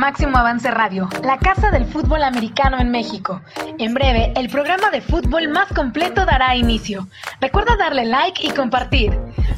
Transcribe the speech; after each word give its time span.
Máximo 0.00 0.38
Avance 0.38 0.70
Radio, 0.70 1.10
la 1.22 1.36
casa 1.36 1.70
del 1.70 1.84
fútbol 1.84 2.22
americano 2.22 2.80
en 2.80 2.90
México. 2.90 3.42
En 3.78 3.92
breve, 3.92 4.32
el 4.34 4.48
programa 4.48 4.88
de 4.88 5.02
fútbol 5.02 5.48
más 5.50 5.70
completo 5.74 6.24
dará 6.24 6.56
inicio. 6.56 7.06
Recuerda 7.38 7.76
darle 7.76 8.06
like 8.06 8.46
y 8.46 8.50
compartir. 8.50 9.12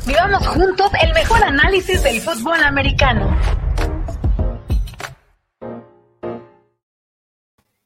Vivamos 0.05 0.45
juntos 0.49 0.91
el 1.01 1.15
mejor 1.15 1.45
análisis 1.45 2.03
del 2.03 2.21
fútbol 2.21 2.61
americano. 2.61 3.31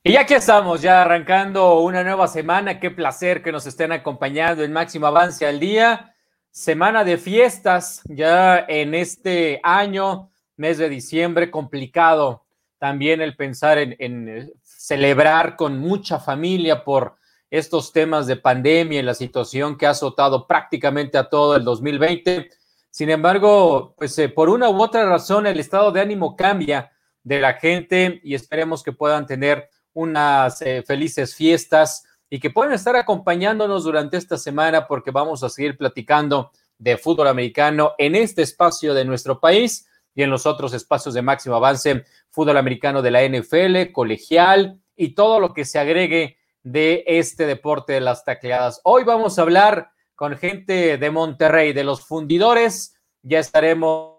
Y 0.03 0.17
aquí 0.17 0.33
estamos, 0.33 0.81
ya 0.81 1.03
arrancando 1.03 1.81
una 1.81 2.03
nueva 2.03 2.27
semana. 2.27 2.81
Qué 2.81 2.91
placer 2.91 3.43
que 3.43 3.53
nos 3.53 3.67
estén 3.67 3.93
acompañando 3.93 4.65
en 4.65 4.73
Máximo 4.73 5.07
Avance 5.09 5.47
al 5.47 5.61
Día. 5.61 6.15
Semana 6.51 7.05
de 7.05 7.19
fiestas 7.19 8.01
ya 8.07 8.65
en 8.67 8.95
este 8.95 9.61
año, 9.63 10.31
mes 10.57 10.79
de 10.79 10.89
diciembre, 10.89 11.51
complicado 11.51 12.46
también 12.79 13.21
el 13.21 13.37
pensar 13.37 13.79
en, 13.79 13.97
en 13.99 14.53
celebrar 14.63 15.57
con 15.57 15.79
mucha 15.79 16.19
familia 16.19 16.85
por 16.85 17.17
estos 17.51 17.93
temas 17.93 18.27
de 18.27 18.37
pandemia 18.37 19.01
y 19.01 19.03
la 19.03 19.15
situación 19.15 19.77
que 19.77 19.87
ha 19.87 19.91
azotado 19.91 20.47
prácticamente 20.47 21.19
a 21.19 21.29
todo 21.29 21.57
el 21.57 21.65
2020. 21.65 22.51
Sin 22.91 23.11
embargo, 23.11 23.95
pues 23.97 24.19
eh, 24.19 24.29
por 24.29 24.49
una 24.49 24.69
u 24.69 24.83
otra 24.83 25.05
razón 25.05 25.47
el 25.47 25.61
estado 25.61 25.93
de 25.93 26.01
ánimo 26.01 26.37
cambia 26.37 26.93
de 27.23 27.41
la 27.41 27.55
gente 27.55 28.21
y 28.25 28.35
esperemos 28.35 28.83
que 28.83 28.93
puedan 28.93 29.27
tener 29.27 29.69
unas 29.93 30.61
eh, 30.63 30.83
felices 30.87 31.35
fiestas 31.35 32.05
y 32.29 32.41
que 32.41 32.51
puedan 32.51 32.73
estar 32.73 32.97
acompañándonos 32.97 33.85
durante 33.85 34.17
esta 34.17 34.37
semana 34.37 34.87
porque 34.87 35.11
vamos 35.11 35.43
a 35.43 35.49
seguir 35.49 35.77
platicando 35.77 36.51
de 36.79 36.97
fútbol 36.97 37.29
americano 37.29 37.95
en 37.99 38.15
este 38.15 38.43
espacio 38.43 38.93
de 38.93 39.05
nuestro 39.05 39.41
país 39.41 39.89
y 40.15 40.23
en 40.23 40.31
los 40.31 40.47
otros 40.47 40.73
espacios 40.73 41.15
de 41.15 41.23
máximo 41.23 41.55
avance, 41.57 42.05
fútbol 42.37 42.59
americano 42.59 43.01
de 43.01 43.11
la 43.11 43.27
NFL, 43.27 43.93
colegial 43.93 44.79
y 44.95 45.15
todo 45.15 45.41
lo 45.41 45.55
que 45.55 45.65
se 45.65 45.79
agregue 45.79 46.37
de 46.63 47.03
este 47.07 47.47
deporte 47.47 47.95
de 47.95 48.03
las 48.03 48.27
tacleadas. 48.27 48.83
Hoy 48.85 49.05
vamos 49.05 49.39
a 49.39 49.43
hablar 49.43 49.89
con 50.15 50.37
gente 50.37 50.99
de 50.99 51.11
Monterrey, 51.11 51.73
de 51.73 51.83
los 51.83 52.05
fundidores. 52.05 52.95
Ya 53.23 53.39
estaremos 53.39 54.19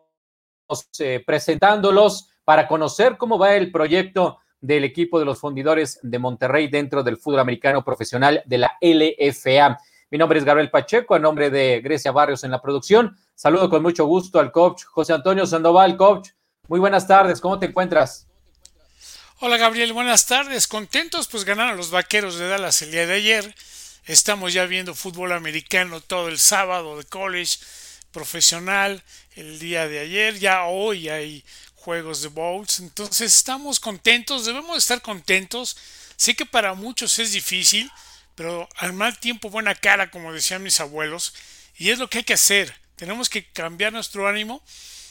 eh, 0.98 1.24
presentándolos 1.28 2.32
para 2.44 2.68
conocer 2.68 3.18
cómo 3.18 3.38
va 3.38 3.54
el 3.54 3.72
proyecto 3.72 4.40
del 4.60 4.84
equipo 4.84 5.20
de 5.20 5.26
los 5.26 5.40
fundidores 5.40 6.00
de 6.02 6.18
Monterrey 6.18 6.70
dentro 6.70 7.04
del 7.04 7.18
fútbol 7.18 7.42
americano 7.42 7.84
profesional 7.84 8.42
de 8.48 8.58
la 8.58 8.80
LFA. 8.82 9.78
Mi 10.10 10.18
nombre 10.18 10.40
es 10.40 10.46
Gabriel 10.46 10.72
Pacheco, 10.72 11.14
a 11.14 11.20
nombre 11.20 11.52
de 11.52 11.82
Grecia 11.82 12.12
Barrios 12.12 12.44
en 12.44 12.50
la 12.50 12.64
producción. 12.64 13.16
Saludo 13.36 13.70
con 13.70 13.84
mucho 13.84 14.08
gusto 14.08 14.40
al 14.40 14.52
coach 14.52 14.86
José 14.86 15.14
Antonio 15.14 15.46
Sandoval. 15.46 15.96
Coach, 15.98 16.30
muy 16.68 16.80
buenas 16.80 17.08
tardes, 17.08 17.40
¿cómo 17.40 17.60
te 17.60 17.68
encuentras? 17.68 18.26
Hola 19.40 19.58
Gabriel, 19.58 19.94
buenas 19.94 20.26
tardes. 20.26 20.68
Contentos, 20.68 21.28
pues 21.28 21.46
ganaron 21.46 21.78
los 21.78 21.92
vaqueros 21.92 22.38
de 22.38 22.48
Dallas 22.48 22.82
el 22.82 22.92
día 22.92 23.06
de 23.06 23.14
ayer. 23.14 23.56
Estamos 24.06 24.54
ya 24.54 24.66
viendo 24.66 24.96
fútbol 24.96 25.32
americano 25.32 26.02
todo 26.02 26.28
el 26.28 26.40
sábado 26.40 26.98
de 26.98 27.04
college 27.04 27.58
profesional 28.12 29.04
el 29.36 29.60
día 29.60 29.88
de 29.88 30.00
ayer. 30.00 30.40
Ya 30.40 30.66
hoy 30.66 31.10
hay 31.10 31.46
juegos 31.76 32.22
de 32.22 32.30
bowls. 32.30 32.80
Entonces 32.80 33.36
estamos 33.36 33.80
contentos, 33.80 34.46
debemos 34.46 34.78
estar 34.78 35.02
contentos. 35.02 35.78
Sé 36.16 36.36
que 36.36 36.46
para 36.46 36.74
muchos 36.74 37.20
es 37.20 37.32
difícil, 37.32 37.92
pero 38.34 38.68
al 38.78 38.94
mal 38.94 39.20
tiempo 39.20 39.50
buena 39.50 39.76
cara, 39.76 40.10
como 40.10 40.34
decían 40.34 40.64
mis 40.64 40.80
abuelos, 40.80 41.34
y 41.78 41.92
es 41.92 42.00
lo 42.00 42.10
que 42.10 42.20
hay 42.20 42.24
que 42.24 42.34
hacer. 42.34 42.76
Tenemos 42.96 43.30
que 43.30 43.46
cambiar 43.46 43.94
nuestro 43.94 44.28
ánimo. 44.28 44.64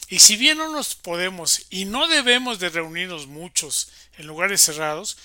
Y 0.07 0.19
si 0.19 0.37
bien 0.37 0.57
no 0.57 0.69
nos 0.71 0.95
podemos 0.95 1.65
y 1.69 1.85
no 1.85 2.07
debemos 2.07 2.59
de 2.59 2.69
reunirnos 2.69 3.27
muchos 3.27 3.89
en 4.17 4.27
lugares 4.27 4.61
cerrados, 4.61 5.17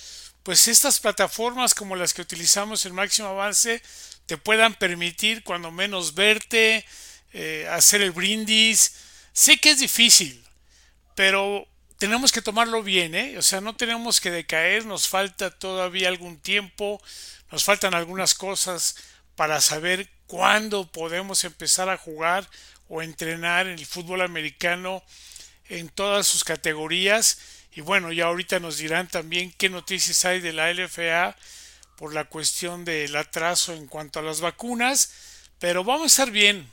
pues 0.43 0.67
estas 0.67 0.99
plataformas 0.99 1.75
como 1.75 1.95
las 1.95 2.13
que 2.13 2.23
utilizamos 2.23 2.85
en 2.85 2.95
máximo 2.95 3.29
avance 3.29 3.81
te 4.27 4.37
puedan 4.37 4.75
permitir 4.75 5.45
cuando 5.45 5.71
menos 5.71 6.15
verte, 6.15 6.85
eh, 7.33 7.69
hacer 7.71 8.03
el 8.03 8.11
brindis. 8.11 8.95
Sé 9.33 9.59
que 9.59 9.71
es 9.71 9.79
difícil, 9.79 10.45
pero 11.15 11.67
tenemos 11.99 12.33
que 12.33 12.43
tomarlo 12.43 12.83
bien, 12.83 13.15
¿eh? 13.15 13.39
O 13.39 13.43
sea, 13.43 13.61
no 13.61 13.77
tenemos 13.77 14.21
que 14.21 14.33
decaer, 14.33 14.85
nos 14.85 15.09
falta 15.09 15.51
todavía 15.51 16.09
algún 16.09 16.41
tiempo, 16.41 17.01
nos 17.53 17.63
faltan 17.63 17.95
algunas 17.95 18.35
cosas 18.35 18.97
para 19.37 19.61
saber 19.61 20.11
cuándo 20.27 20.91
podemos 20.91 21.45
empezar 21.45 21.89
a 21.89 21.99
jugar 21.99 22.49
o 22.89 23.03
entrenar 23.03 23.67
en 23.67 23.79
el 23.79 23.87
fútbol 23.87 24.23
americano 24.23 25.03
en 25.69 25.89
todas 25.89 26.27
sus 26.27 26.45
categorías. 26.45 27.39
Y 27.75 27.81
bueno, 27.81 28.13
ya 28.13 28.27
ahorita 28.27 28.61
nos 28.61 28.79
dirán 28.79 29.09
también 29.09 29.53
qué 29.57 29.69
noticias 29.69 30.25
hay 30.25 30.41
de 30.41 30.53
la 30.53 30.73
LFA 30.73 31.37
por 31.97 32.13
la 32.15 32.25
cuestión 32.25 32.85
del 32.85 33.15
atraso 33.17 33.73
en 33.73 33.87
cuanto 33.87 34.19
a 34.19 34.23
las 34.23 34.41
vacunas. 34.41 35.13
Pero 35.59 35.85
vamos 35.85 36.05
a 36.05 36.07
estar 36.07 36.31
bien. 36.31 36.71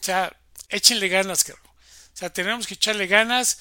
O 0.00 0.02
sea, 0.02 0.34
échenle 0.68 1.08
ganas, 1.08 1.48
O 1.48 2.16
sea, 2.16 2.30
tenemos 2.32 2.66
que 2.66 2.74
echarle 2.74 3.06
ganas 3.06 3.58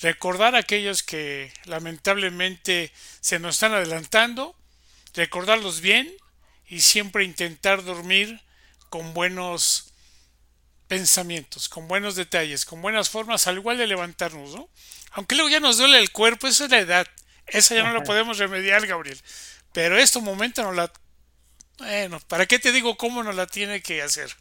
recordar 0.00 0.54
a 0.54 0.58
aquellos 0.58 1.02
que 1.02 1.52
lamentablemente 1.64 2.92
se 3.20 3.38
nos 3.38 3.56
están 3.56 3.72
adelantando, 3.72 4.56
recordarlos 5.14 5.80
bien 5.80 6.12
y 6.66 6.80
siempre 6.80 7.24
intentar 7.24 7.84
dormir 7.84 8.40
con 8.90 9.14
buenos 9.14 9.91
pensamientos, 10.92 11.70
con 11.70 11.88
buenos 11.88 12.16
detalles, 12.16 12.66
con 12.66 12.82
buenas 12.82 13.08
formas, 13.08 13.46
al 13.46 13.56
igual 13.56 13.78
de 13.78 13.86
levantarnos, 13.86 14.54
¿no? 14.54 14.68
Aunque 15.12 15.36
luego 15.36 15.48
ya 15.48 15.58
nos 15.58 15.78
duele 15.78 15.98
el 15.98 16.12
cuerpo, 16.12 16.46
eso 16.46 16.66
es 16.66 16.70
la 16.70 16.80
edad, 16.80 17.06
esa 17.46 17.74
ya 17.74 17.82
no 17.82 17.94
la 17.94 18.02
podemos 18.02 18.36
remediar, 18.36 18.86
Gabriel. 18.86 19.18
Pero 19.72 19.96
este 19.96 20.20
momento 20.20 20.62
no 20.62 20.72
la... 20.72 20.92
Bueno, 21.78 22.20
¿para 22.28 22.44
qué 22.44 22.58
te 22.58 22.72
digo 22.72 22.98
cómo 22.98 23.22
no 23.22 23.32
la 23.32 23.46
tiene 23.46 23.80
que 23.80 24.02
hacer? 24.02 24.32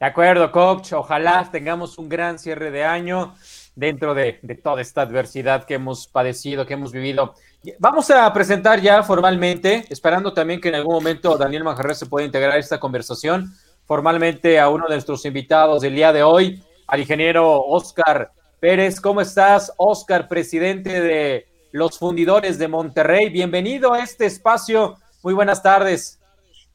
De 0.00 0.06
acuerdo, 0.06 0.50
coach. 0.50 0.92
Ojalá 0.94 1.48
tengamos 1.52 1.98
un 1.98 2.08
gran 2.08 2.40
cierre 2.40 2.72
de 2.72 2.84
año 2.84 3.36
dentro 3.76 4.14
de, 4.14 4.40
toda 4.60 4.82
esta 4.82 5.02
adversidad 5.02 5.66
que 5.66 5.74
hemos 5.74 6.08
padecido, 6.08 6.66
que 6.66 6.74
hemos 6.74 6.90
vivido. 6.90 7.36
Vamos 7.78 8.10
a 8.10 8.32
presentar 8.32 8.80
ya 8.80 9.04
formalmente, 9.04 9.84
esperando 9.88 10.32
también 10.32 10.60
que 10.60 10.70
en 10.70 10.74
algún 10.74 10.96
momento 10.96 11.38
Daniel 11.38 11.62
Manjarres 11.62 11.98
se 11.98 12.06
pueda 12.06 12.26
integrar 12.26 12.56
a 12.56 12.58
esta 12.58 12.80
conversación, 12.80 13.54
formalmente 13.88 14.60
a 14.60 14.68
uno 14.68 14.84
de 14.86 14.96
nuestros 14.96 15.24
invitados 15.24 15.80
del 15.80 15.94
día 15.94 16.12
de 16.12 16.22
hoy, 16.22 16.62
al 16.86 17.00
ingeniero 17.00 17.64
Oscar 17.64 18.30
Pérez. 18.60 19.00
¿Cómo 19.00 19.22
estás, 19.22 19.72
Oscar, 19.78 20.28
presidente 20.28 21.00
de 21.00 21.46
los 21.72 21.98
fundidores 21.98 22.58
de 22.58 22.68
Monterrey? 22.68 23.30
Bienvenido 23.30 23.94
a 23.94 24.00
este 24.04 24.26
espacio. 24.26 24.98
Muy 25.22 25.32
buenas 25.32 25.62
tardes. 25.62 26.20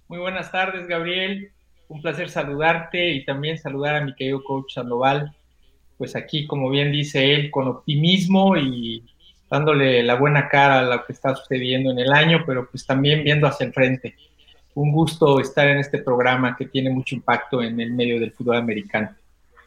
Muy 0.07 0.17
buenas 0.17 0.51
tardes, 0.51 0.87
Gabriel. 0.87 1.51
Un 1.87 2.01
placer 2.01 2.31
saludarte 2.31 3.11
y 3.11 3.23
también 3.23 3.59
saludar 3.59 3.95
a 3.97 4.01
mi 4.03 4.15
querido 4.15 4.43
coach 4.43 4.73
Sandoval 4.73 5.35
pues 5.99 6.15
aquí, 6.15 6.47
como 6.47 6.71
bien 6.71 6.91
dice 6.91 7.33
él, 7.35 7.51
con 7.51 7.67
optimismo 7.67 8.57
y 8.57 9.05
dándole 9.51 10.01
la 10.01 10.15
buena 10.15 10.49
cara 10.49 10.79
a 10.79 10.81
lo 10.81 11.05
que 11.05 11.13
está 11.13 11.35
sucediendo 11.35 11.91
en 11.91 11.99
el 11.99 12.11
año, 12.11 12.43
pero 12.45 12.67
pues 12.69 12.87
también 12.87 13.23
viendo 13.23 13.45
hacia 13.45 13.67
el 13.67 13.73
frente. 13.73 14.15
Un 14.75 14.91
gusto 14.91 15.39
estar 15.39 15.67
en 15.67 15.77
este 15.77 15.99
programa 15.99 16.55
que 16.57 16.65
tiene 16.65 16.89
mucho 16.89 17.15
impacto 17.15 17.61
en 17.61 17.79
el 17.79 17.93
medio 17.93 18.19
del 18.19 18.31
fútbol 18.31 18.57
americano. 18.57 19.15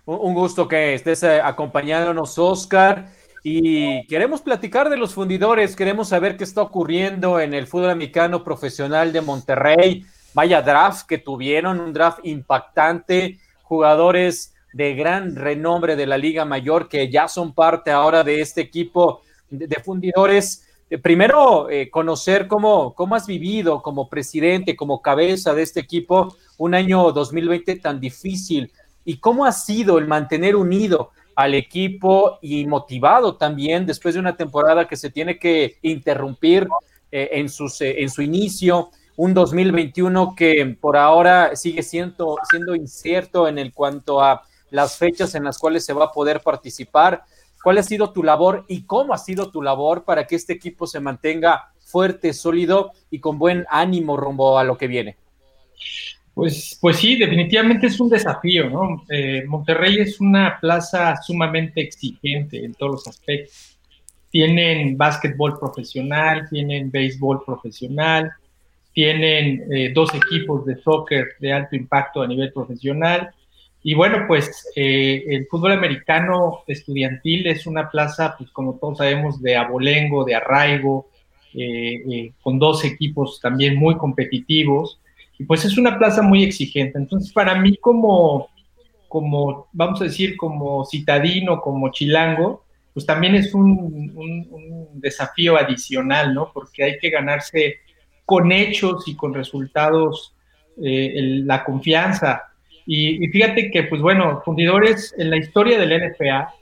Un 0.05 0.35
gusto 0.35 0.69
que 0.69 0.95
estés 0.95 1.23
eh, 1.23 1.41
acompañándonos, 1.41 2.39
Oscar. 2.39 3.09
Y 3.43 4.05
queremos 4.09 4.41
platicar 4.41 4.91
de 4.91 4.97
los 4.97 5.15
fundidores, 5.15 5.77
queremos 5.77 6.09
saber 6.09 6.37
qué 6.37 6.43
está 6.43 6.63
ocurriendo 6.63 7.39
en 7.39 7.55
el 7.55 7.69
fútbol 7.69 7.91
americano 7.91 8.43
profesional 8.43 9.13
de 9.13 9.21
Monterrey. 9.21 10.05
Vaya 10.35 10.63
draft 10.63 11.07
que 11.07 11.19
tuvieron, 11.19 11.79
un 11.79 11.93
draft 11.93 12.19
impactante, 12.25 13.39
jugadores 13.63 14.53
de 14.73 14.95
gran 14.95 15.37
renombre 15.37 15.97
de 15.97 16.07
la 16.07 16.19
Liga 16.19 16.45
Mayor 16.45 16.89
que 16.89 17.09
ya 17.09 17.29
son 17.29 17.55
parte 17.55 17.91
ahora 17.91 18.23
de 18.23 18.41
este 18.41 18.61
equipo 18.61 19.23
de, 19.49 19.77
fundidores. 19.77 20.66
Eh, 20.89 20.99
primero, 20.99 21.69
eh, 21.69 21.91
conocer 21.91 22.47
cómo, 22.47 22.95
cómo 22.95 23.17
has 23.17 23.27
vivido 23.27 23.83
como 23.83 24.09
presidente, 24.09 24.77
como 24.77 25.03
cabeza 25.03 25.53
de 25.53 25.63
este 25.63 25.81
equipo, 25.81 26.37
un 26.59 26.75
año 26.75 27.11
2020 27.13 27.77
tan 27.77 27.99
difícil 27.99 28.73
y 29.05 29.19
cómo 29.19 29.45
ha 29.45 29.53
sido 29.53 29.99
el 29.99 30.07
mantener 30.07 30.55
unido 30.55 31.11
al 31.35 31.55
equipo 31.55 32.39
y 32.41 32.67
motivado 32.67 33.37
también 33.37 33.85
después 33.85 34.15
de 34.15 34.21
una 34.21 34.37
temporada 34.37 34.87
que 34.87 34.97
se 34.97 35.11
tiene 35.11 35.39
que 35.39 35.79
interrumpir 35.83 36.67
eh, 37.11 37.31
en, 37.33 37.49
sus, 37.49 37.81
en 37.81 38.09
su 38.09 38.23
inicio, 38.23 38.91
un 39.17 39.35
2021 39.35 40.35
que 40.37 40.77
por 40.81 40.97
ahora 40.97 41.57
sigue 41.57 41.83
siendo, 41.83 42.37
siendo 42.49 42.75
incierto 42.75 43.49
en 43.49 43.59
el 43.59 43.73
cuanto 43.73 44.23
a 44.23 44.43
las 44.71 44.97
fechas 44.97 45.35
en 45.35 45.45
las 45.45 45.59
cuales 45.59 45.85
se 45.85 45.93
va 45.93 46.07
a 46.07 46.13
poder 46.13 46.41
participar. 46.41 47.25
¿Cuál 47.67 47.79
ha 47.79 47.83
sido 47.83 48.13
tu 48.13 48.23
labor 48.23 48.65
y 48.69 48.85
cómo 48.85 49.13
ha 49.13 49.19
sido 49.19 49.51
tu 49.51 49.61
labor 49.61 50.05
para 50.05 50.25
que 50.25 50.37
este 50.37 50.53
equipo 50.53 50.87
se 50.87 51.01
mantenga 51.01 51.73
fuerte, 51.81 52.33
sólido 52.33 52.93
y 53.11 53.19
con 53.19 53.41
buen 53.41 53.67
ánimo 53.69 54.17
rumbo 54.17 54.57
a 54.57 54.63
lo 54.63 54.79
que 54.79 54.87
viene? 54.87 55.17
Pues, 56.33 56.79
pues 56.81 56.99
sí, 56.99 57.17
definitivamente 57.17 57.89
es 57.89 57.99
un 57.99 58.09
desafío, 58.09 58.71
¿no? 58.71 59.03
Eh, 59.09 59.43
Monterrey 59.49 59.99
es 59.99 60.21
una 60.21 60.59
plaza 60.61 61.21
sumamente 61.21 61.81
exigente 61.81 62.65
en 62.65 62.73
todos 62.73 62.93
los 62.93 63.09
aspectos. 63.09 63.77
tienen 64.31 64.97
básquetbol 64.97 65.59
profesional, 65.59 66.49
tienen 66.49 66.89
béisbol 66.89 67.45
profesional, 67.45 68.31
tienen 68.93 69.67
eh, 69.73 69.91
dos 69.93 70.15
equipos 70.15 70.65
de 70.67 70.81
soccer 70.81 71.31
de 71.41 71.53
alto 71.53 71.75
impacto 71.75 72.23
a 72.23 72.29
nivel 72.29 72.53
profesional. 72.53 73.35
Y 73.89 73.95
bueno, 73.95 74.25
pues 74.27 74.69
eh, 74.75 75.23
el 75.29 75.47
fútbol 75.47 75.71
americano 75.71 76.65
estudiantil 76.67 77.47
es 77.47 77.69
una 77.69 77.89
plaza, 77.89 78.35
pues 78.37 78.51
como 78.51 78.81
todos 78.81 78.99
sabemos, 78.99 79.41
de 79.41 79.57
abolengo, 79.57 80.25
de 80.25 80.35
arraigo, 80.35 81.09
eh, 81.55 82.33
con 82.43 82.59
dos 82.59 82.85
equipos 82.85 83.39
también 83.41 83.77
muy 83.77 83.97
competitivos. 83.97 84.99
Y 85.39 85.45
pues 85.45 85.65
es 85.65 85.79
una 85.79 86.01
plaza 86.01 86.21
muy 86.21 86.43
exigente. 86.43 86.99
Entonces, 86.99 87.33
para 87.33 87.61
mí 87.61 87.77
como, 87.77 88.49
como 89.07 89.69
vamos 89.73 90.01
a 90.01 90.07
decir, 90.07 90.37
como 90.37 90.85
citadino, 90.85 91.61
como 91.61 91.93
chilango, 91.93 92.65
pues 92.93 93.07
también 93.07 93.37
es 93.37 93.55
un, 93.55 94.11
desafío 94.95 95.57
adicional, 95.57 96.35
¿no? 96.35 96.51
Porque 96.53 96.83
hay 96.83 96.99
que 96.99 97.11
ganarse 97.11 97.77
con 98.25 98.51
hechos 98.51 99.07
y 99.07 99.15
con 99.15 99.33
resultados 99.33 100.35
eh, 100.83 101.13
la 101.45 101.63
confianza. 101.63 102.56
Y, 102.87 103.27
fíjate 103.29 103.71
que, 103.71 103.83
pues 103.83 104.01
bueno, 104.01 104.41
Fundidores 104.45 105.13
en 105.19 105.31
la 105.31 105.37
historia 105.37 105.79
del 105.79 106.13
NFA, 106.13 106.55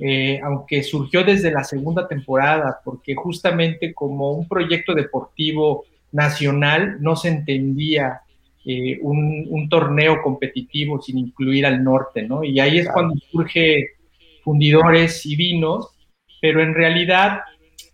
eh, 0.00 0.40
aunque 0.42 0.82
surgió 0.82 1.22
desde 1.22 1.52
la 1.52 1.62
segunda 1.62 2.08
temporada, 2.08 2.80
porque 2.84 3.14
justamente 3.14 3.94
como 3.94 4.32
un 4.32 4.48
proyecto 4.48 4.92
deportivo 4.92 5.84
nacional 6.10 6.96
no 7.00 7.14
se 7.14 7.28
entendía 7.28 8.22
eh, 8.64 8.98
un, 9.02 9.68
torneo 9.68 10.20
competitivo 10.22 11.00
sin 11.00 11.18
incluir 11.18 11.64
al 11.64 11.82
norte, 11.82 12.22
¿no? 12.22 12.44
Y 12.44 12.60
ahí 12.60 12.78
es 12.78 12.88
cuando 12.90 13.14
surge 13.30 13.90
Fundidores 14.42 15.24
y 15.24 15.36
Vinos, 15.36 15.88
pero 16.40 16.60
en 16.62 16.74
realidad, 16.74 17.40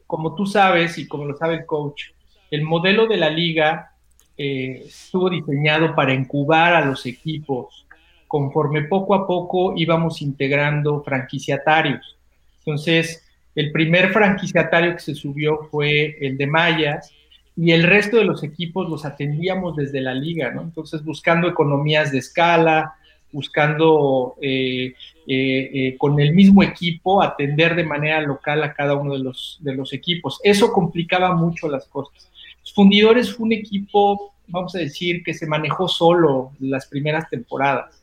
como 0.06 0.34
tú 0.34 0.46
sabes 0.46 0.96
y 0.98 1.06
como 1.06 1.26
lo 1.26 1.36
sabe 1.36 1.56
el 1.56 1.66
coach, 1.66 2.04
el 2.50 2.62
modelo 2.62 3.06
de 3.06 3.18
la 3.18 3.28
liga 3.28 3.92
eh, 4.38 4.84
estuvo 4.86 5.28
diseñado 5.28 5.94
para 5.94 6.14
incubar 6.14 6.74
a 6.74 6.84
los 6.84 7.04
equipos 7.06 7.84
conforme 8.28 8.82
poco 8.82 9.14
a 9.14 9.26
poco 9.26 9.74
íbamos 9.76 10.22
integrando 10.22 11.02
franquiciatarios. 11.02 12.16
Entonces, 12.60 13.26
el 13.54 13.72
primer 13.72 14.12
franquiciatario 14.12 14.92
que 14.94 15.00
se 15.00 15.14
subió 15.14 15.66
fue 15.70 16.16
el 16.20 16.36
de 16.36 16.46
Mayas 16.46 17.12
y 17.56 17.72
el 17.72 17.82
resto 17.82 18.18
de 18.18 18.24
los 18.24 18.44
equipos 18.44 18.88
los 18.88 19.04
atendíamos 19.04 19.74
desde 19.74 20.00
la 20.00 20.14
liga, 20.14 20.52
¿no? 20.52 20.62
Entonces, 20.62 21.02
buscando 21.02 21.48
economías 21.48 22.12
de 22.12 22.18
escala, 22.18 22.94
buscando 23.32 24.36
eh, 24.40 24.94
eh, 25.26 25.96
con 25.98 26.20
el 26.20 26.34
mismo 26.34 26.62
equipo 26.62 27.20
atender 27.20 27.74
de 27.74 27.84
manera 27.84 28.20
local 28.20 28.62
a 28.62 28.72
cada 28.74 28.94
uno 28.94 29.14
de 29.14 29.20
los, 29.20 29.58
de 29.60 29.74
los 29.74 29.92
equipos. 29.92 30.38
Eso 30.44 30.72
complicaba 30.72 31.34
mucho 31.34 31.68
las 31.68 31.86
cosas. 31.86 32.30
Fundidores 32.74 33.34
fue 33.34 33.46
un 33.46 33.52
equipo, 33.52 34.34
vamos 34.46 34.74
a 34.74 34.78
decir, 34.78 35.22
que 35.22 35.34
se 35.34 35.46
manejó 35.46 35.88
solo 35.88 36.52
las 36.60 36.86
primeras 36.86 37.28
temporadas. 37.28 38.02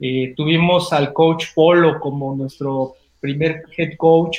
Eh, 0.00 0.34
tuvimos 0.36 0.92
al 0.92 1.12
coach 1.12 1.46
Polo 1.54 2.00
como 2.00 2.34
nuestro 2.34 2.94
primer 3.20 3.62
head 3.76 3.96
coach 3.96 4.38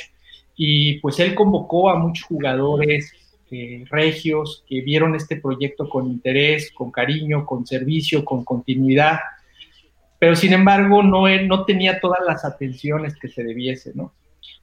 y 0.54 0.98
pues 1.00 1.18
él 1.18 1.34
convocó 1.34 1.90
a 1.90 1.98
muchos 1.98 2.24
jugadores 2.26 3.12
eh, 3.50 3.84
regios 3.90 4.64
que 4.68 4.80
vieron 4.80 5.14
este 5.14 5.36
proyecto 5.36 5.88
con 5.88 6.06
interés, 6.06 6.72
con 6.72 6.90
cariño, 6.90 7.46
con 7.46 7.66
servicio, 7.66 8.24
con 8.24 8.44
continuidad, 8.44 9.18
pero 10.18 10.34
sin 10.34 10.52
embargo 10.52 11.02
no, 11.02 11.28
no 11.28 11.64
tenía 11.64 12.00
todas 12.00 12.20
las 12.26 12.44
atenciones 12.44 13.16
que 13.16 13.28
se 13.28 13.44
debiese, 13.44 13.92
¿no? 13.94 14.12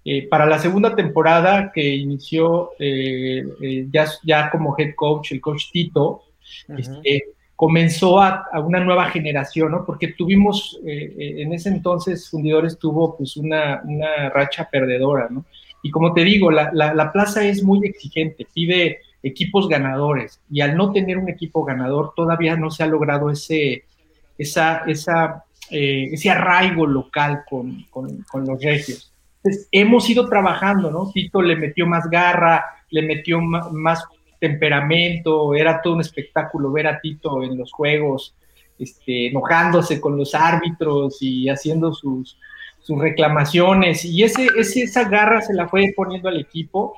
Eh, 0.05 0.27
para 0.27 0.45
la 0.45 0.59
segunda 0.59 0.95
temporada 0.95 1.71
que 1.73 1.95
inició 1.95 2.71
eh, 2.77 3.41
eh, 3.61 3.87
ya, 3.89 4.05
ya, 4.23 4.49
como 4.49 4.75
head 4.77 4.95
coach, 4.95 5.31
el 5.31 5.39
coach 5.39 5.71
Tito, 5.71 6.23
este, 6.77 7.23
comenzó 7.55 8.21
a, 8.21 8.45
una 8.65 8.81
nueva 8.81 9.09
generación, 9.09 9.71
¿no? 9.71 9.85
Porque 9.85 10.09
tuvimos, 10.09 10.77
en 10.85 11.53
ese 11.53 11.69
entonces 11.69 12.29
Fundidores 12.29 12.77
tuvo 12.77 13.15
pues 13.15 13.37
una, 13.37 13.81
una, 13.85 14.29
racha 14.29 14.67
perdedora, 14.69 15.27
¿no? 15.29 15.45
Y 15.81 15.89
como 15.89 16.13
te 16.13 16.23
digo, 16.23 16.51
la, 16.51 16.71
la, 16.73 17.11
plaza 17.11 17.45
es 17.45 17.63
muy 17.63 17.85
exigente, 17.87 18.45
pide 18.53 18.99
equipos 19.21 19.69
ganadores 19.69 20.41
y 20.49 20.59
al 20.61 20.75
no 20.75 20.91
tener 20.91 21.17
un 21.17 21.29
equipo 21.29 21.63
ganador 21.63 22.13
todavía 22.15 22.57
no 22.57 22.71
se 22.71 22.83
ha 22.83 22.87
logrado 22.87 23.29
ese, 23.29 23.83
esa, 24.37 24.83
esa, 24.85 25.45
ese 25.69 26.29
arraigo 26.29 26.85
local 26.85 27.43
con, 27.49 27.83
con, 27.89 28.17
con 28.23 28.45
los 28.45 28.61
regios. 28.61 29.12
Entonces, 29.43 29.67
hemos 29.73 30.09
ido 30.09 30.29
trabajando, 30.29 30.89
¿no? 30.89 31.11
Tito 31.11 31.41
le 31.41 31.57
metió 31.57 31.85
más 31.85 32.09
garra, 32.09 32.63
le 32.89 33.01
metió 33.01 33.41
más, 33.41 34.05
temperamento, 34.39 35.53
era 35.53 35.81
todo 35.81 35.93
un 35.93 36.01
espectáculo 36.01 36.69
ver 36.69 36.87
a 36.87 36.99
Tito 36.99 37.43
en 37.43 37.57
los 37.57 37.71
juegos, 37.71 38.35
este, 38.77 39.27
enojándose 39.27 40.01
con 40.01 40.17
los 40.17 40.35
árbitros 40.35 41.21
y 41.21 41.47
haciendo 41.47 41.93
sus, 41.93 42.37
sus 42.81 42.99
reclamaciones. 42.99 44.03
Y 44.03 44.23
ese, 44.23 44.47
ese, 44.57 44.83
esa 44.83 45.07
garra 45.07 45.41
se 45.41 45.53
la 45.53 45.69
fue 45.69 45.93
poniendo 45.95 46.27
al 46.27 46.41
equipo. 46.41 46.93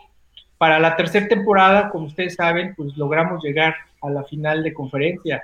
Para 0.57 0.79
la 0.79 0.95
tercera 0.95 1.27
temporada, 1.27 1.89
como 1.89 2.07
ustedes 2.07 2.33
saben, 2.33 2.73
pues 2.75 2.97
logramos 2.97 3.43
llegar 3.43 3.75
a 4.01 4.09
la 4.09 4.23
final 4.23 4.63
de 4.63 4.73
conferencia. 4.73 5.43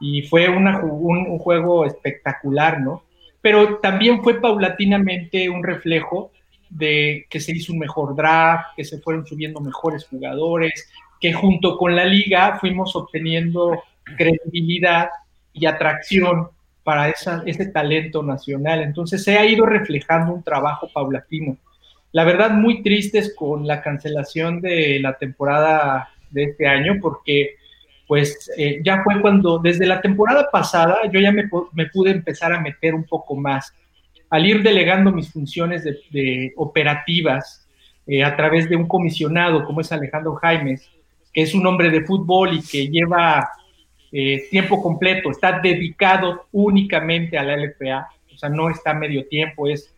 Y 0.00 0.22
fue 0.22 0.48
una, 0.48 0.80
un 0.80 1.38
juego 1.38 1.84
espectacular, 1.84 2.80
¿no? 2.80 3.02
Pero 3.46 3.78
también 3.78 4.24
fue 4.24 4.40
paulatinamente 4.40 5.48
un 5.48 5.62
reflejo 5.62 6.32
de 6.68 7.26
que 7.30 7.38
se 7.38 7.52
hizo 7.52 7.72
un 7.72 7.78
mejor 7.78 8.16
draft, 8.16 8.74
que 8.74 8.82
se 8.82 8.98
fueron 8.98 9.24
subiendo 9.24 9.60
mejores 9.60 10.04
jugadores, 10.04 10.90
que 11.20 11.32
junto 11.32 11.78
con 11.78 11.94
la 11.94 12.04
liga 12.04 12.58
fuimos 12.58 12.96
obteniendo 12.96 13.84
credibilidad 14.16 15.10
y 15.52 15.66
atracción 15.66 16.48
para 16.82 17.08
ese 17.08 17.66
talento 17.66 18.20
nacional. 18.24 18.82
Entonces 18.82 19.22
se 19.22 19.38
ha 19.38 19.46
ido 19.46 19.64
reflejando 19.64 20.34
un 20.34 20.42
trabajo 20.42 20.90
paulatino. 20.92 21.56
La 22.10 22.24
verdad, 22.24 22.50
muy 22.50 22.82
tristes 22.82 23.32
con 23.32 23.64
la 23.64 23.80
cancelación 23.80 24.60
de 24.60 24.98
la 24.98 25.18
temporada 25.18 26.08
de 26.32 26.42
este 26.46 26.66
año, 26.66 26.98
porque 27.00 27.54
pues 28.06 28.50
eh, 28.56 28.80
ya 28.84 29.02
fue 29.02 29.20
cuando 29.20 29.58
desde 29.58 29.86
la 29.86 30.00
temporada 30.00 30.48
pasada 30.50 30.98
yo 31.12 31.20
ya 31.20 31.32
me, 31.32 31.48
pude 31.48 32.10
empezar 32.10 32.52
a 32.52 32.60
meter 32.60 32.94
un 32.94 33.04
poco 33.04 33.34
más. 33.34 33.74
Al 34.30 34.46
ir 34.46 34.62
delegando 34.62 35.12
mis 35.12 35.32
funciones 35.32 35.84
de, 35.84 36.52
operativas 36.56 37.66
eh, 38.06 38.22
a 38.22 38.36
través 38.36 38.68
de 38.68 38.76
un 38.76 38.86
comisionado 38.86 39.64
como 39.64 39.80
es 39.80 39.90
Alejandro 39.90 40.34
Jaimes, 40.36 40.88
que 41.32 41.42
es 41.42 41.54
un 41.54 41.66
hombre 41.66 41.90
de 41.90 42.04
fútbol 42.04 42.54
y 42.54 42.62
que 42.62 42.88
lleva 42.88 43.48
eh, 44.12 44.44
tiempo 44.50 44.80
completo, 44.80 45.30
está 45.30 45.60
dedicado 45.60 46.46
únicamente 46.52 47.36
a 47.36 47.42
la 47.42 47.56
LPA, 47.56 48.08
o 48.32 48.38
sea, 48.38 48.48
no 48.48 48.70
está 48.70 48.94
medio 48.94 49.26
tiempo, 49.26 49.66
es 49.66 49.92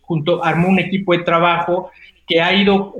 junto, 0.00 0.42
armó 0.42 0.68
un 0.68 0.78
equipo 0.78 1.12
de 1.12 1.22
trabajo 1.22 1.90
que 2.26 2.40
ha 2.40 2.54
ido 2.54 2.94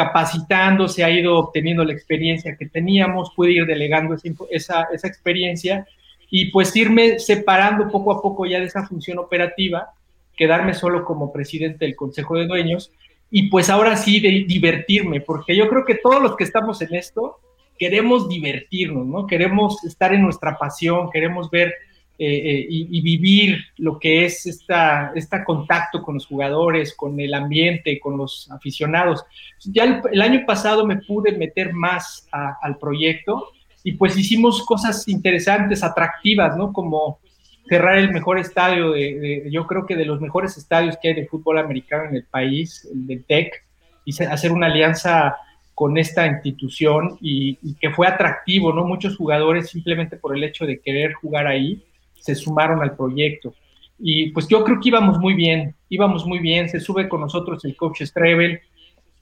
capacitando, 0.00 0.88
se 0.88 1.04
ha 1.04 1.10
ido 1.10 1.38
obteniendo 1.38 1.84
la 1.84 1.92
experiencia 1.92 2.56
que 2.56 2.66
teníamos, 2.66 3.32
pude 3.36 3.52
ir 3.52 3.66
delegando 3.66 4.16
esa, 4.50 4.88
esa, 4.90 5.06
experiencia 5.06 5.86
y 6.30 6.46
pues 6.46 6.74
irme 6.74 7.18
separando 7.18 7.90
poco 7.90 8.12
a 8.12 8.22
poco 8.22 8.46
ya 8.46 8.60
de 8.60 8.64
esa 8.64 8.86
función 8.86 9.18
operativa, 9.18 9.90
quedarme 10.34 10.72
solo 10.72 11.04
como 11.04 11.30
presidente 11.30 11.84
del 11.84 11.96
Consejo 11.96 12.38
de 12.38 12.46
Dueños 12.46 12.92
y 13.30 13.50
pues 13.50 13.68
ahora 13.68 13.94
sí 13.98 14.20
de 14.20 14.46
divertirme, 14.48 15.20
porque 15.20 15.54
yo 15.54 15.68
creo 15.68 15.84
que 15.84 15.96
todos 15.96 16.22
los 16.22 16.34
que 16.34 16.44
estamos 16.44 16.80
en 16.80 16.94
esto 16.94 17.38
queremos 17.78 18.26
divertirnos, 18.26 19.06
¿no? 19.06 19.26
Queremos 19.26 19.84
estar 19.84 20.14
en 20.14 20.22
nuestra 20.22 20.56
pasión, 20.56 21.10
queremos 21.10 21.50
ver 21.50 21.74
eh, 22.22 22.50
eh, 22.50 22.66
y, 22.68 23.00
vivir 23.00 23.64
lo 23.78 23.98
que 23.98 24.26
es 24.26 24.44
esta, 24.44 25.10
este 25.14 25.42
contacto 25.42 26.02
con 26.02 26.16
los 26.16 26.26
jugadores, 26.26 26.94
con 26.94 27.18
el 27.18 27.32
ambiente, 27.32 27.98
con 27.98 28.18
los 28.18 28.50
aficionados. 28.50 29.24
Ya 29.64 30.02
el, 30.12 30.20
año 30.20 30.44
pasado 30.44 30.84
me 30.84 30.96
pude 30.96 31.32
meter 31.32 31.72
más 31.72 32.28
al 32.30 32.76
proyecto 32.76 33.48
y 33.84 33.92
pues 33.92 34.18
hicimos 34.18 34.66
cosas 34.66 35.08
interesantes, 35.08 35.82
atractivas, 35.82 36.58
¿no? 36.58 36.74
Como 36.74 37.20
cerrar 37.66 37.96
el 37.96 38.12
mejor 38.12 38.38
estadio, 38.38 38.90
de, 38.90 39.48
yo 39.50 39.66
creo 39.66 39.86
que 39.86 39.96
de 39.96 40.04
los 40.04 40.20
mejores 40.20 40.58
estadios 40.58 40.98
que 41.00 41.08
hay 41.08 41.14
de 41.14 41.26
fútbol 41.26 41.56
americano 41.56 42.04
en 42.10 42.16
el 42.16 42.24
país, 42.24 42.86
el 42.92 43.06
del 43.06 43.24
TEC, 43.24 43.64
y 44.04 44.22
hacer 44.24 44.52
una 44.52 44.66
alianza 44.66 45.36
con 45.74 45.96
esta 45.96 46.26
institución 46.26 47.16
y, 47.22 47.58
y, 47.62 47.76
que 47.80 47.88
fue 47.88 48.06
atractivo, 48.06 48.74
¿no? 48.74 48.84
Muchos 48.84 49.16
jugadores 49.16 49.70
simplemente 49.70 50.18
por 50.18 50.36
el 50.36 50.44
hecho 50.44 50.66
de 50.66 50.80
querer 50.80 51.14
jugar 51.14 51.46
ahí, 51.46 51.82
se 52.20 52.34
sumaron 52.34 52.82
al 52.82 52.96
proyecto. 52.96 53.54
Y 53.98 54.30
pues 54.30 54.48
yo 54.48 54.64
creo 54.64 54.80
que 54.80 54.88
íbamos 54.88 55.18
muy 55.18 55.34
bien, 55.34 55.74
íbamos 55.88 56.24
muy 56.24 56.38
bien, 56.38 56.68
se 56.68 56.80
sube 56.80 57.08
con 57.08 57.20
nosotros 57.20 57.64
el 57.64 57.76
coach 57.76 58.02
Strebel, 58.02 58.60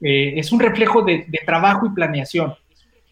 eh, 0.00 0.34
es 0.36 0.52
un 0.52 0.60
reflejo 0.60 1.02
de, 1.02 1.26
trabajo 1.44 1.86
y 1.86 1.90
planeación. 1.90 2.54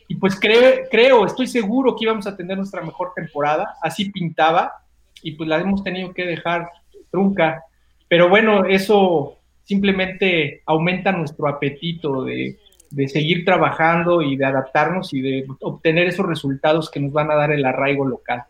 Y 0.09 0.14
pues 0.16 0.38
creo, 0.38 0.83
creo, 0.90 1.26
estoy 1.26 1.49
seguro 1.49 1.97
que 1.97 2.05
íbamos 2.05 2.26
a 2.26 2.37
tener 2.37 2.57
nuestra 2.57 2.83
mejor 2.83 3.12
temporada, 3.16 3.75
así 3.83 4.11
pintaba, 4.11 4.73
y 5.23 5.33
pues 5.33 5.49
la 5.49 5.59
hemos 5.59 5.83
tenido 5.83 6.14
que 6.14 6.25
dejar 6.25 6.69
trunca. 7.11 7.64
Pero 8.07 8.28
bueno, 8.28 8.64
eso 8.64 9.38
simplemente 9.64 10.62
aumenta 10.66 11.11
nuestro 11.11 11.49
apetito 11.49 12.23
de, 12.23 12.57
de 12.90 13.09
seguir 13.09 13.45
trabajando 13.45 14.23
y 14.23 14.37
de 14.37 14.45
adaptarnos 14.45 15.12
y 15.12 15.21
de 15.21 15.47
obtener 15.61 16.07
esos 16.07 16.26
resultados 16.26 16.90
que 16.90 17.00
nos 17.00 17.12
van 17.12 17.31
a 17.31 17.35
dar 17.35 17.52
el 17.52 17.64
arraigo 17.64 18.05
local. 18.05 18.45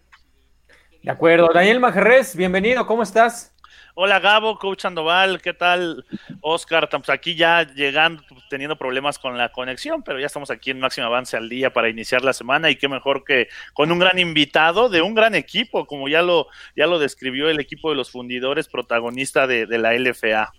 De 1.07 1.13
acuerdo. 1.13 1.51
Daniel 1.55 1.79
Majerrez, 1.79 2.35
bienvenido, 2.35 2.85
¿cómo 2.85 3.05
estás? 3.05 3.55
Hola 3.95 4.19
Gabo, 4.19 4.59
Coach 4.59 4.81
Sandoval, 4.81 5.41
¿qué 5.41 5.55
tal? 5.55 6.05
Oscar, 6.41 6.83
estamos 6.83 7.09
aquí 7.11 7.37
ya 7.37 7.63
llegando, 7.63 8.25
teniendo 8.51 8.75
problemas 8.75 9.17
con 9.17 9.39
la 9.39 9.53
conexión, 9.53 10.03
pero 10.03 10.19
ya 10.19 10.27
estamos 10.27 10.51
aquí 10.51 10.73
en 10.73 10.81
máximo 10.81 11.07
avance 11.07 11.37
al 11.37 11.49
día 11.49 11.73
para 11.73 11.89
iniciar 11.89 12.25
la 12.25 12.33
semana 12.33 12.71
y 12.71 12.77
qué 12.77 12.89
mejor 12.89 13.23
que 13.23 13.47
con 13.73 13.93
un 13.93 14.01
gran 14.01 14.19
invitado 14.19 14.89
de 14.89 15.01
un 15.01 15.15
gran 15.15 15.37
equipo, 15.37 15.87
como 15.87 16.09
ya 16.09 16.23
lo, 16.23 16.49
ya 16.75 16.89
lo 16.89 16.99
describió 16.99 17.49
el 17.51 17.61
equipo 17.61 17.91
de 17.91 17.95
los 17.95 18.11
fundidores, 18.11 18.67
protagonista 18.67 19.47
de, 19.47 19.67
de 19.67 19.79
la 19.79 19.93
LFA. 19.97 20.53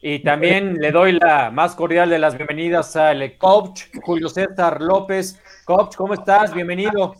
Y 0.00 0.20
también 0.20 0.78
le 0.80 0.92
doy 0.92 1.12
la 1.12 1.50
más 1.50 1.74
cordial 1.74 2.08
de 2.08 2.18
las 2.18 2.38
bienvenidas 2.38 2.96
al 2.96 3.36
coach 3.36 3.82
Julio 4.02 4.30
César 4.30 4.80
López. 4.80 5.42
Coach, 5.66 5.94
¿cómo 5.94 6.14
estás? 6.14 6.54
Bienvenido. 6.54 7.16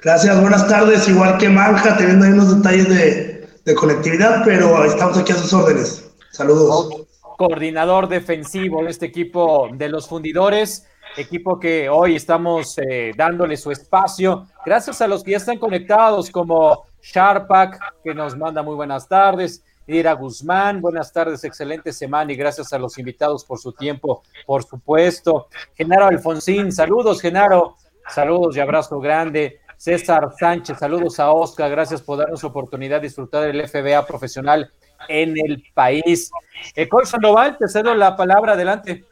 Gracias, 0.00 0.40
buenas 0.40 0.68
tardes. 0.68 1.08
Igual 1.08 1.38
que 1.38 1.48
Manja, 1.48 1.96
teniendo 1.96 2.24
ahí 2.24 2.32
unos 2.32 2.56
detalles 2.56 2.88
de, 2.88 3.48
de 3.64 3.74
conectividad, 3.74 4.42
pero 4.44 4.84
estamos 4.84 5.18
aquí 5.18 5.32
a 5.32 5.36
sus 5.36 5.52
órdenes. 5.52 6.10
Saludos. 6.30 7.06
Coordinador 7.36 8.08
defensivo 8.08 8.84
de 8.84 8.90
este 8.90 9.06
equipo 9.06 9.68
de 9.72 9.88
los 9.88 10.08
fundidores, 10.08 10.86
equipo 11.16 11.58
que 11.58 11.88
hoy 11.88 12.16
estamos 12.16 12.78
eh, 12.78 13.12
dándole 13.16 13.56
su 13.56 13.72
espacio. 13.72 14.46
Gracias 14.64 15.00
a 15.00 15.08
los 15.08 15.24
que 15.24 15.32
ya 15.32 15.38
están 15.38 15.58
conectados, 15.58 16.30
como 16.30 16.84
Sharpak, 17.02 17.78
que 18.02 18.14
nos 18.14 18.36
manda 18.36 18.62
muy 18.62 18.76
buenas 18.76 19.08
tardes. 19.08 19.64
Ira 19.86 20.14
Guzmán, 20.14 20.80
buenas 20.80 21.12
tardes, 21.12 21.44
excelente 21.44 21.92
semana 21.92 22.32
y 22.32 22.36
gracias 22.36 22.72
a 22.72 22.78
los 22.78 22.96
invitados 22.98 23.44
por 23.44 23.58
su 23.58 23.72
tiempo, 23.72 24.22
por 24.46 24.64
supuesto. 24.64 25.48
Genaro 25.74 26.06
Alfonsín, 26.06 26.72
saludos, 26.72 27.20
Genaro, 27.20 27.76
saludos 28.08 28.56
y 28.56 28.60
abrazo 28.60 28.98
grande. 29.00 29.60
César 29.84 30.30
Sánchez, 30.40 30.78
saludos 30.78 31.20
a 31.20 31.30
Oscar, 31.30 31.70
gracias 31.70 32.00
por 32.00 32.16
darnos 32.16 32.42
oportunidad 32.42 33.02
de 33.02 33.08
disfrutar 33.08 33.42
del 33.42 33.68
FBA 33.68 34.06
profesional 34.06 34.72
en 35.08 35.36
el 35.36 35.62
país. 35.74 36.30
Eh, 36.74 36.88
Sandoval, 37.04 37.58
te 37.58 37.68
cedo 37.68 37.94
la 37.94 38.16
palabra, 38.16 38.54
adelante. 38.54 39.04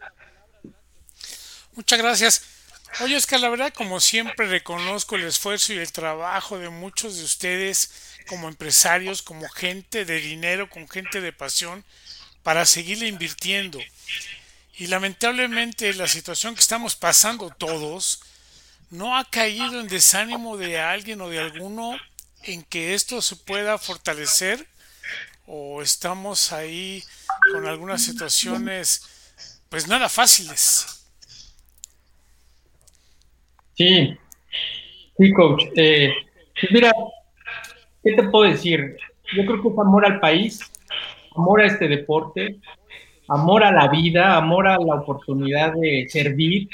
Muchas 1.74 1.98
gracias. 1.98 2.42
Oye, 3.02 3.18
Oscar, 3.18 3.40
la 3.40 3.50
verdad, 3.50 3.70
como 3.74 4.00
siempre, 4.00 4.46
reconozco 4.46 5.16
el 5.16 5.24
esfuerzo 5.24 5.74
y 5.74 5.78
el 5.78 5.92
trabajo 5.92 6.58
de 6.58 6.70
muchos 6.70 7.18
de 7.18 7.24
ustedes 7.24 8.16
como 8.26 8.48
empresarios, 8.48 9.20
como 9.20 9.46
gente 9.50 10.06
de 10.06 10.20
dinero, 10.20 10.70
con 10.70 10.88
gente 10.88 11.20
de 11.20 11.34
pasión, 11.34 11.84
para 12.42 12.64
seguirle 12.64 13.08
invirtiendo. 13.08 13.78
Y 14.78 14.86
lamentablemente 14.86 15.92
la 15.92 16.08
situación 16.08 16.54
que 16.54 16.62
estamos 16.62 16.96
pasando 16.96 17.50
todos 17.50 18.22
no 18.92 19.16
ha 19.16 19.24
caído 19.24 19.80
en 19.80 19.88
desánimo 19.88 20.56
de 20.56 20.78
alguien 20.78 21.20
o 21.20 21.28
de 21.28 21.40
alguno 21.40 21.96
en 22.44 22.62
que 22.62 22.94
esto 22.94 23.20
se 23.20 23.36
pueda 23.36 23.78
fortalecer 23.78 24.66
o 25.46 25.82
estamos 25.82 26.52
ahí 26.52 27.02
con 27.52 27.66
algunas 27.66 28.02
situaciones 28.02 29.34
pues 29.68 29.88
nada 29.88 30.08
fáciles. 30.08 31.04
Sí, 33.74 34.16
sí, 35.18 35.32
coach. 35.32 35.64
Eh, 35.74 36.12
pues 36.60 36.72
mira, 36.72 36.92
¿Qué 38.02 38.14
te 38.14 38.22
puedo 38.24 38.50
decir? 38.50 38.96
Yo 39.34 39.46
creo 39.46 39.62
que 39.62 39.68
es 39.68 39.78
amor 39.78 40.04
al 40.04 40.18
país, 40.18 40.60
amor 41.36 41.60
a 41.60 41.66
este 41.66 41.86
deporte, 41.86 42.56
amor 43.28 43.62
a 43.62 43.70
la 43.70 43.88
vida, 43.88 44.36
amor 44.36 44.66
a 44.66 44.76
la 44.76 44.96
oportunidad 44.96 45.72
de 45.74 46.06
servir. 46.08 46.68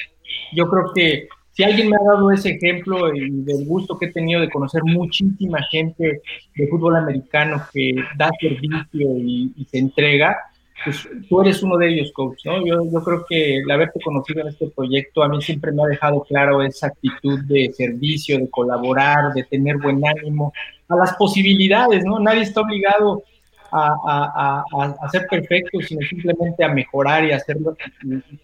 Yo 0.53 0.69
creo 0.69 0.93
que 0.95 1.29
si 1.59 1.65
alguien 1.65 1.91
me 1.91 1.97
ha 1.97 2.15
dado 2.15 2.31
ese 2.31 2.51
ejemplo 2.51 3.13
y 3.13 3.43
del 3.43 3.67
gusto 3.67 3.99
que 3.99 4.07
he 4.07 4.13
tenido 4.13 4.41
de 4.41 4.49
conocer 4.49 4.81
muchísima 4.85 5.61
gente 5.65 6.23
de 6.55 6.67
fútbol 6.69 6.95
americano 6.95 7.61
que 7.75 7.97
da 8.17 8.31
servicio 8.41 9.17
y, 9.17 9.67
se 9.69 9.79
entrega, 9.79 10.39
pues 10.85 11.09
tú 11.29 11.41
eres 11.41 11.61
uno 11.65 11.77
de 11.77 11.89
ellos, 11.89 12.13
coach, 12.13 12.45
¿no? 12.45 12.65
Yo, 12.65 12.89
yo 12.89 13.03
creo 13.03 13.27
que 13.29 13.57
el 13.57 13.69
haberte 13.69 13.99
conocido 13.99 14.43
en 14.43 14.49
este 14.51 14.69
proyecto 14.69 15.25
a 15.25 15.29
mí 15.29 15.43
siempre 15.43 15.73
me 15.73 15.83
ha 15.83 15.87
dejado 15.87 16.21
claro 16.21 16.63
esa 16.63 16.87
actitud 16.87 17.41
de 17.47 17.73
servicio, 17.73 18.39
de 18.39 18.49
colaborar, 18.49 19.33
de 19.35 19.43
tener 19.43 19.79
buen 19.79 20.01
ánimo, 20.07 20.53
a 20.89 20.95
las 20.95 21.17
posibilidades, 21.17 22.05
¿no? 22.05 22.21
Nadie 22.21 22.43
está 22.43 22.61
obligado 22.61 23.25
a, 23.71 24.65
a, 25.01 25.09
ser 25.11 25.27
perfecto, 25.29 25.81
sino 25.81 26.01
simplemente 26.07 26.65
a 26.65 26.69
mejorar 26.69 27.25
y 27.25 27.33
hacerlo 27.33 27.77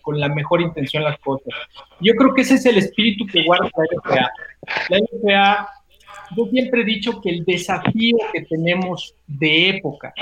con 0.02 0.20
la 0.20 0.28
mejor 0.28 0.60
intención 0.60 1.04
las 1.04 1.18
cosas. 1.18 1.48
Yo 2.00 2.14
creo 2.14 2.34
que 2.34 2.42
ese 2.42 2.54
es 2.54 2.66
el 2.66 2.78
espíritu 2.78 3.26
que 3.26 3.44
guarda 3.44 3.70
la 3.76 3.84
LFA. 3.84 4.30
La 4.90 4.98
LFA, 4.98 5.68
yo 6.36 6.46
siempre 6.46 6.82
he 6.82 6.84
dicho 6.84 7.20
que 7.20 7.30
el 7.30 7.44
desafío 7.44 8.16
que 8.32 8.42
tenemos 8.42 9.14
de 9.26 9.70
época, 9.70 10.12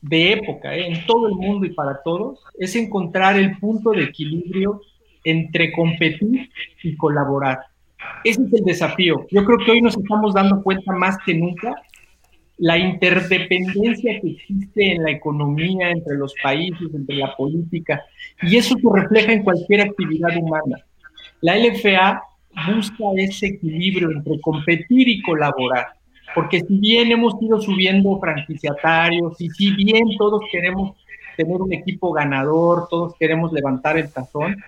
de 0.00 0.32
época, 0.32 0.74
¿eh? 0.74 0.86
en 0.86 1.06
todo 1.06 1.28
el 1.28 1.34
mundo 1.34 1.66
y 1.66 1.74
para 1.74 2.02
todos, 2.02 2.40
es 2.58 2.74
encontrar 2.76 3.38
el 3.38 3.58
punto 3.58 3.90
de 3.90 4.04
equilibrio 4.04 4.80
entre 5.24 5.72
competir 5.72 6.50
y 6.82 6.96
colaborar. 6.96 7.60
Ese 8.24 8.42
es 8.42 8.52
el 8.52 8.64
desafío. 8.64 9.26
Yo 9.30 9.44
creo 9.44 9.58
que 9.58 9.70
hoy 9.72 9.82
nos 9.82 9.96
estamos 9.96 10.32
dando 10.34 10.62
cuenta 10.62 10.92
más 10.92 11.18
que 11.24 11.34
nunca 11.34 11.74
la 12.60 12.76
interdependencia 12.76 14.20
que 14.20 14.32
existe 14.32 14.92
en 14.92 15.02
la 15.02 15.12
economía, 15.12 15.90
entre 15.90 16.16
los 16.16 16.34
países, 16.42 16.94
entre 16.94 17.16
la 17.16 17.34
política, 17.34 18.04
y 18.42 18.58
eso 18.58 18.74
se 18.76 19.00
refleja 19.00 19.32
en 19.32 19.42
cualquier 19.42 19.80
actividad 19.80 20.36
humana. 20.36 20.76
La 21.40 21.56
LFA 21.56 22.22
busca 22.74 23.04
ese 23.16 23.46
equilibrio 23.46 24.10
entre 24.10 24.38
competir 24.40 25.08
y 25.08 25.22
colaborar, 25.22 25.86
porque 26.34 26.60
si 26.60 26.78
bien 26.78 27.10
hemos 27.10 27.34
ido 27.40 27.60
subiendo 27.62 28.18
franquiciatarios 28.20 29.40
y 29.40 29.48
si 29.48 29.74
bien 29.74 30.04
todos 30.18 30.42
queremos 30.52 30.96
tener 31.38 31.62
un 31.62 31.72
equipo 31.72 32.12
ganador, 32.12 32.88
todos 32.90 33.14
queremos 33.18 33.54
levantar 33.54 33.96
el 33.96 34.12
tazón, 34.12 34.62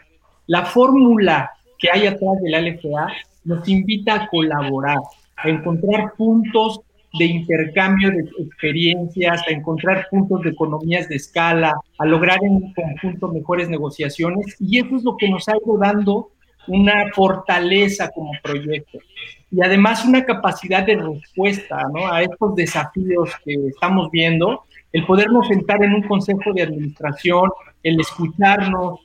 la 0.46 0.64
fórmula 0.64 1.50
que 1.78 1.90
hay 1.92 2.06
atrás 2.06 2.40
de 2.42 2.50
la 2.50 2.62
LFA 2.62 3.12
nos 3.44 3.68
invita 3.68 4.14
a 4.14 4.28
colaborar, 4.28 4.98
a 5.36 5.50
encontrar 5.50 6.14
puntos 6.16 6.80
de 7.18 7.24
intercambio 7.24 8.10
de 8.10 8.28
experiencias, 8.38 9.42
a 9.46 9.52
encontrar 9.52 10.06
puntos 10.10 10.42
de 10.42 10.50
economías 10.50 11.08
de 11.08 11.16
escala, 11.16 11.74
a 11.98 12.06
lograr 12.06 12.38
en 12.42 12.72
conjunto 12.72 13.28
mejores 13.28 13.68
negociaciones. 13.68 14.56
Y 14.58 14.78
eso 14.78 14.96
es 14.96 15.04
lo 15.04 15.16
que 15.16 15.28
nos 15.28 15.48
ha 15.48 15.52
ido 15.52 15.78
dando 15.78 16.30
una 16.68 17.10
fortaleza 17.14 18.10
como 18.10 18.30
proyecto. 18.42 18.98
Y 19.50 19.62
además 19.62 20.04
una 20.04 20.24
capacidad 20.24 20.86
de 20.86 20.96
respuesta 20.96 21.82
¿no? 21.92 22.10
a 22.10 22.22
estos 22.22 22.54
desafíos 22.54 23.30
que 23.44 23.54
estamos 23.68 24.10
viendo, 24.10 24.64
el 24.92 25.04
podernos 25.04 25.48
sentar 25.48 25.82
en 25.82 25.94
un 25.94 26.02
consejo 26.02 26.52
de 26.54 26.62
administración, 26.62 27.50
el 27.82 28.00
escucharnos, 28.00 29.00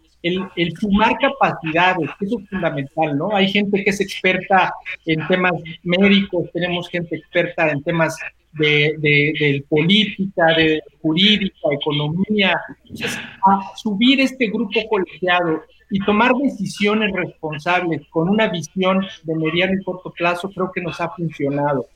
el, 0.56 0.78
sumar 0.78 1.18
capacidades, 1.20 2.10
eso 2.20 2.40
es 2.40 2.50
fundamental, 2.50 3.18
¿no? 3.18 3.36
Hay 3.36 3.50
gente 3.50 3.84
que 3.84 3.90
es 3.90 4.02
experta 4.02 4.74
en 5.06 5.26
temas 5.28 5.54
médicos, 5.84 6.50
tenemos 6.54 6.90
gente 6.90 7.16
experta 7.16 7.70
en 7.70 7.84
temas 7.84 8.18
de, 8.54 8.96
de, 9.00 9.64
política, 9.70 10.46
de 10.56 10.82
jurídica, 11.02 11.70
economía. 11.72 12.60
Entonces, 12.84 13.18
a 13.46 13.76
subir 13.76 14.20
este 14.22 14.48
grupo 14.48 14.80
colegiado 14.90 15.64
y 15.90 16.00
tomar 16.00 16.34
decisiones 16.36 17.14
responsables 17.14 18.02
con 18.10 18.30
una 18.30 18.48
visión 18.50 19.06
de 19.24 19.36
mediano 19.36 19.74
y 19.80 19.84
corto 19.84 20.12
plazo, 20.12 20.50
creo 20.50 20.72
que 20.72 20.82
nos 20.82 21.00
ha 21.00 21.10
funcionado. 21.10 21.88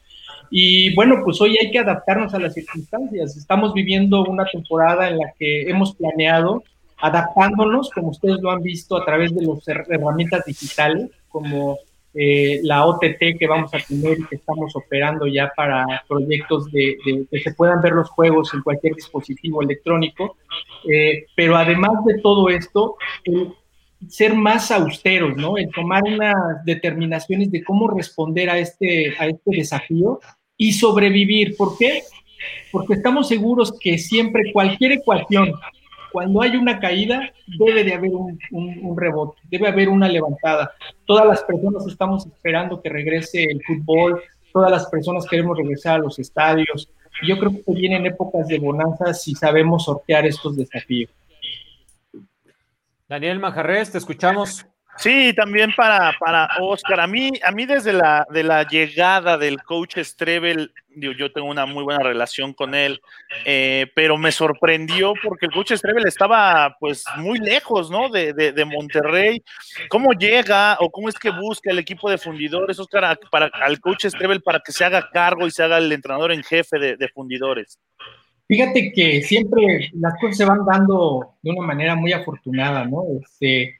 Y 0.49 0.93
bueno, 0.95 1.21
pues 1.23 1.39
hoy 1.41 1.57
hay 1.57 1.71
que 1.71 1.79
adaptarnos 1.79 2.33
a 2.33 2.39
las 2.39 2.53
circunstancias. 2.53 3.37
Estamos 3.37 3.73
viviendo 3.73 4.23
una 4.25 4.45
temporada 4.45 5.07
en 5.07 5.17
la 5.17 5.31
que 5.39 5.69
hemos 5.69 5.95
planeado 5.95 6.63
adaptándonos, 7.01 7.89
como 7.89 8.09
ustedes 8.09 8.39
lo 8.41 8.51
han 8.51 8.61
visto, 8.61 8.95
a 8.95 9.05
través 9.05 9.35
de 9.35 9.45
las 9.45 9.67
herramientas 9.67 10.45
digitales, 10.45 11.09
como 11.29 11.77
eh, 12.13 12.59
la 12.63 12.85
OTT 12.85 13.39
que 13.39 13.47
vamos 13.47 13.73
a 13.73 13.79
tener 13.79 14.19
y 14.19 14.25
que 14.25 14.35
estamos 14.35 14.75
operando 14.75 15.27
ya 15.27 15.51
para 15.55 16.03
proyectos 16.07 16.69
de, 16.71 16.97
que 17.29 17.39
se 17.39 17.53
puedan 17.53 17.81
ver 17.81 17.93
los 17.93 18.09
juegos 18.09 18.53
en 18.53 18.61
cualquier 18.61 18.95
dispositivo 18.95 19.61
electrónico. 19.61 20.37
Eh, 20.91 21.25
pero 21.35 21.55
además 21.55 22.03
de 22.05 22.19
todo 22.19 22.49
esto, 22.49 22.97
ser 24.07 24.33
más 24.33 24.71
austeros, 24.71 25.37
¿no? 25.37 25.57
En 25.57 25.69
tomar 25.71 26.03
unas 26.03 26.65
determinaciones 26.65 27.51
de 27.51 27.63
cómo 27.63 27.87
responder 27.87 28.49
a 28.49 28.57
este, 28.57 29.15
a 29.17 29.27
este 29.27 29.51
desafío 29.55 30.19
y 30.57 30.73
sobrevivir. 30.73 31.55
¿Por 31.55 31.77
qué? 31.77 32.03
Porque 32.71 32.95
estamos 32.95 33.27
seguros 33.27 33.73
que 33.79 33.97
siempre 33.97 34.51
cualquier 34.51 34.93
ecuación 34.93 35.53
cuando 36.11 36.41
hay 36.41 36.55
una 36.55 36.79
caída, 36.79 37.31
debe 37.57 37.83
de 37.83 37.93
haber 37.93 38.11
un, 38.11 38.97
rebote, 38.97 39.41
debe 39.49 39.67
haber 39.67 39.89
una 39.89 40.07
levantada. 40.07 40.71
Todas 41.05 41.25
las 41.25 41.43
personas 41.43 41.85
estamos 41.87 42.25
esperando 42.25 42.81
que 42.81 42.89
regrese 42.89 43.43
el 43.43 43.61
fútbol, 43.63 44.21
todas 44.53 44.71
las 44.71 44.87
personas 44.87 45.25
queremos 45.25 45.57
regresar 45.57 45.95
a 45.95 46.03
los 46.03 46.19
estadios, 46.19 46.89
Yo 47.27 47.37
creo 47.37 47.51
que 47.51 47.73
vienen 47.73 48.05
épocas 48.05 48.47
de 48.47 48.57
bonanza 48.57 49.13
si 49.13 49.35
sabemos 49.35 49.85
sortear 49.85 50.25
estos 50.25 50.55
desafíos. 50.55 51.11
Daniel 53.07 53.39
Majarres, 53.39 53.91
te 53.91 53.97
escuchamos. 53.97 54.65
Sí, 55.01 55.33
también 55.33 55.73
para, 55.75 56.13
para 56.19 56.47
Oscar. 56.59 56.99
A 56.99 57.07
mí, 57.07 57.31
a 57.43 57.51
mí 57.51 57.65
desde 57.65 57.91
la, 57.91 58.27
de 58.29 58.43
la 58.43 58.67
llegada 58.67 59.35
del 59.35 59.63
coach 59.63 59.97
Strebel, 59.97 60.71
yo 60.95 61.31
tengo 61.31 61.47
una 61.47 61.65
muy 61.65 61.83
buena 61.83 62.03
relación 62.03 62.53
con 62.53 62.75
él, 62.75 63.01
eh, 63.45 63.87
pero 63.95 64.15
me 64.17 64.31
sorprendió 64.31 65.13
porque 65.23 65.47
el 65.47 65.51
coach 65.51 65.73
Strebel 65.73 66.05
estaba 66.05 66.77
pues 66.79 67.03
muy 67.17 67.39
lejos, 67.39 67.89
¿no? 67.89 68.09
De, 68.09 68.33
de, 68.33 68.65
Monterrey. 68.65 69.41
¿Cómo 69.89 70.11
llega 70.13 70.77
o 70.79 70.91
cómo 70.91 71.09
es 71.09 71.17
que 71.17 71.31
busca 71.31 71.71
el 71.71 71.79
equipo 71.79 72.07
de 72.07 72.19
fundidores, 72.19 72.77
Oscar, 72.77 73.19
para, 73.31 73.47
al 73.47 73.79
coach 73.79 74.05
Strebel 74.05 74.43
para 74.43 74.59
que 74.59 74.71
se 74.71 74.85
haga 74.85 75.09
cargo 75.11 75.47
y 75.47 75.51
se 75.51 75.63
haga 75.63 75.79
el 75.79 75.91
entrenador 75.91 76.31
en 76.31 76.43
jefe 76.43 76.77
de, 76.77 76.95
de 76.95 77.07
fundidores? 77.07 77.79
Fíjate 78.47 78.91
que 78.93 79.23
siempre 79.23 79.89
las 79.93 80.13
cosas 80.19 80.37
se 80.37 80.45
van 80.45 80.63
dando 80.63 81.37
de 81.41 81.51
una 81.51 81.65
manera 81.65 81.95
muy 81.95 82.13
afortunada, 82.13 82.85
¿no? 82.85 83.03
Este, 83.19 83.79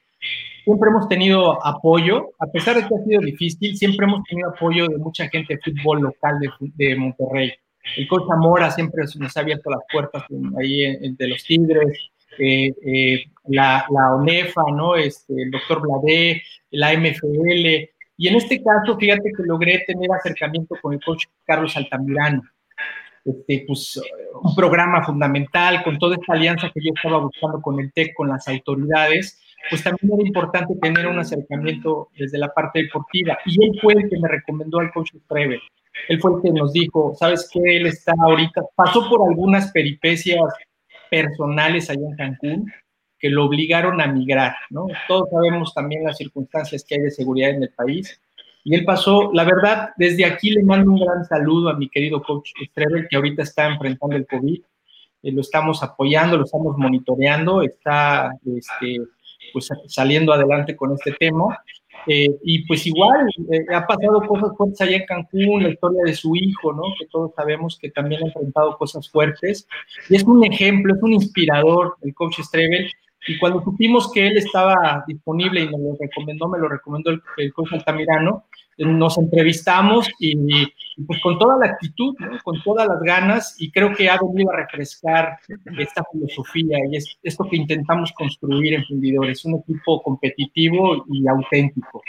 siempre 0.64 0.90
hemos 0.90 1.08
tenido 1.08 1.64
apoyo, 1.64 2.30
a 2.38 2.46
pesar 2.46 2.76
de 2.76 2.82
que 2.82 2.94
ha 2.94 3.04
sido 3.04 3.20
difícil, 3.20 3.76
siempre 3.76 4.06
hemos 4.06 4.22
tenido 4.24 4.50
apoyo 4.50 4.86
de 4.88 4.98
mucha 4.98 5.28
gente 5.28 5.54
de 5.54 5.60
fútbol 5.60 6.02
local 6.02 6.38
de, 6.60 6.96
Monterrey. 6.96 7.52
El 7.96 8.08
coach 8.08 8.28
Zamora 8.28 8.70
siempre 8.70 9.04
nos 9.18 9.36
ha 9.36 9.40
abierto 9.40 9.70
las 9.70 9.80
puertas 9.90 10.24
ahí 10.58 11.14
de 11.16 11.28
los 11.28 11.42
Tigres, 11.42 12.10
eh, 12.38 12.72
eh, 12.86 13.24
la, 13.48 13.84
la, 13.90 14.14
ONEFA, 14.14 14.62
¿no? 14.72 14.96
Este, 14.96 15.34
el 15.42 15.50
doctor 15.50 15.82
Bladé, 15.82 16.42
la 16.70 16.96
MFL. 16.96 17.90
Y 18.16 18.28
en 18.28 18.36
este 18.36 18.62
caso, 18.62 18.96
fíjate 18.96 19.32
que 19.36 19.42
logré 19.42 19.84
tener 19.86 20.10
acercamiento 20.12 20.76
con 20.80 20.94
el 20.94 21.00
coach 21.04 21.24
Carlos 21.44 21.76
Altamirano. 21.76 22.42
Este, 23.24 23.64
pues, 23.66 24.00
un 24.42 24.54
programa 24.54 25.04
fundamental 25.04 25.82
con 25.82 25.98
toda 25.98 26.16
esta 26.16 26.32
alianza 26.32 26.70
que 26.72 26.80
yo 26.82 26.92
estaba 26.94 27.18
buscando 27.18 27.60
con 27.60 27.78
el 27.80 27.92
TEC, 27.92 28.14
con 28.14 28.28
las 28.28 28.48
autoridades, 28.48 29.40
pues 29.70 29.82
también 29.82 30.12
era 30.14 30.26
importante 30.26 30.74
tener 30.76 31.06
un 31.06 31.18
acercamiento 31.18 32.08
desde 32.16 32.38
la 32.38 32.52
parte 32.52 32.82
deportiva. 32.82 33.38
Y 33.46 33.64
él 33.64 33.78
fue 33.80 33.94
el 33.94 34.08
que 34.08 34.18
me 34.18 34.28
recomendó 34.28 34.80
al 34.80 34.92
coach 34.92 35.10
Treve. 35.28 35.60
Él 36.08 36.20
fue 36.20 36.34
el 36.34 36.42
que 36.42 36.50
nos 36.50 36.72
dijo, 36.72 37.14
¿sabes 37.18 37.48
qué? 37.52 37.76
Él 37.76 37.86
está 37.86 38.12
ahorita, 38.18 38.62
pasó 38.74 39.08
por 39.08 39.28
algunas 39.28 39.70
peripecias 39.72 40.40
personales 41.10 41.90
allá 41.90 42.00
en 42.08 42.16
Cancún 42.16 42.72
que 43.18 43.30
lo 43.30 43.44
obligaron 43.44 44.00
a 44.00 44.08
migrar, 44.08 44.56
¿no? 44.70 44.86
Todos 45.06 45.30
sabemos 45.30 45.72
también 45.72 46.02
las 46.02 46.16
circunstancias 46.16 46.84
que 46.84 46.96
hay 46.96 47.02
de 47.02 47.10
seguridad 47.12 47.50
en 47.50 47.62
el 47.62 47.70
país. 47.70 48.20
Y 48.64 48.74
él 48.74 48.84
pasó, 48.84 49.30
la 49.32 49.44
verdad, 49.44 49.90
desde 49.96 50.24
aquí 50.24 50.50
le 50.50 50.64
mando 50.64 50.90
un 50.90 50.98
gran 50.98 51.24
saludo 51.24 51.68
a 51.68 51.76
mi 51.76 51.88
querido 51.88 52.20
coach 52.20 52.50
Strebel, 52.70 53.06
que 53.08 53.16
ahorita 53.16 53.44
está 53.44 53.68
enfrentando 53.68 54.16
el 54.16 54.26
COVID. 54.26 54.60
Eh, 55.22 55.32
lo 55.32 55.40
estamos 55.40 55.84
apoyando, 55.84 56.36
lo 56.36 56.44
estamos 56.44 56.76
monitoreando, 56.76 57.62
está 57.62 58.32
este, 58.44 58.98
pues 59.52 59.68
saliendo 59.86 60.32
adelante 60.32 60.76
con 60.76 60.92
este 60.92 61.12
tema. 61.12 61.58
Eh, 62.06 62.36
y 62.42 62.66
pues 62.66 62.86
igual, 62.86 63.28
eh, 63.52 63.64
ha 63.72 63.86
pasado 63.86 64.26
cosas 64.26 64.50
fuertes 64.56 64.80
allá 64.80 64.96
en 64.96 65.06
Cancún, 65.06 65.62
la 65.62 65.68
historia 65.68 66.02
de 66.04 66.14
su 66.14 66.34
hijo, 66.34 66.72
¿no? 66.72 66.82
Que 66.98 67.06
todos 67.06 67.32
sabemos 67.36 67.78
que 67.80 67.90
también 67.90 68.22
ha 68.22 68.26
enfrentado 68.26 68.76
cosas 68.76 69.08
fuertes. 69.08 69.68
Y 70.08 70.16
es 70.16 70.24
un 70.24 70.44
ejemplo, 70.44 70.94
es 70.94 71.02
un 71.02 71.12
inspirador 71.12 71.96
el 72.02 72.14
coach 72.14 72.40
Strebel. 72.40 72.90
Y 73.26 73.38
cuando 73.38 73.62
supimos 73.62 74.10
que 74.12 74.26
él 74.26 74.36
estaba 74.36 75.04
disponible 75.06 75.62
y 75.62 75.68
nos 75.68 75.80
lo 75.80 75.96
recomendó, 76.00 76.48
me 76.48 76.58
lo 76.58 76.68
recomendó 76.68 77.10
el, 77.10 77.52
coach 77.52 77.72
Altamirano, 77.72 78.46
nos 78.78 79.18
entrevistamos 79.18 80.10
y, 80.18 80.34
pues 81.06 81.20
con 81.22 81.38
toda 81.38 81.56
la 81.58 81.66
actitud, 81.66 82.16
con 82.42 82.62
todas 82.62 82.88
las 82.88 83.00
ganas 83.00 83.56
y 83.58 83.70
creo 83.70 83.94
que 83.94 84.08
ha 84.10 84.18
venido 84.20 84.50
a 84.50 84.56
refrescar 84.56 85.38
esta 85.78 86.04
filosofía 86.10 86.78
y 86.90 86.96
es 86.96 87.16
esto 87.22 87.44
que 87.48 87.56
intentamos 87.56 88.12
construir 88.12 88.74
en 88.74 88.84
Fundidores, 88.84 89.44
un 89.44 89.60
equipo 89.60 90.02
competitivo 90.02 91.04
y 91.08 91.26
auténtico. 91.28 92.02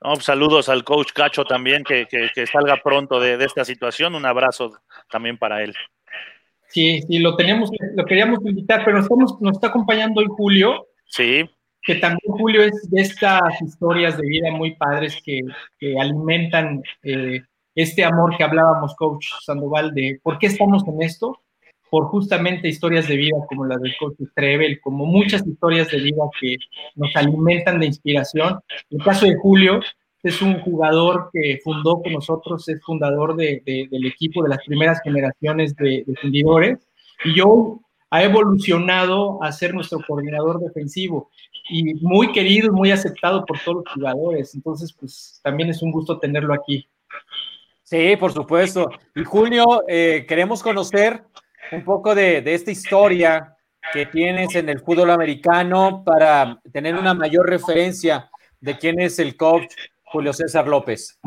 Pues, 0.00 0.24
saludos 0.24 0.68
al 0.68 0.82
coach 0.82 1.12
Cacho 1.12 1.44
también, 1.44 1.84
que, 1.84 2.06
que, 2.08 2.46
salga 2.46 2.76
pronto 2.82 3.20
de, 3.20 3.36
de, 3.36 3.44
esta 3.44 3.64
situación. 3.64 4.14
Un 4.14 4.24
abrazo 4.24 4.72
también 5.10 5.36
para 5.36 5.62
él. 5.62 5.74
Sí, 6.70 7.02
sí, 7.02 7.18
lo 7.18 7.36
teníamos, 7.36 7.70
lo 7.94 8.04
queríamos 8.04 8.38
invitar, 8.44 8.82
pero 8.84 9.00
estamos, 9.00 9.40
nos 9.40 9.52
está 9.52 9.68
acompañando 9.68 10.20
hoy 10.20 10.26
Julio. 10.28 10.86
Sí 11.06 11.48
que 11.82 11.94
también 11.96 12.32
Julio 12.32 12.62
es 12.62 12.90
de 12.90 13.00
estas 13.00 13.60
historias 13.62 14.16
de 14.18 14.26
vida 14.26 14.50
muy 14.52 14.74
padres 14.76 15.20
que, 15.24 15.40
que 15.78 15.98
alimentan 15.98 16.82
eh, 17.02 17.40
este 17.74 18.04
amor 18.04 18.36
que 18.36 18.44
hablábamos, 18.44 18.94
coach 18.96 19.26
Sandoval, 19.44 19.94
de 19.94 20.20
por 20.22 20.38
qué 20.38 20.48
estamos 20.48 20.86
en 20.86 21.02
esto, 21.02 21.40
por 21.90 22.04
justamente 22.06 22.68
historias 22.68 23.08
de 23.08 23.16
vida 23.16 23.36
como 23.48 23.64
la 23.64 23.76
del 23.78 23.96
coach 23.98 24.16
Trevel, 24.34 24.80
como 24.80 25.06
muchas 25.06 25.46
historias 25.46 25.90
de 25.90 26.00
vida 26.00 26.22
que 26.40 26.56
nos 26.94 27.14
alimentan 27.16 27.80
de 27.80 27.86
inspiración. 27.86 28.60
El 28.90 29.02
caso 29.02 29.26
de 29.26 29.36
Julio 29.36 29.80
es 30.22 30.42
un 30.42 30.60
jugador 30.60 31.30
que 31.32 31.60
fundó 31.64 32.02
con 32.02 32.12
nosotros, 32.12 32.68
es 32.68 32.82
fundador 32.82 33.36
de, 33.36 33.62
del 33.90 34.06
equipo 34.06 34.42
de 34.42 34.50
las 34.50 34.64
primeras 34.64 35.00
generaciones 35.02 35.74
de, 35.76 36.04
de 36.06 36.14
fundidores, 36.20 36.78
y 37.24 37.34
yo 37.34 37.80
ha 38.10 38.22
evolucionado 38.22 39.42
a 39.42 39.52
ser 39.52 39.72
nuestro 39.72 40.00
coordinador 40.06 40.60
defensivo 40.60 41.30
y 41.68 41.94
muy 41.94 42.32
querido, 42.32 42.72
muy 42.72 42.90
aceptado 42.90 43.44
por 43.46 43.58
todos 43.60 43.84
los 43.84 43.94
jugadores. 43.94 44.54
Entonces, 44.54 44.92
pues 44.92 45.40
también 45.42 45.70
es 45.70 45.80
un 45.82 45.92
gusto 45.92 46.18
tenerlo 46.18 46.52
aquí. 46.52 46.86
Sí, 47.84 48.16
por 48.16 48.32
supuesto. 48.32 48.90
Y 49.14 49.24
Julio, 49.24 49.84
eh, 49.88 50.24
queremos 50.28 50.62
conocer 50.62 51.22
un 51.72 51.84
poco 51.84 52.14
de, 52.14 52.42
esta 52.46 52.70
historia 52.70 53.56
que 53.92 54.06
tienes 54.06 54.54
en 54.54 54.68
el 54.68 54.80
fútbol 54.80 55.10
americano 55.10 56.02
para 56.04 56.60
tener 56.72 56.96
una 56.96 57.14
mayor 57.14 57.48
referencia 57.48 58.28
de 58.60 58.76
quién 58.76 59.00
es 59.00 59.18
el 59.18 59.36
coach 59.36 59.72
Julio 60.12 60.32
César 60.32 60.66
López. 60.66 61.18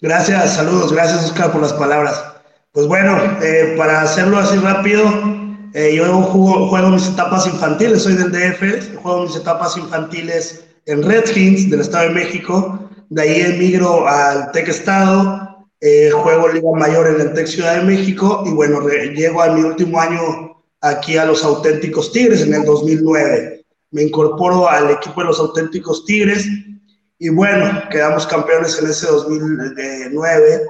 Gracias, 0.00 0.54
saludos, 0.54 0.92
gracias 0.92 1.24
Oscar 1.24 1.52
por 1.52 1.62
las 1.62 1.72
palabras. 1.72 2.22
Pues 2.72 2.86
bueno, 2.86 3.16
eh, 3.42 3.74
para 3.76 4.02
hacerlo 4.02 4.38
así 4.38 4.56
rápido, 4.58 5.04
eh, 5.74 5.94
yo 5.96 6.22
juego, 6.22 6.90
mis 6.90 7.08
etapas 7.08 7.46
infantiles, 7.46 8.02
soy 8.02 8.14
del 8.14 8.30
DF, 8.30 8.96
juego 8.96 9.22
mis 9.22 9.36
etapas 9.36 9.76
infantiles 9.76 10.66
en 10.86 11.02
Redskins 11.02 11.70
del 11.70 11.80
Estado 11.80 12.08
de 12.08 12.14
México, 12.14 12.90
de 13.08 13.22
ahí 13.22 13.40
emigro 13.40 14.06
al 14.06 14.52
Tec 14.52 14.68
Estado, 14.68 15.66
eh, 15.80 16.10
juego 16.10 16.48
Liga 16.48 16.70
Mayor 16.76 17.08
en 17.08 17.20
el 17.22 17.32
Tec 17.32 17.46
Ciudad 17.46 17.76
de 17.76 17.84
México 17.84 18.42
y 18.46 18.50
bueno, 18.50 18.86
llego 18.86 19.42
a 19.42 19.52
mi 19.52 19.62
último 19.62 19.98
año 19.98 20.62
aquí 20.82 21.16
a 21.16 21.24
los 21.24 21.42
auténticos 21.42 22.12
Tigres 22.12 22.42
en 22.42 22.54
el 22.54 22.64
2009. 22.64 23.64
Me 23.92 24.02
incorporo 24.02 24.68
al 24.68 24.90
equipo 24.90 25.22
de 25.22 25.28
los 25.28 25.40
auténticos 25.40 26.04
Tigres 26.04 26.46
y 27.22 27.28
bueno, 27.28 27.82
quedamos 27.90 28.26
campeones 28.26 28.78
en 28.78 28.88
ese 28.88 29.06
2009 29.06 30.62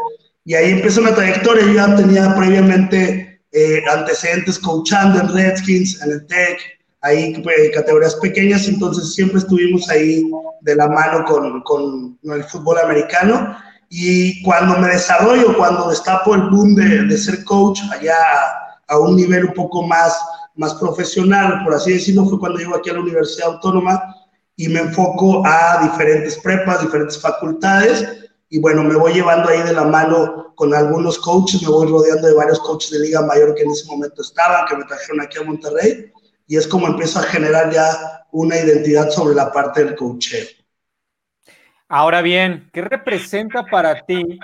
y 0.44 0.54
ahí 0.56 0.72
empezó 0.72 1.00
una 1.00 1.14
trayectoria. 1.14 1.64
Yo 1.64 1.74
ya 1.74 1.94
tenía 1.94 2.34
previamente 2.34 3.40
eh, 3.52 3.82
antecedentes 3.88 4.58
coachando 4.58 5.20
en 5.20 5.32
Redskins, 5.32 6.02
en 6.02 6.10
el 6.10 6.26
Tech, 6.26 6.58
ahí 7.02 7.40
eh, 7.56 7.70
categorías 7.72 8.16
pequeñas, 8.16 8.66
entonces 8.66 9.14
siempre 9.14 9.38
estuvimos 9.38 9.88
ahí 9.90 10.28
de 10.62 10.74
la 10.74 10.88
mano 10.88 11.24
con, 11.24 11.62
con, 11.62 12.18
el 12.24 12.42
fútbol 12.42 12.78
americano. 12.80 13.56
Y 13.88 14.42
cuando 14.42 14.76
me 14.76 14.88
desarrollo, 14.88 15.56
cuando 15.56 15.88
destapo 15.88 16.34
el 16.34 16.50
boom 16.50 16.74
de, 16.74 17.04
de 17.04 17.16
ser 17.16 17.44
coach 17.44 17.78
allá 17.92 18.16
a, 18.16 18.94
a, 18.94 18.98
un 18.98 19.14
nivel 19.14 19.44
un 19.44 19.54
poco 19.54 19.86
más, 19.86 20.20
más 20.56 20.74
profesional, 20.74 21.62
por 21.62 21.74
así 21.74 21.92
decirlo, 21.92 22.26
fue 22.26 22.40
cuando 22.40 22.58
llego 22.58 22.74
aquí 22.74 22.90
a 22.90 22.94
la 22.94 23.00
Universidad 23.00 23.52
Autónoma 23.52 24.16
y 24.60 24.68
me 24.68 24.80
enfoco 24.80 25.42
a 25.46 25.80
diferentes 25.82 26.38
prepas, 26.38 26.82
diferentes 26.82 27.18
facultades 27.18 28.28
y 28.50 28.60
bueno, 28.60 28.84
me 28.84 28.94
voy 28.94 29.14
llevando 29.14 29.48
ahí 29.48 29.62
de 29.62 29.72
la 29.72 29.84
mano 29.84 30.52
con 30.54 30.74
algunos 30.74 31.18
coaches, 31.18 31.62
me 31.62 31.70
voy 31.70 31.86
rodeando 31.86 32.28
de 32.28 32.34
varios 32.34 32.60
coaches 32.60 32.90
de 32.90 32.98
Liga 32.98 33.22
Mayor 33.22 33.54
que 33.54 33.62
en 33.62 33.70
ese 33.70 33.86
momento 33.86 34.20
estaban, 34.20 34.66
que 34.66 34.76
me 34.76 34.84
trajeron 34.84 35.22
aquí 35.22 35.38
a 35.38 35.44
Monterrey, 35.44 36.12
y 36.46 36.58
es 36.58 36.68
como 36.68 36.88
empiezo 36.88 37.20
a 37.20 37.22
generar 37.22 37.72
ya 37.72 38.26
una 38.32 38.58
identidad 38.58 39.08
sobre 39.08 39.34
la 39.34 39.50
parte 39.50 39.82
del 39.82 39.96
coacheo. 39.96 40.46
Ahora 41.88 42.20
bien, 42.20 42.68
¿qué 42.70 42.82
representa 42.82 43.64
para 43.64 44.04
ti 44.04 44.38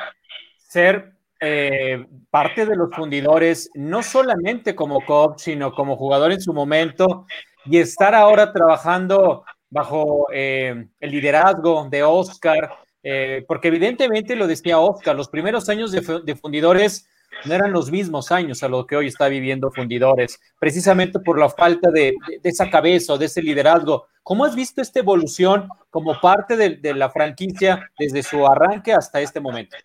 ser 0.67 1.13
eh, 1.41 2.07
parte 2.31 2.65
de 2.65 2.75
los 2.75 2.89
fundidores, 2.97 3.69
no 3.75 4.03
solamente 4.03 4.75
como 4.75 5.05
coach, 5.05 5.41
sino 5.41 5.73
como 5.73 5.97
jugador 5.97 6.33
en 6.33 6.41
su 6.41 6.55
momento, 6.55 7.27
y 7.67 7.79
estar 7.79 8.15
ahora 8.15 8.53
trabajando 8.53 9.45
bajo 9.71 10.27
eh, 10.33 10.87
el 11.01 11.11
liderazgo 11.11 11.89
de 11.91 12.03
Oscar, 12.03 12.71
eh, 13.03 13.45
porque 13.47 13.69
evidentemente 13.69 14.37
lo 14.37 14.47
decía 14.47 14.79
Oscar, 14.79 15.15
los 15.15 15.29
primeros 15.29 15.69
años 15.69 15.93
de, 15.93 16.37
fundidores 16.37 17.09
no 17.45 17.55
eran 17.55 17.73
los 17.73 17.91
mismos 17.91 18.33
años 18.33 18.63
a 18.63 18.69
lo 18.69 18.87
que 18.87 18.97
hoy 18.97 19.09
está 19.09 19.29
viviendo 19.29 19.71
fundidores, 19.71 20.41
precisamente 20.59 21.21
por 21.21 21.39
la 21.39 21.49
falta 21.49 21.91
de, 21.91 22.15
esa 22.43 22.71
cabeza 22.71 23.17
de 23.17 23.27
ese 23.27 23.43
liderazgo. 23.43 24.07
¿Cómo 24.23 24.45
has 24.45 24.57
visto 24.57 24.81
esta 24.81 25.01
evolución 25.01 25.69
como 25.91 26.21
parte 26.21 26.57
de, 26.57 26.95
la 26.95 27.11
franquicia 27.11 27.91
desde 27.99 28.23
su 28.23 28.47
arranque 28.47 28.93
hasta 28.93 29.21
este 29.21 29.41
momento? 29.41 29.77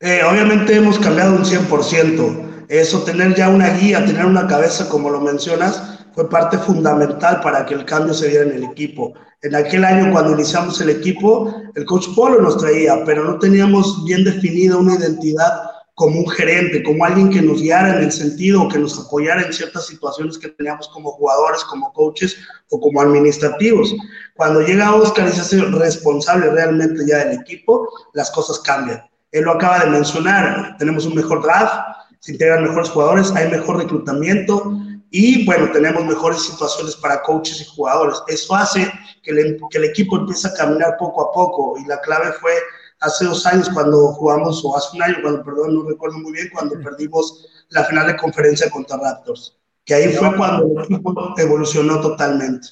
Eh, 0.00 0.22
obviamente 0.28 0.74
hemos 0.74 0.98
cambiado 0.98 1.36
un 1.36 1.44
100%. 1.44 2.66
Eso, 2.68 3.04
tener 3.04 3.34
ya 3.34 3.48
una 3.48 3.70
guía, 3.70 4.04
tener 4.04 4.24
una 4.24 4.46
cabeza, 4.46 4.88
como 4.88 5.10
lo 5.10 5.20
mencionas, 5.20 5.93
fue 6.14 6.28
parte 6.30 6.58
fundamental 6.58 7.40
para 7.40 7.66
que 7.66 7.74
el 7.74 7.84
cambio 7.84 8.14
se 8.14 8.28
diera 8.28 8.44
en 8.44 8.56
el 8.56 8.64
equipo. 8.64 9.14
En 9.42 9.54
aquel 9.54 9.84
año, 9.84 10.12
cuando 10.12 10.32
iniciamos 10.32 10.80
el 10.80 10.90
equipo, 10.90 11.54
el 11.74 11.84
coach 11.84 12.06
Polo 12.14 12.40
nos 12.40 12.56
traía, 12.56 13.04
pero 13.04 13.24
no 13.24 13.38
teníamos 13.38 14.04
bien 14.04 14.24
definida 14.24 14.76
una 14.76 14.94
identidad 14.94 15.52
como 15.94 16.20
un 16.20 16.28
gerente, 16.28 16.82
como 16.82 17.04
alguien 17.04 17.30
que 17.30 17.42
nos 17.42 17.60
guiara 17.60 17.96
en 17.96 18.04
el 18.04 18.12
sentido, 18.12 18.68
que 18.68 18.78
nos 18.78 18.98
apoyara 18.98 19.42
en 19.42 19.52
ciertas 19.52 19.86
situaciones 19.86 20.38
que 20.38 20.48
teníamos 20.48 20.88
como 20.88 21.12
jugadores, 21.12 21.62
como 21.64 21.92
coaches 21.92 22.36
o 22.70 22.80
como 22.80 23.00
administrativos. 23.00 23.94
Cuando 24.34 24.60
llega 24.60 24.94
Oscar 24.94 25.28
y 25.28 25.32
se 25.32 25.40
hace 25.40 25.60
responsable 25.62 26.50
realmente 26.50 27.04
ya 27.06 27.18
del 27.18 27.40
equipo, 27.40 27.88
las 28.12 28.30
cosas 28.30 28.58
cambian. 28.60 29.02
Él 29.30 29.44
lo 29.44 29.52
acaba 29.52 29.80
de 29.80 29.90
mencionar, 29.90 30.76
tenemos 30.78 31.06
un 31.06 31.14
mejor 31.14 31.42
draft, 31.42 31.74
se 32.20 32.32
integran 32.32 32.64
mejores 32.64 32.90
jugadores, 32.90 33.32
hay 33.32 33.50
mejor 33.50 33.78
reclutamiento 33.78 34.72
y 35.16 35.44
bueno, 35.44 35.70
tenemos 35.70 36.04
mejores 36.04 36.42
situaciones 36.42 36.96
para 36.96 37.22
coaches 37.22 37.60
y 37.60 37.64
jugadores. 37.64 38.20
Eso 38.26 38.52
hace 38.52 38.90
que 39.22 39.30
el, 39.30 39.60
que 39.70 39.78
el 39.78 39.84
equipo 39.84 40.16
empiece 40.16 40.48
a 40.48 40.54
caminar 40.54 40.96
poco 40.98 41.28
a 41.28 41.32
poco 41.32 41.78
y 41.78 41.86
la 41.86 42.00
clave 42.00 42.32
fue 42.32 42.50
hace 42.98 43.24
dos 43.24 43.46
años 43.46 43.70
cuando 43.72 44.08
jugamos, 44.08 44.64
o 44.64 44.76
hace 44.76 44.96
un 44.96 45.04
año, 45.04 45.18
cuando, 45.22 45.44
perdón, 45.44 45.72
no 45.72 45.88
recuerdo 45.88 46.18
muy 46.18 46.32
bien, 46.32 46.48
cuando 46.52 46.80
perdimos 46.80 47.46
la 47.68 47.84
final 47.84 48.08
de 48.08 48.16
conferencia 48.16 48.68
contra 48.70 48.96
Raptors, 48.96 49.56
que 49.84 49.94
ahí 49.94 50.08
fue 50.14 50.34
cuando 50.36 50.64
el 50.64 50.84
equipo 50.84 51.34
evolucionó 51.38 52.00
totalmente. 52.00 52.66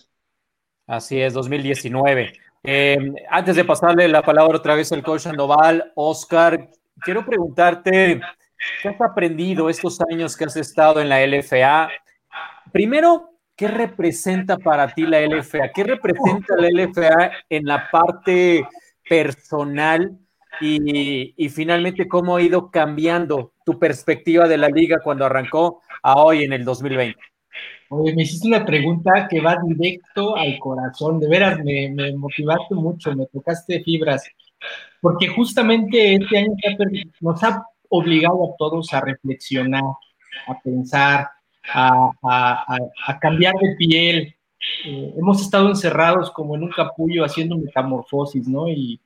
Así 0.88 1.20
es, 1.20 1.34
2019. 1.34 2.32
Eh, 2.64 2.98
antes 3.30 3.54
de 3.54 3.64
pasarle 3.64 4.08
la 4.08 4.22
palabra 4.22 4.58
otra 4.58 4.74
vez 4.74 4.90
al 4.90 5.04
coach 5.04 5.22
Sandoval, 5.22 5.92
Oscar, 5.94 6.70
quiero 7.04 7.24
preguntarte, 7.24 8.20
¿qué 8.82 8.88
has 8.88 9.00
aprendido 9.00 9.70
estos 9.70 10.00
años 10.10 10.36
que 10.36 10.46
has 10.46 10.56
estado 10.56 11.00
en 11.00 11.08
la 11.08 11.24
LFA? 11.24 11.88
Primero, 12.72 13.30
¿qué 13.56 13.68
representa 13.68 14.56
para 14.56 14.88
ti 14.88 15.02
la 15.02 15.20
LFA? 15.20 15.72
¿Qué 15.74 15.84
representa 15.84 16.56
la 16.56 16.68
LFA 16.68 17.32
en 17.48 17.64
la 17.64 17.90
parte 17.90 18.66
personal 19.08 20.18
y, 20.60 21.48
finalmente 21.50 22.08
cómo 22.08 22.36
ha 22.36 22.42
ido 22.42 22.70
cambiando 22.70 23.52
tu 23.64 23.78
perspectiva 23.78 24.48
de 24.48 24.58
la 24.58 24.68
liga 24.68 25.00
cuando 25.02 25.24
arrancó 25.24 25.82
a 26.02 26.22
hoy 26.22 26.44
en 26.44 26.52
el 26.52 26.64
2020? 26.64 27.18
Oye, 27.90 28.14
me 28.14 28.22
hiciste 28.22 28.48
una 28.48 28.64
pregunta 28.64 29.28
que 29.28 29.40
va 29.40 29.58
directo 29.66 30.34
al 30.34 30.58
corazón. 30.58 31.20
De 31.20 31.28
veras, 31.28 31.58
me 31.62 32.12
motivaste 32.16 32.74
mucho, 32.74 33.14
me 33.14 33.26
tocaste 33.26 33.82
fibras, 33.82 34.24
porque 35.00 35.28
justamente 35.28 36.14
este 36.14 36.38
año 36.38 36.54
nos 37.20 37.42
ha 37.44 37.66
obligado 37.90 38.44
a 38.44 38.56
todos 38.56 38.92
a 38.94 39.02
reflexionar, 39.02 39.82
a 40.46 40.58
pensar, 40.62 41.28
a, 41.72 42.78
cambiar 43.20 43.54
de 43.54 43.76
piel, 43.76 44.34
eh, 44.84 45.14
hemos 45.16 45.42
estado 45.42 45.68
encerrados 45.68 46.30
como 46.30 46.56
en 46.56 46.64
un 46.64 46.70
capullo 46.70 47.24
haciendo 47.24 47.56
metamorfosis, 47.58 48.46
¿no? 48.48 48.68
Y, 48.68 49.00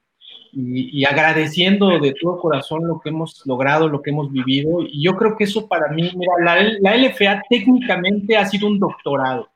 y, 0.53 1.05
agradeciendo 1.05 1.99
de 1.99 2.15
todo 2.21 2.39
corazón 2.39 2.87
lo 2.87 2.99
que 3.01 3.11
hemos 3.11 3.43
logrado, 3.45 3.89
lo 3.89 4.01
que 4.01 4.11
hemos 4.11 4.33
vivido. 4.33 4.81
Y 4.83 5.03
yo 5.03 5.15
creo 5.17 5.37
que 5.37 5.45
eso 5.45 5.69
para 5.69 5.89
mí, 5.93 6.11
mira, 6.15 6.33
la, 6.43 6.57
la 6.81 6.97
LFA 6.97 7.43
técnicamente 7.49 8.37
ha 8.37 8.47
sido 8.47 8.69
un 8.69 8.79
doctorado. 8.79 9.49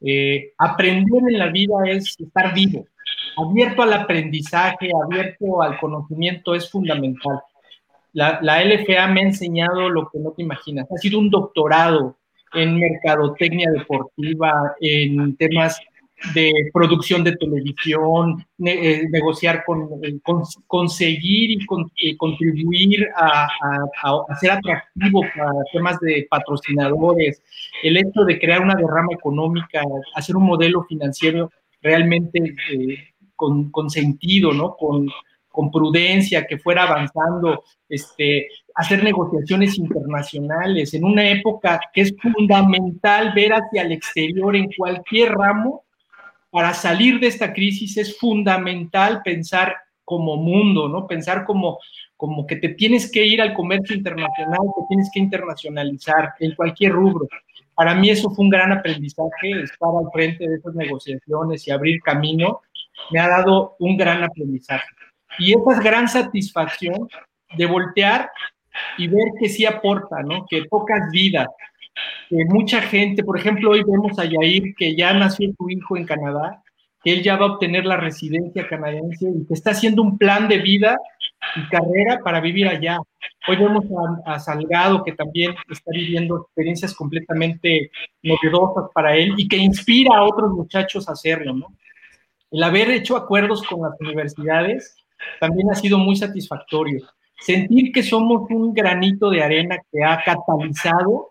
Eh, 0.00 0.52
aprender 0.58 1.22
en 1.28 1.38
la 1.38 1.48
vida 1.48 1.74
es 1.86 2.14
estar 2.18 2.54
vivo, 2.54 2.86
abierto 3.36 3.82
al 3.82 3.92
aprendizaje, 3.92 4.90
abierto 5.04 5.62
al 5.62 5.78
conocimiento 5.78 6.54
es 6.54 6.70
fundamental. 6.70 7.40
La, 8.14 8.64
LFA 8.64 9.08
me 9.08 9.20
ha 9.20 9.24
enseñado 9.24 9.90
lo 9.90 10.08
que 10.08 10.20
no 10.20 10.30
te 10.30 10.42
imaginas, 10.42 10.86
ha 10.90 10.96
sido 10.98 11.18
un 11.18 11.30
doctorado 11.30 12.16
en 12.54 12.78
mercadotecnia 12.78 13.68
deportiva, 13.72 14.52
en 14.80 15.36
temas 15.36 15.80
de 16.32 16.52
producción 16.72 17.24
de 17.24 17.36
televisión, 17.36 18.46
eh, 18.64 19.02
negociar 19.10 19.64
con, 19.66 19.88
eh, 20.04 20.16
conseguir 20.68 21.50
y, 21.50 21.66
eh, 21.96 22.16
contribuir 22.16 23.08
a, 23.16 23.48
ser 24.40 24.52
atractivo 24.52 25.22
para 25.36 25.50
temas 25.72 25.98
de 25.98 26.26
patrocinadores, 26.30 27.42
el 27.82 27.96
hecho 27.96 28.24
de 28.24 28.38
crear 28.38 28.62
una 28.62 28.76
derrama 28.76 29.08
económica, 29.12 29.82
hacer 30.14 30.36
un 30.36 30.44
modelo 30.44 30.84
financiero 30.84 31.50
realmente 31.82 32.54
con, 33.34 33.72
con, 33.72 33.90
sentido, 33.90 34.52
¿no? 34.52 34.76
Con, 34.76 35.10
con 35.54 35.70
prudencia, 35.70 36.48
que 36.48 36.58
fuera 36.58 36.82
avanzando, 36.82 37.62
este, 37.88 38.48
hacer 38.74 39.04
negociaciones 39.04 39.78
internacionales 39.78 40.92
en 40.94 41.04
una 41.04 41.30
época 41.30 41.78
que 41.92 42.00
es 42.00 42.14
fundamental 42.20 43.32
ver 43.32 43.52
hacia 43.52 43.82
el 43.82 43.92
exterior 43.92 44.56
en 44.56 44.68
cualquier 44.76 45.30
ramo. 45.30 45.84
Para 46.50 46.74
salir 46.74 47.20
de 47.20 47.28
esta 47.28 47.52
crisis 47.52 47.96
es 47.98 48.18
fundamental 48.18 49.22
pensar 49.22 49.76
como 50.04 50.36
mundo, 50.36 50.88
¿no? 50.88 51.06
Pensar 51.06 51.44
como, 51.44 51.78
como 52.16 52.48
que 52.48 52.56
te 52.56 52.70
tienes 52.70 53.08
que 53.10 53.24
ir 53.24 53.40
al 53.40 53.54
comercio 53.54 53.94
internacional, 53.94 54.58
te 54.76 54.82
tienes 54.88 55.08
que 55.14 55.20
internacionalizar 55.20 56.32
en 56.40 56.52
cualquier 56.56 56.92
rubro. 56.92 57.28
Para 57.76 57.94
mí 57.94 58.10
eso 58.10 58.28
fue 58.30 58.44
un 58.44 58.50
gran 58.50 58.72
aprendizaje, 58.72 59.62
estar 59.62 59.88
al 59.88 60.10
frente 60.12 60.48
de 60.48 60.56
esas 60.56 60.74
negociaciones 60.74 61.66
y 61.68 61.70
abrir 61.70 62.00
camino, 62.02 62.60
me 63.12 63.20
ha 63.20 63.28
dado 63.28 63.76
un 63.78 63.96
gran 63.96 64.24
aprendizaje. 64.24 64.93
Y 65.38 65.54
esa 65.54 65.80
gran 65.80 66.08
satisfacción 66.08 67.08
de 67.56 67.66
voltear 67.66 68.30
y 68.98 69.08
ver 69.08 69.28
que 69.38 69.48
sí 69.48 69.64
aporta, 69.66 70.22
¿no? 70.22 70.46
Que 70.48 70.64
pocas 70.64 71.10
vidas, 71.12 71.48
que 72.28 72.44
mucha 72.46 72.82
gente, 72.82 73.22
por 73.22 73.38
ejemplo, 73.38 73.70
hoy 73.70 73.82
vemos 73.84 74.18
a 74.18 74.24
Yair 74.24 74.74
que 74.76 74.96
ya 74.96 75.12
nació 75.12 75.52
su 75.56 75.70
hijo 75.70 75.96
en 75.96 76.06
Canadá, 76.06 76.62
que 77.02 77.12
él 77.12 77.22
ya 77.22 77.36
va 77.36 77.46
a 77.46 77.52
obtener 77.52 77.84
la 77.84 77.96
residencia 77.96 78.66
canadiense 78.66 79.28
y 79.28 79.46
que 79.46 79.54
está 79.54 79.70
haciendo 79.70 80.02
un 80.02 80.18
plan 80.18 80.48
de 80.48 80.58
vida 80.58 80.96
y 81.56 81.68
carrera 81.68 82.20
para 82.24 82.40
vivir 82.40 82.66
allá. 82.66 82.98
Hoy 83.46 83.56
vemos 83.56 83.84
a, 84.26 84.34
a, 84.34 84.40
Salgado 84.40 85.04
que 85.04 85.12
también 85.12 85.54
está 85.70 85.90
viviendo 85.92 86.38
experiencias 86.38 86.94
completamente 86.94 87.90
novedosas 88.22 88.90
para 88.94 89.14
él 89.14 89.34
y 89.36 89.46
que 89.46 89.58
inspira 89.58 90.16
a 90.16 90.24
otros 90.24 90.50
muchachos 90.52 91.08
a 91.08 91.12
hacerlo, 91.12 91.52
¿no? 91.52 91.76
El 92.50 92.62
haber 92.62 92.90
hecho 92.90 93.16
acuerdos 93.16 93.62
con 93.64 93.82
las 93.82 94.00
universidades 94.00 94.96
también 95.40 95.70
ha 95.70 95.74
sido 95.74 95.98
muy 95.98 96.16
satisfactorio. 96.16 97.04
Sentir 97.40 97.92
que 97.92 98.02
somos 98.02 98.48
un 98.50 98.72
granito 98.72 99.30
de 99.30 99.42
arena 99.42 99.76
que 99.90 100.02
ha 100.04 100.22
catalizado 100.24 101.30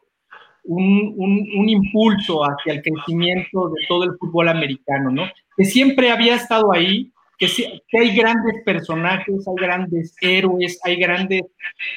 un, 0.65 1.13
un, 1.17 1.69
impulso 1.69 2.41
hacia 2.43 2.73
el 2.73 2.81
crecimiento 2.81 3.69
de 3.69 3.85
todo 3.87 4.03
el 4.05 4.17
fútbol 4.17 4.49
americano, 4.49 5.11
¿no? 5.11 5.23
Que 5.57 5.65
siempre 5.65 6.09
había 6.09 6.35
estado 6.35 6.71
ahí, 6.71 7.11
que, 7.37 7.47
que 7.87 7.97
hay 7.97 8.15
grandes 8.15 8.63
personajes, 8.63 9.47
hay 9.47 9.55
grandes 9.55 10.15
héroes, 10.21 10.79
hay 10.83 10.95
grandes 10.97 11.41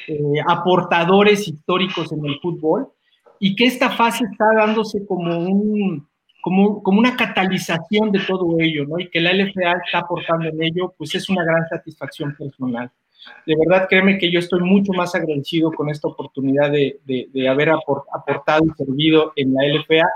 eh, 0.07 0.19
aportadores 0.47 1.47
históricos 1.47 2.11
en 2.11 2.25
el 2.25 2.39
fútbol, 2.41 2.89
y 3.39 3.55
que 3.55 3.65
esta 3.65 3.89
fase 3.91 4.25
está 4.29 4.45
dándose 4.55 5.05
como 5.05 5.37
un, 5.37 6.07
como, 6.47 6.81
como, 6.81 6.99
una 6.99 7.17
catalización 7.17 8.09
de 8.09 8.21
todo 8.21 8.57
ello, 8.57 8.85
¿no? 8.85 8.97
Y 8.99 9.09
que 9.09 9.19
la 9.19 9.33
LFA 9.33 9.81
está 9.85 9.99
aportando 9.99 10.47
en 10.47 10.63
ello, 10.63 10.93
pues 10.97 11.13
es 11.13 11.27
una 11.27 11.43
gran 11.43 11.67
satisfacción 11.67 12.33
personal. 12.37 12.89
De 13.45 13.53
verdad, 13.57 13.85
créeme 13.89 14.17
que 14.17 14.31
yo 14.31 14.39
estoy 14.39 14.61
mucho 14.61 14.93
más 14.93 15.13
agradecido 15.13 15.73
con 15.73 15.89
esta 15.89 16.07
oportunidad 16.07 16.71
de, 16.71 17.01
de, 17.03 17.27
de 17.33 17.49
haber 17.49 17.69
aportado 17.69 18.63
y 18.63 18.69
servido 18.81 19.33
en 19.35 19.53
la 19.55 19.67
LFA, 19.67 20.07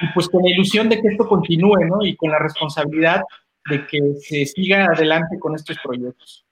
y 0.00 0.12
pues 0.12 0.28
con 0.28 0.42
la 0.42 0.50
ilusión 0.50 0.88
de 0.88 1.00
que 1.00 1.06
esto 1.06 1.28
continúe, 1.28 1.84
¿no? 1.84 2.04
Y 2.04 2.16
con 2.16 2.32
la 2.32 2.40
responsabilidad 2.40 3.22
de 3.70 3.86
que 3.86 4.00
se 4.18 4.44
siga 4.44 4.86
adelante 4.86 5.38
con 5.38 5.54
estos 5.54 5.78
proyectos. 5.78 6.44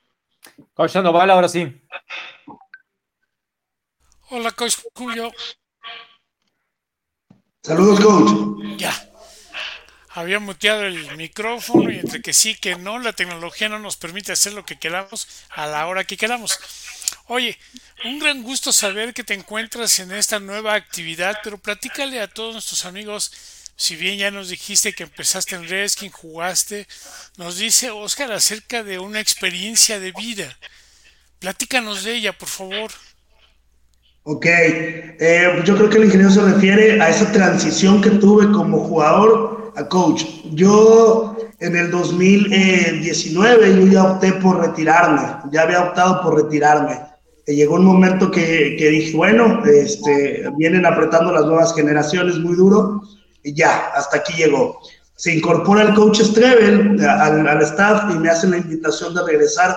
Coach 0.75 0.93
Sandoval, 0.93 1.29
ahora 1.29 1.49
sí. 1.49 1.77
Hola, 4.31 4.53
Coach 4.53 4.77
Julio. 4.95 5.33
Saludos, 7.63 7.99
Coach. 7.99 8.79
Ya 8.79 8.93
había 10.15 10.39
muteado 10.39 10.85
el 10.85 11.17
micrófono 11.17 11.91
y 11.91 11.99
entre 11.99 12.23
que 12.23 12.33
sí, 12.33 12.55
que 12.55 12.77
no, 12.77 13.01
la 13.01 13.13
tecnología 13.13 13.69
no 13.69 13.81
nos 13.81 13.97
permite 13.97 14.31
hacer 14.31 14.53
lo 14.53 14.65
que 14.65 14.79
queramos 14.79 15.27
a 15.51 15.67
la 15.67 15.87
hora 15.89 16.05
que 16.05 16.17
queramos. 16.17 16.57
Oye, 17.27 17.59
un 18.05 18.21
gran 18.21 18.45
gusto 18.45 18.73
saber 18.73 19.13
que 19.13 19.25
te 19.25 19.35
encuentras 19.35 19.99
en 19.99 20.13
esta 20.13 20.39
nueva 20.39 20.75
actividad, 20.75 21.39
pero 21.43 21.59
platícale 21.59 22.21
a 22.21 22.29
todos 22.29 22.53
nuestros 22.53 22.85
amigos, 22.85 23.33
si 23.75 23.97
bien 23.97 24.17
ya 24.17 24.31
nos 24.31 24.51
dijiste 24.51 24.93
que 24.93 25.03
empezaste 25.03 25.57
en 25.57 25.69
Redskins, 25.69 26.15
jugaste, 26.15 26.87
nos 27.37 27.59
dice 27.59 27.91
Oscar 27.91 28.31
acerca 28.31 28.85
de 28.85 29.01
una 29.01 29.19
experiencia 29.19 29.99
de 29.99 30.13
vida. 30.13 30.57
Platícanos 31.41 32.05
de 32.05 32.15
ella, 32.15 32.33
por 32.33 32.49
favor. 32.49 32.93
Ok, 34.23 34.47
eh, 34.47 35.63
yo 35.65 35.77
creo 35.77 35.91
que 35.91 35.99
el 35.99 36.05
ingeniero 36.05 36.31
se 36.31 36.41
refiere 36.41 37.03
a 37.03 37.09
esa 37.09 37.33
transición 37.33 38.01
que 38.01 38.11
tuve 38.11 38.51
como 38.53 38.79
jugador 38.79 39.64
a 39.77 39.89
coach. 39.89 40.25
Yo 40.53 41.37
en 41.61 41.77
el 41.77 41.91
2019 41.91 43.77
yo 43.77 43.87
ya 43.87 44.05
opté 44.05 44.33
por 44.35 44.61
retirarme, 44.61 45.23
ya 45.51 45.63
había 45.63 45.83
optado 45.83 46.23
por 46.23 46.43
retirarme. 46.43 47.01
llegó 47.47 47.75
un 47.77 47.85
momento 47.85 48.31
que, 48.31 48.77
que, 48.79 48.89
dije, 48.91 49.17
bueno, 49.17 49.63
este, 49.65 50.45
vienen 50.57 50.87
apretando 50.87 51.33
las 51.33 51.45
nuevas 51.47 51.75
generaciones 51.75 52.39
muy 52.39 52.57
duro, 52.57 53.03
y 53.43 53.55
ya, 53.55 53.91
hasta 53.95 54.19
aquí 54.19 54.33
llegó. 54.35 54.81
Se 55.17 55.35
incorpora 55.35 55.83
el 55.83 55.95
coach 55.95 56.21
Strebel 56.23 56.99
al, 57.07 57.47
al 57.47 57.63
staff 57.63 58.11
y 58.11 58.19
me 58.19 58.31
hacen 58.31 58.51
la 58.51 58.59
invitación 58.59 59.15
de 59.15 59.23
regresar 59.23 59.77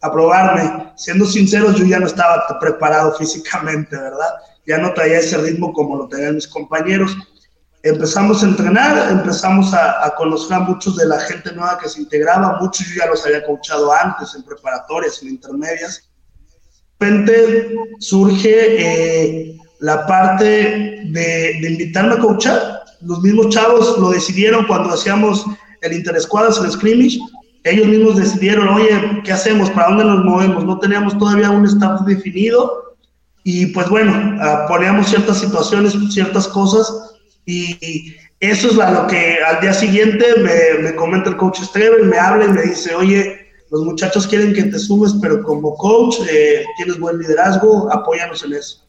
a 0.00 0.12
probarme. 0.12 0.92
Siendo 0.96 1.26
sinceros, 1.26 1.76
yo 1.76 1.84
ya 1.84 1.98
no 1.98 2.06
estaba 2.06 2.46
preparado 2.60 3.14
físicamente, 3.16 3.96
¿verdad? 3.96 4.30
Ya 4.66 4.78
no 4.78 4.92
traía 4.94 5.18
ese 5.18 5.36
ritmo 5.38 5.72
como 5.72 5.96
lo 5.96 6.08
tenían 6.08 6.36
mis 6.36 6.48
compañeros. 6.48 7.16
Empezamos 7.82 8.42
a 8.42 8.46
entrenar, 8.46 9.10
empezamos 9.10 9.72
a, 9.72 10.04
a, 10.04 10.14
conocer 10.16 10.54
a 10.54 10.60
muchos 10.60 10.96
de 10.96 11.06
la 11.06 11.20
gente 11.20 11.52
nueva 11.52 11.78
que 11.78 11.88
se 11.88 12.00
integraba, 12.00 12.58
muchos 12.60 12.86
yo 12.88 12.96
ya 12.96 13.06
los 13.06 13.24
había 13.24 13.44
coachado 13.44 13.92
antes, 13.92 14.34
en 14.34 14.42
preparatorias, 14.42 15.22
en 15.22 15.28
intermedias. 15.28 16.10
De 16.98 17.06
repente 17.06 17.76
surge 18.00 18.48
eh, 18.50 19.56
la 19.78 20.06
parte 20.06 21.04
de, 21.04 21.58
de, 21.60 21.70
invitarme 21.70 22.14
a 22.14 22.18
coachar. 22.18 22.82
Los 23.00 23.22
mismos 23.22 23.50
chavos 23.50 23.96
lo 23.98 24.10
decidieron 24.10 24.66
cuando 24.66 24.92
hacíamos 24.92 25.44
el 25.82 25.92
interescuadras, 25.92 26.58
el 26.58 26.72
scrimmage, 26.72 27.20
ellos 27.64 27.86
mismos 27.86 28.16
decidieron, 28.16 28.68
oye, 28.68 29.22
¿qué 29.24 29.32
hacemos? 29.32 29.70
¿Para 29.70 29.88
dónde 29.88 30.04
nos 30.04 30.24
movemos? 30.24 30.64
No 30.64 30.78
teníamos 30.78 31.16
todavía 31.18 31.50
un 31.50 31.66
staff 31.66 32.00
definido 32.02 32.96
y 33.44 33.66
pues 33.66 33.88
bueno, 33.88 34.12
uh, 34.36 34.68
poníamos 34.68 35.08
ciertas 35.08 35.38
situaciones, 35.38 35.94
ciertas 36.10 36.48
cosas 36.48 37.07
y 37.48 38.16
eso 38.40 38.68
es 38.68 38.74
lo 38.74 39.06
que 39.08 39.38
al 39.42 39.60
día 39.60 39.72
siguiente 39.72 40.24
me, 40.38 40.82
me 40.82 40.94
comenta 40.94 41.30
el 41.30 41.36
coach 41.36 41.60
Strevel, 41.60 42.04
me 42.04 42.18
habla 42.18 42.44
y 42.44 42.48
me 42.48 42.62
dice, 42.62 42.94
oye, 42.94 43.48
los 43.70 43.82
muchachos 43.84 44.26
quieren 44.26 44.54
que 44.54 44.64
te 44.64 44.78
subes, 44.78 45.14
pero 45.20 45.42
como 45.42 45.74
coach 45.74 46.16
eh, 46.30 46.64
tienes 46.76 46.98
buen 46.98 47.18
liderazgo, 47.18 47.92
apóyanos 47.92 48.44
en 48.44 48.54
eso. 48.54 48.84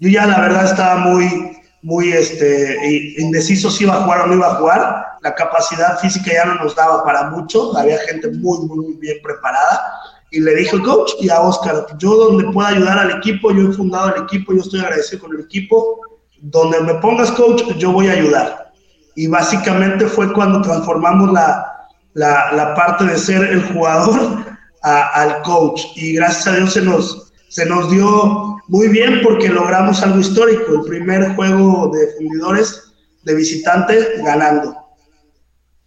Yo 0.00 0.08
ya 0.08 0.26
la 0.26 0.40
verdad 0.40 0.64
estaba 0.64 0.96
muy, 0.96 1.58
muy 1.82 2.12
este, 2.12 2.76
indeciso 3.18 3.70
si 3.70 3.84
iba 3.84 3.94
a 3.94 4.02
jugar 4.02 4.22
o 4.22 4.26
no 4.26 4.34
iba 4.34 4.52
a 4.52 4.56
jugar. 4.56 5.04
La 5.22 5.34
capacidad 5.34 5.98
física 5.98 6.32
ya 6.32 6.44
no 6.44 6.54
nos 6.56 6.74
daba 6.76 7.04
para 7.04 7.30
mucho. 7.30 7.76
Había 7.76 7.98
gente 7.98 8.28
muy, 8.28 8.58
muy, 8.66 8.78
muy 8.78 8.94
bien 8.94 9.18
preparada. 9.22 9.92
Y 10.30 10.40
le 10.40 10.54
dije 10.56 10.76
al 10.76 10.82
coach 10.82 11.12
y 11.20 11.30
a 11.30 11.40
Oscar, 11.40 11.86
yo 11.98 12.14
donde 12.14 12.52
pueda 12.52 12.68
ayudar 12.68 12.98
al 12.98 13.10
equipo, 13.12 13.50
yo 13.50 13.70
he 13.70 13.72
fundado 13.72 14.14
el 14.14 14.22
equipo, 14.22 14.52
yo 14.52 14.60
estoy 14.60 14.80
agradecido 14.80 15.22
con 15.22 15.34
el 15.34 15.40
equipo. 15.40 16.00
Donde 16.40 16.80
me 16.80 16.94
pongas 16.94 17.30
coach, 17.32 17.62
yo 17.78 17.92
voy 17.92 18.08
a 18.08 18.12
ayudar. 18.12 18.72
Y 19.16 19.26
básicamente 19.26 20.06
fue 20.06 20.32
cuando 20.32 20.62
transformamos 20.62 21.32
la, 21.32 21.88
la, 22.14 22.52
la 22.52 22.74
parte 22.74 23.04
de 23.04 23.18
ser 23.18 23.42
el 23.42 23.62
jugador 23.72 24.44
a, 24.82 25.22
al 25.22 25.42
coach. 25.42 25.82
Y 25.96 26.14
gracias 26.14 26.46
a 26.46 26.56
Dios 26.56 26.72
se 26.72 26.82
nos, 26.82 27.32
se 27.48 27.66
nos 27.66 27.90
dio 27.90 28.56
muy 28.68 28.88
bien 28.88 29.20
porque 29.22 29.48
logramos 29.48 30.02
algo 30.02 30.20
histórico, 30.20 30.74
el 30.74 30.82
primer 30.82 31.34
juego 31.34 31.90
de 31.92 32.14
fundidores 32.16 32.92
de 33.24 33.34
visitante 33.34 34.22
ganando. 34.22 34.76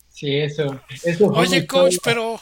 Sí, 0.10 0.38
eso. 0.38 0.80
eso 1.04 1.28
Oye, 1.28 1.66
coach, 1.66 1.98
pero 2.04 2.40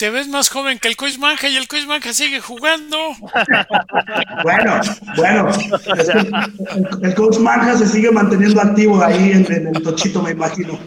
te 0.00 0.08
ves 0.08 0.28
más 0.28 0.48
joven 0.48 0.78
que 0.78 0.88
el 0.88 0.96
coach 0.96 1.18
Manja 1.18 1.46
y 1.50 1.58
el 1.58 1.68
coach 1.68 1.84
Manja 1.86 2.14
sigue 2.14 2.40
jugando. 2.40 2.96
bueno, 4.42 4.80
bueno, 5.14 5.48
el, 5.94 7.04
el, 7.04 7.14
coach 7.14 7.36
Manja 7.36 7.76
se 7.76 7.86
sigue 7.86 8.10
manteniendo 8.10 8.62
activo 8.62 9.04
ahí 9.04 9.32
en, 9.32 9.52
en, 9.52 9.76
el 9.76 9.82
tochito, 9.82 10.22
me 10.22 10.30
imagino. 10.30 10.80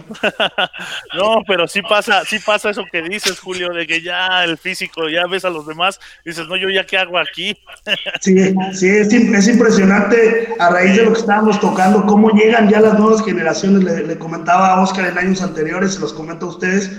no, 1.13 1.43
pero 1.45 1.67
sí 1.67 1.83
pasa, 1.83 2.25
sí 2.25 2.39
pasa 2.39 2.71
eso 2.71 2.85
que 2.91 3.03
dices, 3.03 3.39
Julio, 3.39 3.69
de 3.69 3.85
que 3.85 4.01
ya 4.01 4.43
el 4.45 4.57
físico, 4.57 5.07
ya 5.07 5.27
ves 5.27 5.45
a 5.45 5.51
los 5.51 5.67
demás, 5.67 5.99
dices, 6.25 6.47
no, 6.47 6.55
yo 6.55 6.71
ya 6.71 6.83
qué 6.83 6.97
hago 6.97 7.19
aquí. 7.19 7.55
sí, 8.19 8.55
sí, 8.73 8.89
es, 8.89 9.13
es, 9.13 9.47
impresionante 9.47 10.55
a 10.57 10.71
raíz 10.71 10.97
de 10.97 11.05
lo 11.05 11.13
que 11.13 11.19
estábamos 11.19 11.59
tocando, 11.59 12.03
cómo 12.07 12.31
llegan 12.31 12.67
ya 12.67 12.81
las 12.81 12.97
nuevas 12.97 13.23
generaciones, 13.23 13.83
le, 13.83 14.07
le 14.07 14.17
comentaba 14.17 14.73
a 14.73 14.81
Oscar 14.81 15.05
en 15.05 15.19
años 15.19 15.43
anteriores, 15.43 15.93
se 15.93 15.99
los 15.99 16.13
comento 16.13 16.47
a 16.47 16.49
ustedes, 16.49 16.89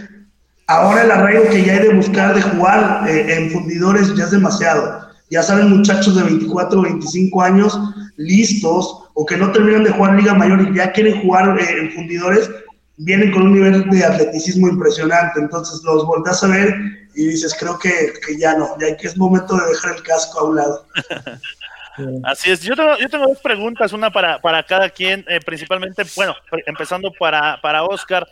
Ahora 0.67 1.03
el 1.03 1.11
arraigo 1.11 1.49
que 1.51 1.63
ya 1.63 1.75
hay 1.75 1.89
de 1.89 1.95
buscar 1.95 2.35
de 2.35 2.41
jugar 2.41 3.09
eh, 3.09 3.35
en 3.37 3.51
fundidores 3.51 4.15
ya 4.15 4.25
es 4.25 4.31
demasiado. 4.31 5.01
Ya 5.31 5.43
salen 5.43 5.77
muchachos 5.77 6.17
de 6.17 6.23
24 6.23 6.79
o 6.79 6.83
25 6.83 7.43
años 7.43 7.79
listos 8.17 9.05
o 9.15 9.27
que 9.27 9.37
no 9.37 9.53
terminan 9.53 9.85
de 9.85 9.91
jugar 9.91 10.15
Liga 10.15 10.35
Mayor 10.35 10.63
y 10.63 10.75
ya 10.75 10.93
quieren 10.93 11.21
jugar 11.23 11.59
eh, 11.61 11.81
en 11.81 11.93
fundidores, 11.93 12.51
vienen 12.97 13.33
con 13.33 13.43
un 13.43 13.55
nivel 13.55 13.91
de 13.91 14.05
atleticismo 14.05 14.69
impresionante. 14.69 15.41
Entonces 15.41 15.83
los 15.85 16.07
volteas 16.07 16.43
a 16.43 16.49
ver 16.49 16.75
y 17.15 17.27
dices, 17.27 17.55
creo 17.59 17.79
que, 17.79 18.15
que 18.27 18.39
ya 18.39 18.57
no, 18.57 18.69
ya 18.81 18.97
que 18.97 19.07
es 19.07 19.17
momento 19.17 19.57
de 19.57 19.67
dejar 19.67 19.97
el 19.97 20.03
casco 20.03 20.41
a 20.41 20.45
un 20.45 20.57
lado. 20.57 20.87
Así 22.25 22.51
es, 22.51 22.63
yo 22.63 22.75
tengo, 22.75 22.99
yo 22.99 23.09
tengo 23.09 23.29
dos 23.29 23.41
preguntas, 23.41 23.93
una 23.93 24.11
para, 24.11 24.41
para 24.41 24.63
cada 24.63 24.91
quien, 24.91 25.25
eh, 25.29 25.39
principalmente, 25.45 26.03
bueno, 26.17 26.35
empezando 26.67 27.13
para, 27.13 27.61
para 27.61 27.85
Oscar. 27.85 28.27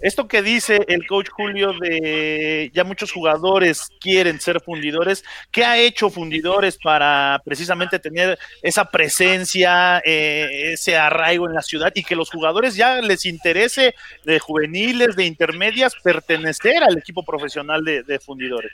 Esto 0.00 0.26
que 0.26 0.42
dice 0.42 0.80
el 0.88 1.06
coach 1.06 1.28
Julio 1.28 1.72
de 1.80 2.70
ya 2.74 2.82
muchos 2.82 3.12
jugadores 3.12 3.88
quieren 4.00 4.40
ser 4.40 4.60
fundidores, 4.60 5.24
¿qué 5.52 5.64
ha 5.64 5.78
hecho 5.78 6.10
fundidores 6.10 6.78
para 6.82 7.40
precisamente 7.44 7.98
tener 7.98 8.38
esa 8.62 8.84
presencia, 8.84 10.02
eh, 10.04 10.72
ese 10.72 10.96
arraigo 10.96 11.46
en 11.46 11.54
la 11.54 11.62
ciudad 11.62 11.92
y 11.94 12.02
que 12.02 12.16
los 12.16 12.30
jugadores 12.30 12.74
ya 12.74 13.00
les 13.00 13.24
interese 13.24 13.94
de 14.24 14.38
juveniles, 14.40 15.14
de 15.14 15.26
intermedias, 15.26 15.94
pertenecer 16.02 16.82
al 16.82 16.98
equipo 16.98 17.22
profesional 17.22 17.84
de, 17.84 18.02
de 18.02 18.18
fundidores? 18.18 18.72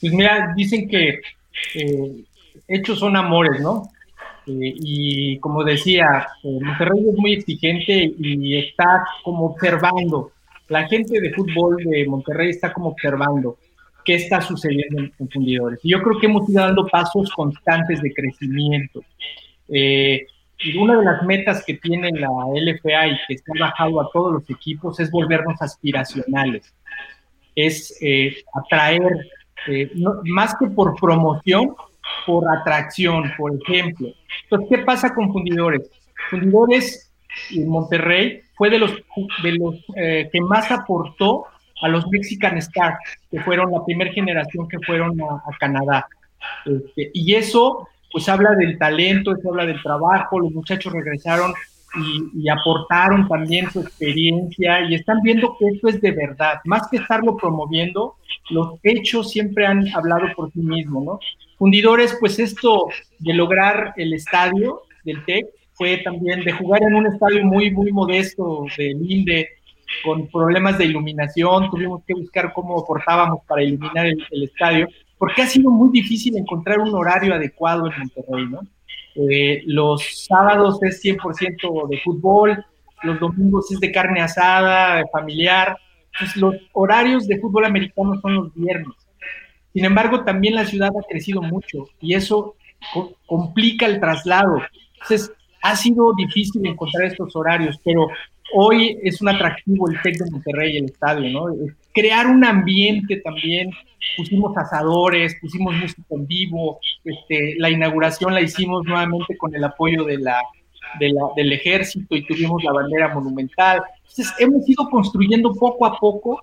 Pues 0.00 0.12
mira, 0.12 0.52
dicen 0.56 0.88
que... 0.88 1.20
Eh, 1.74 2.24
hechos 2.68 2.98
son 2.98 3.16
amores, 3.16 3.60
¿no? 3.60 3.90
Eh, 4.46 4.74
y 4.76 5.38
como 5.38 5.64
decía, 5.64 6.28
eh, 6.42 6.58
Monterrey 6.62 7.08
es 7.08 7.16
muy 7.16 7.32
exigente 7.34 8.14
y 8.18 8.58
está 8.58 9.04
como 9.24 9.46
observando. 9.46 10.32
La 10.68 10.86
gente 10.88 11.20
de 11.20 11.32
fútbol 11.32 11.76
de 11.76 12.06
Monterrey 12.06 12.50
está 12.50 12.72
como 12.72 12.90
observando 12.90 13.56
qué 14.04 14.14
está 14.14 14.40
sucediendo 14.40 15.00
en, 15.00 15.12
en 15.18 15.28
fundidores. 15.28 15.80
Y 15.82 15.90
yo 15.90 16.00
creo 16.02 16.18
que 16.20 16.26
hemos 16.26 16.48
ido 16.48 16.62
dando 16.62 16.86
pasos 16.86 17.30
constantes 17.32 18.00
de 18.00 18.14
crecimiento. 18.14 19.02
Eh, 19.68 20.26
y 20.58 20.76
una 20.78 20.98
de 20.98 21.04
las 21.04 21.22
metas 21.24 21.64
que 21.64 21.74
tiene 21.74 22.10
la 22.12 22.28
LFA 22.28 23.08
y 23.08 23.18
que 23.26 23.36
ha 23.56 23.66
bajado 23.66 24.00
a 24.00 24.08
todos 24.12 24.32
los 24.32 24.50
equipos 24.50 24.98
es 25.00 25.10
volvernos 25.10 25.60
aspiracionales. 25.60 26.72
Es 27.54 27.98
eh, 28.00 28.36
atraer, 28.54 29.28
más 30.24 30.54
que 30.58 30.66
por 30.68 30.94
promoción, 30.98 31.74
por 32.26 32.44
atracción, 32.48 33.32
por 33.36 33.52
ejemplo. 33.54 34.08
Entonces, 34.44 34.68
¿qué 34.70 34.84
pasa 34.84 35.14
con 35.14 35.32
fundidores? 35.32 35.90
Fundidores 36.30 37.12
en 37.50 37.68
Monterrey 37.68 38.42
fue 38.54 38.70
de 38.70 38.78
los, 38.78 38.92
de 39.42 39.52
los 39.52 39.74
eh, 39.96 40.28
que 40.32 40.40
más 40.40 40.70
aportó 40.70 41.46
a 41.82 41.88
los 41.88 42.06
Mexican 42.08 42.56
Stars, 42.58 42.98
que 43.30 43.40
fueron 43.40 43.70
la 43.70 43.84
primera 43.84 44.12
generación 44.12 44.66
que 44.68 44.78
fueron 44.80 45.20
a, 45.20 45.34
a 45.34 45.56
Canadá. 45.58 46.06
Este, 46.64 47.10
y 47.12 47.34
eso, 47.34 47.88
pues 48.10 48.28
habla 48.28 48.52
del 48.52 48.78
talento, 48.78 49.36
eso 49.36 49.50
habla 49.50 49.66
del 49.66 49.82
trabajo, 49.82 50.40
los 50.40 50.52
muchachos 50.52 50.92
regresaron 50.92 51.52
y, 51.98 52.42
y, 52.42 52.48
aportaron 52.48 53.28
también 53.28 53.70
su 53.70 53.80
experiencia 53.80 54.80
y 54.88 54.94
están 54.94 55.20
viendo 55.22 55.56
que 55.58 55.66
esto 55.68 55.88
es 55.88 56.00
de 56.00 56.12
verdad. 56.12 56.60
Más 56.64 56.88
que 56.88 56.98
estarlo 56.98 57.36
promoviendo, 57.36 58.16
los 58.50 58.78
hechos 58.82 59.30
siempre 59.30 59.66
han 59.66 59.86
hablado 59.94 60.26
por 60.34 60.52
sí 60.52 60.60
mismos, 60.60 61.04
¿no? 61.04 61.20
Fundidores, 61.58 62.16
pues 62.20 62.38
esto 62.38 62.88
de 63.18 63.34
lograr 63.34 63.94
el 63.96 64.12
estadio 64.12 64.82
del 65.04 65.24
TEC 65.24 65.46
fue 65.72 65.98
también 65.98 66.44
de 66.44 66.52
jugar 66.52 66.82
en 66.82 66.94
un 66.94 67.06
estadio 67.06 67.44
muy, 67.44 67.70
muy 67.70 67.92
modesto 67.92 68.66
de 68.76 68.94
Linde, 68.94 69.48
con 70.04 70.26
problemas 70.28 70.78
de 70.78 70.86
iluminación, 70.86 71.70
tuvimos 71.70 72.02
que 72.04 72.14
buscar 72.14 72.52
cómo 72.52 72.80
aportábamos 72.80 73.40
para 73.46 73.62
iluminar 73.62 74.06
el, 74.06 74.26
el 74.30 74.42
estadio, 74.44 74.88
porque 75.16 75.42
ha 75.42 75.46
sido 75.46 75.70
muy 75.70 75.90
difícil 75.90 76.36
encontrar 76.36 76.80
un 76.80 76.94
horario 76.94 77.34
adecuado 77.34 77.86
en 77.86 77.92
Monterrey, 77.98 78.46
¿no? 78.50 78.60
Eh, 79.16 79.62
los 79.66 80.26
sábados 80.26 80.82
es 80.82 81.02
100% 81.02 81.88
de 81.88 82.00
fútbol, 82.00 82.64
los 83.02 83.18
domingos 83.18 83.70
es 83.72 83.80
de 83.80 83.92
carne 83.92 84.20
asada, 84.20 85.04
familiar. 85.12 85.76
Pues 86.18 86.36
los 86.36 86.54
horarios 86.72 87.26
de 87.26 87.38
fútbol 87.38 87.64
americano 87.64 88.18
son 88.20 88.34
los 88.34 88.54
viernes. 88.54 88.94
Sin 89.72 89.84
embargo, 89.84 90.24
también 90.24 90.54
la 90.54 90.64
ciudad 90.64 90.88
ha 90.88 91.06
crecido 91.06 91.42
mucho 91.42 91.88
y 92.00 92.14
eso 92.14 92.56
co 92.92 93.14
complica 93.26 93.86
el 93.86 94.00
traslado. 94.00 94.62
Entonces, 94.94 95.32
ha 95.62 95.76
sido 95.76 96.14
difícil 96.14 96.66
encontrar 96.66 97.06
estos 97.06 97.34
horarios, 97.36 97.78
pero 97.84 98.08
hoy 98.54 98.98
es 99.02 99.20
un 99.20 99.28
atractivo 99.28 99.88
el 99.88 100.00
TEC 100.02 100.18
de 100.18 100.30
Monterrey, 100.30 100.76
el 100.76 100.86
estadio, 100.86 101.30
¿no? 101.30 101.46
Crear 101.92 102.26
un 102.26 102.44
ambiente 102.44 103.16
también, 103.18 103.70
pusimos 104.16 104.56
asadores, 104.56 105.36
pusimos 105.40 105.74
música 105.74 106.02
en 106.10 106.26
vivo, 106.26 106.78
este, 107.04 107.54
la 107.58 107.70
inauguración 107.70 108.34
la 108.34 108.42
hicimos 108.42 108.84
nuevamente 108.84 109.36
con 109.36 109.54
el 109.54 109.64
apoyo 109.64 110.04
de 110.04 110.18
la, 110.18 110.40
de 111.00 111.10
la, 111.10 111.22
del 111.36 111.52
ejército 111.52 112.14
y 112.14 112.26
tuvimos 112.26 112.62
la 112.64 112.72
bandera 112.72 113.14
monumental. 113.14 113.82
Entonces, 113.98 114.32
hemos 114.38 114.68
ido 114.68 114.88
construyendo 114.90 115.54
poco 115.54 115.86
a 115.86 115.98
poco 115.98 116.42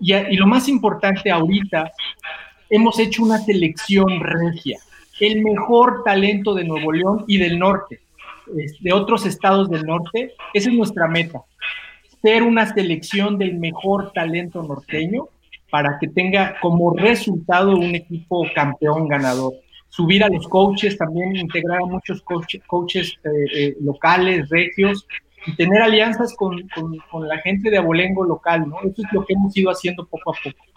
y, 0.00 0.14
y 0.14 0.36
lo 0.36 0.46
más 0.46 0.68
importante 0.68 1.30
ahorita 1.30 1.90
hemos 2.70 2.98
hecho 2.98 3.22
una 3.22 3.38
selección 3.38 4.20
regia, 4.20 4.78
el 5.20 5.42
mejor 5.42 6.02
talento 6.04 6.54
de 6.54 6.64
Nuevo 6.64 6.92
León 6.92 7.24
y 7.28 7.38
del 7.38 7.58
norte, 7.58 8.00
de 8.46 8.92
otros 8.92 9.26
estados 9.26 9.68
del 9.70 9.84
norte, 9.84 10.34
esa 10.52 10.70
es 10.70 10.74
nuestra 10.74 11.08
meta, 11.08 11.42
ser 12.22 12.42
una 12.42 12.66
selección 12.72 13.38
del 13.38 13.58
mejor 13.58 14.12
talento 14.12 14.62
norteño 14.62 15.28
para 15.70 15.98
que 15.98 16.08
tenga 16.08 16.58
como 16.60 16.94
resultado 16.94 17.76
un 17.76 17.94
equipo 17.94 18.46
campeón 18.54 19.08
ganador. 19.08 19.54
Subir 19.88 20.24
a 20.24 20.28
los 20.28 20.46
coaches, 20.48 20.96
también 20.96 21.36
integrar 21.36 21.82
a 21.82 21.86
muchos 21.86 22.22
coaches 22.22 23.14
eh, 23.24 23.28
eh, 23.54 23.76
locales, 23.80 24.48
regios, 24.48 25.06
y 25.46 25.54
tener 25.56 25.82
alianzas 25.82 26.34
con, 26.36 26.68
con, 26.68 26.96
con, 27.10 27.28
la 27.28 27.38
gente 27.38 27.70
de 27.70 27.78
Abolengo 27.78 28.24
local, 28.24 28.68
¿no? 28.68 28.78
Eso 28.80 29.02
es 29.02 29.12
lo 29.12 29.24
que 29.24 29.34
hemos 29.34 29.56
ido 29.56 29.70
haciendo 29.70 30.06
poco 30.06 30.32
a 30.32 30.38
poco. 30.42 30.73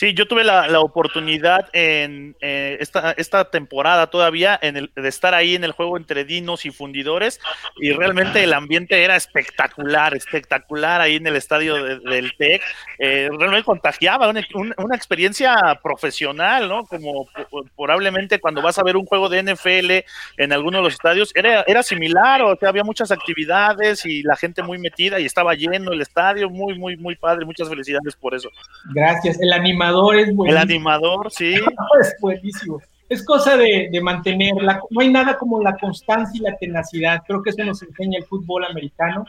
Sí, 0.00 0.14
yo 0.14 0.26
tuve 0.26 0.44
la, 0.44 0.66
la 0.66 0.80
oportunidad 0.80 1.68
en 1.74 2.34
eh, 2.40 2.78
esta, 2.80 3.12
esta 3.18 3.50
temporada 3.50 4.06
todavía 4.06 4.58
en 4.62 4.78
el, 4.78 4.90
de 4.96 5.06
estar 5.06 5.34
ahí 5.34 5.54
en 5.54 5.62
el 5.62 5.72
juego 5.72 5.98
entre 5.98 6.24
dinos 6.24 6.64
y 6.64 6.70
fundidores 6.70 7.38
y 7.78 7.92
realmente 7.92 8.42
el 8.42 8.54
ambiente 8.54 9.04
era 9.04 9.14
espectacular, 9.14 10.16
espectacular 10.16 11.02
ahí 11.02 11.16
en 11.16 11.26
el 11.26 11.36
estadio 11.36 11.74
del 11.84 12.32
TEC. 12.38 12.62
Eh, 12.98 13.28
realmente 13.38 13.62
contagiaba 13.64 14.30
una, 14.30 14.40
una, 14.78 14.96
experiencia 14.96 15.54
profesional, 15.82 16.66
¿no? 16.66 16.86
Como 16.86 17.28
probablemente 17.76 18.40
cuando 18.40 18.62
vas 18.62 18.78
a 18.78 18.82
ver 18.82 18.96
un 18.96 19.04
juego 19.04 19.28
de 19.28 19.42
NFL 19.42 20.42
en 20.42 20.52
alguno 20.54 20.78
de 20.78 20.84
los 20.84 20.94
estadios, 20.94 21.30
era, 21.34 21.62
era 21.66 21.82
similar, 21.82 22.40
o 22.40 22.56
sea, 22.56 22.70
había 22.70 22.84
muchas 22.84 23.10
actividades 23.10 24.06
y 24.06 24.22
la 24.22 24.36
gente 24.36 24.62
muy 24.62 24.78
metida 24.78 25.20
y 25.20 25.26
estaba 25.26 25.52
lleno 25.52 25.92
el 25.92 26.00
estadio, 26.00 26.48
muy, 26.48 26.78
muy, 26.78 26.96
muy 26.96 27.16
padre. 27.16 27.44
Muchas 27.44 27.68
felicidades 27.68 28.16
por 28.16 28.34
eso. 28.34 28.48
Gracias. 28.94 29.38
El 29.42 29.52
animador 29.52 29.89
es 30.14 30.28
El 30.28 30.56
animador, 30.56 31.30
sí. 31.30 31.54
es 32.00 32.14
buenísimo. 32.20 32.80
Es 33.08 33.24
cosa 33.24 33.56
de, 33.56 33.88
de 33.90 34.00
mantenerla. 34.00 34.80
No 34.90 35.00
hay 35.00 35.10
nada 35.10 35.36
como 35.36 35.62
la 35.62 35.76
constancia 35.76 36.38
y 36.38 36.42
la 36.42 36.56
tenacidad. 36.56 37.22
Creo 37.26 37.42
que 37.42 37.50
eso 37.50 37.64
nos 37.64 37.82
enseña 37.82 38.18
el 38.18 38.24
fútbol 38.24 38.64
americano. 38.64 39.24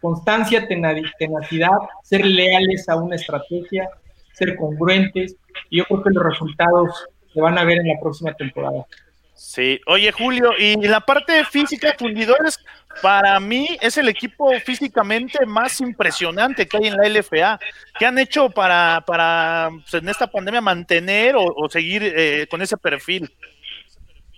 Constancia, 0.00 0.68
tenacidad, 0.68 1.70
ser 2.04 2.24
leales 2.24 2.88
a 2.88 2.96
una 2.96 3.16
estrategia, 3.16 3.88
ser 4.32 4.56
congruentes. 4.56 5.34
Y 5.70 5.78
yo 5.78 5.84
creo 5.86 6.02
que 6.04 6.10
los 6.10 6.24
resultados 6.24 7.06
se 7.34 7.40
van 7.40 7.58
a 7.58 7.64
ver 7.64 7.78
en 7.78 7.88
la 7.88 8.00
próxima 8.00 8.32
temporada. 8.34 8.86
Sí, 9.34 9.80
oye 9.86 10.10
Julio, 10.10 10.50
y 10.58 10.76
la 10.88 11.00
parte 11.00 11.44
física 11.44 11.92
de 11.92 11.98
fundidores, 11.98 12.58
para 13.02 13.38
mí 13.40 13.66
es 13.80 13.96
el 13.98 14.08
equipo 14.08 14.50
físicamente 14.64 15.44
más 15.46 15.80
impresionante 15.80 16.66
que 16.66 16.76
hay 16.76 16.88
en 16.88 16.96
la 16.96 17.08
LFA. 17.08 17.58
¿Qué 17.98 18.06
han 18.06 18.18
hecho 18.18 18.50
para, 18.50 19.02
para 19.06 19.70
pues, 19.72 20.02
en 20.02 20.08
esta 20.08 20.26
pandemia 20.26 20.60
mantener 20.60 21.34
o, 21.36 21.68
seguir 21.68 22.02
eh, 22.04 22.46
con 22.50 22.62
ese 22.62 22.76
perfil? 22.76 23.30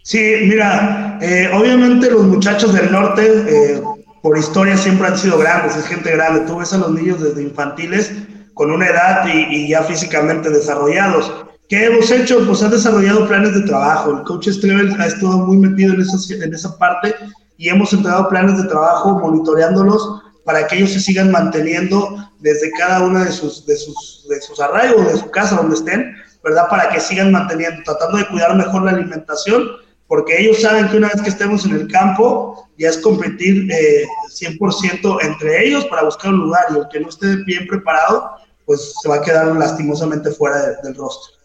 Sí, 0.02 0.18
mira, 0.42 1.18
eh, 1.20 1.50
obviamente 1.52 2.10
los 2.10 2.22
muchachos 2.22 2.74
del 2.74 2.90
norte, 2.90 3.22
eh, 3.24 3.82
por 4.22 4.36
historia, 4.38 4.76
siempre 4.76 5.08
han 5.08 5.18
sido 5.18 5.38
grandes, 5.38 5.76
es 5.76 5.86
gente 5.86 6.10
grande. 6.10 6.46
Tú 6.46 6.58
ves 6.58 6.72
a 6.72 6.78
los 6.78 6.90
niños 6.90 7.22
desde 7.22 7.42
infantiles 7.42 8.12
con 8.54 8.70
una 8.70 8.86
edad 8.86 9.26
y, 9.26 9.54
y 9.54 9.68
ya 9.68 9.82
físicamente 9.82 10.50
desarrollados 10.50 11.32
¿Qué 11.70 11.84
hemos 11.84 12.10
hecho? 12.10 12.44
Pues 12.48 12.64
han 12.64 12.72
desarrollado 12.72 13.28
planes 13.28 13.54
de 13.54 13.62
trabajo. 13.62 14.10
El 14.10 14.24
coach 14.24 14.48
Strevel 14.48 15.00
ha 15.00 15.06
estado 15.06 15.46
muy 15.46 15.56
metido 15.56 15.94
en 15.94 16.00
esa, 16.00 16.44
en 16.44 16.52
esa 16.52 16.76
parte 16.76 17.14
y 17.60 17.68
hemos 17.68 17.92
entregado 17.92 18.30
planes 18.30 18.56
de 18.56 18.68
trabajo 18.70 19.18
monitoreándolos 19.18 20.22
para 20.46 20.66
que 20.66 20.76
ellos 20.76 20.92
se 20.92 21.00
sigan 21.00 21.30
manteniendo 21.30 22.16
desde 22.38 22.70
cada 22.70 23.02
uno 23.02 23.22
de 23.22 23.30
sus, 23.30 23.66
de 23.66 23.76
sus, 23.76 24.26
de 24.30 24.40
sus 24.40 24.58
arraigos, 24.60 25.12
de 25.12 25.18
su 25.18 25.30
casa, 25.30 25.56
donde 25.56 25.76
estén, 25.76 26.16
¿verdad? 26.42 26.70
Para 26.70 26.88
que 26.88 26.98
sigan 26.98 27.30
manteniendo, 27.30 27.82
tratando 27.84 28.16
de 28.16 28.26
cuidar 28.28 28.56
mejor 28.56 28.84
la 28.84 28.92
alimentación, 28.92 29.72
porque 30.06 30.40
ellos 30.40 30.62
saben 30.62 30.88
que 30.88 30.96
una 30.96 31.08
vez 31.08 31.20
que 31.20 31.28
estemos 31.28 31.66
en 31.66 31.72
el 31.72 31.88
campo, 31.92 32.66
ya 32.78 32.88
es 32.88 32.96
competir 32.96 33.70
eh, 33.70 34.06
100% 34.30 35.18
entre 35.20 35.66
ellos 35.66 35.84
para 35.84 36.04
buscar 36.04 36.32
un 36.32 36.40
lugar 36.40 36.64
y 36.70 36.78
el 36.78 36.88
que 36.88 37.00
no 37.00 37.10
esté 37.10 37.36
bien 37.44 37.66
preparado, 37.66 38.30
pues 38.64 38.94
se 39.02 39.06
va 39.06 39.16
a 39.16 39.22
quedar 39.22 39.54
lastimosamente 39.54 40.30
fuera 40.30 40.78
del 40.82 40.94
rostro. 40.94 41.39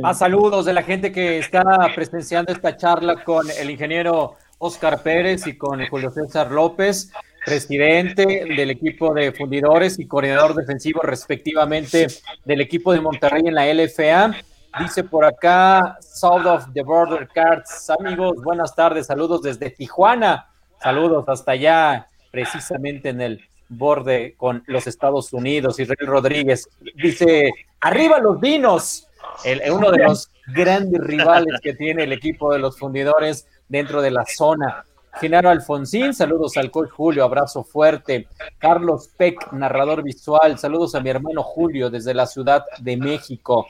Más 0.00 0.18
saludos 0.18 0.64
de 0.64 0.72
la 0.72 0.82
gente 0.82 1.12
que 1.12 1.38
está 1.38 1.62
presenciando 1.94 2.52
esta 2.52 2.76
charla 2.76 3.22
con 3.22 3.46
el 3.50 3.70
ingeniero 3.70 4.34
Oscar 4.58 5.02
Pérez 5.02 5.46
y 5.46 5.56
con 5.56 5.86
Julio 5.86 6.10
César 6.10 6.50
López, 6.50 7.12
presidente 7.44 8.44
del 8.56 8.70
equipo 8.70 9.14
de 9.14 9.32
fundidores 9.32 9.98
y 9.98 10.06
coordinador 10.06 10.54
defensivo 10.54 11.00
respectivamente 11.02 12.08
del 12.44 12.60
equipo 12.60 12.92
de 12.92 13.00
Monterrey 13.00 13.42
en 13.46 13.54
la 13.54 13.72
LFA. 13.72 14.34
Dice 14.80 15.04
por 15.04 15.24
acá, 15.24 15.96
South 16.00 16.46
of 16.46 16.72
the 16.72 16.82
Border 16.82 17.28
Cards, 17.32 17.90
amigos, 17.90 18.42
buenas 18.42 18.74
tardes, 18.74 19.06
saludos 19.06 19.42
desde 19.42 19.70
Tijuana, 19.70 20.48
saludos 20.82 21.28
hasta 21.28 21.52
allá, 21.52 22.08
precisamente 22.32 23.10
en 23.10 23.20
el 23.20 23.48
borde 23.68 24.34
con 24.36 24.64
los 24.66 24.86
Estados 24.86 25.32
Unidos. 25.32 25.78
Israel 25.78 26.06
Rodríguez 26.06 26.68
dice, 26.96 27.52
arriba 27.80 28.18
los 28.18 28.40
vinos, 28.40 29.08
el, 29.44 29.62
uno 29.72 29.90
de 29.90 30.04
los 30.04 30.30
grandes 30.46 31.00
rivales 31.00 31.60
que 31.62 31.74
tiene 31.74 32.04
el 32.04 32.12
equipo 32.12 32.52
de 32.52 32.58
los 32.58 32.78
fundidores 32.78 33.46
dentro 33.68 34.00
de 34.02 34.10
la 34.10 34.24
zona. 34.26 34.84
Genaro 35.20 35.48
Alfonsín, 35.48 36.12
saludos 36.12 36.56
al 36.56 36.70
coach 36.70 36.90
Julio, 36.90 37.24
abrazo 37.24 37.62
fuerte. 37.62 38.26
Carlos 38.58 39.10
Peck, 39.16 39.52
narrador 39.52 40.02
visual, 40.02 40.58
saludos 40.58 40.94
a 40.94 41.00
mi 41.00 41.10
hermano 41.10 41.42
Julio 41.42 41.88
desde 41.88 42.14
la 42.14 42.26
Ciudad 42.26 42.64
de 42.80 42.96
México. 42.96 43.66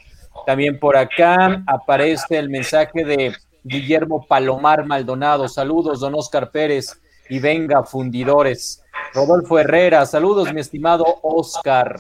También 0.47 0.79
por 0.79 0.97
acá 0.97 1.63
aparece 1.67 2.39
el 2.39 2.49
mensaje 2.49 3.05
de 3.05 3.35
Guillermo 3.63 4.27
Palomar 4.27 4.85
Maldonado, 4.85 5.49
saludos 5.49 6.01
don 6.01 6.15
Oscar 6.15 6.51
Pérez 6.51 7.01
y 7.29 7.39
venga 7.39 7.85
fundidores. 7.85 8.83
Rodolfo 9.13 9.59
Herrera, 9.59 10.07
saludos 10.07 10.53
mi 10.53 10.61
estimado 10.61 11.05
Oscar. 11.23 11.99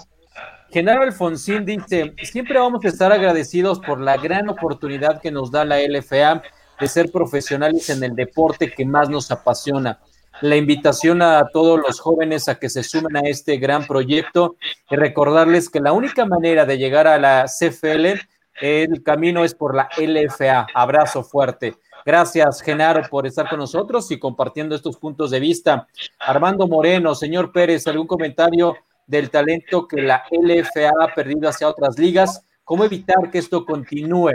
Genaro 0.74 1.04
Alfonsín 1.04 1.64
dice, 1.64 2.16
siempre 2.24 2.58
vamos 2.58 2.84
a 2.84 2.88
estar 2.88 3.12
agradecidos 3.12 3.78
por 3.78 4.00
la 4.00 4.16
gran 4.16 4.48
oportunidad 4.48 5.20
que 5.20 5.30
nos 5.30 5.52
da 5.52 5.64
la 5.64 5.78
LFA 5.78 6.42
de 6.80 6.88
ser 6.88 7.12
profesionales 7.12 7.90
en 7.90 8.02
el 8.02 8.16
deporte 8.16 8.72
que 8.72 8.84
más 8.84 9.08
nos 9.08 9.30
apasiona. 9.30 10.00
La 10.40 10.56
invitación 10.56 11.22
a 11.22 11.46
todos 11.52 11.78
los 11.78 12.00
jóvenes 12.00 12.48
a 12.48 12.56
que 12.56 12.68
se 12.68 12.82
sumen 12.82 13.16
a 13.16 13.20
este 13.20 13.58
gran 13.58 13.86
proyecto 13.86 14.56
y 14.90 14.96
recordarles 14.96 15.70
que 15.70 15.78
la 15.78 15.92
única 15.92 16.26
manera 16.26 16.64
de 16.64 16.76
llegar 16.76 17.06
a 17.06 17.20
la 17.20 17.44
CFL, 17.44 18.20
el 18.60 19.00
camino 19.04 19.44
es 19.44 19.54
por 19.54 19.76
la 19.76 19.88
LFA. 19.96 20.66
Abrazo 20.74 21.22
fuerte. 21.22 21.76
Gracias, 22.04 22.60
Genaro, 22.62 23.02
por 23.08 23.28
estar 23.28 23.48
con 23.48 23.60
nosotros 23.60 24.10
y 24.10 24.18
compartiendo 24.18 24.74
estos 24.74 24.96
puntos 24.96 25.30
de 25.30 25.38
vista. 25.38 25.86
Armando 26.18 26.66
Moreno, 26.66 27.14
señor 27.14 27.52
Pérez, 27.52 27.86
¿algún 27.86 28.08
comentario 28.08 28.74
del 29.06 29.30
talento 29.30 29.86
que 29.86 30.02
la 30.02 30.24
LFA 30.30 30.90
ha 31.00 31.14
perdido 31.14 31.48
hacia 31.48 31.68
otras 31.68 31.98
ligas. 31.98 32.44
¿Cómo 32.64 32.84
evitar 32.84 33.30
que 33.30 33.38
esto 33.38 33.64
continúe? 33.64 34.32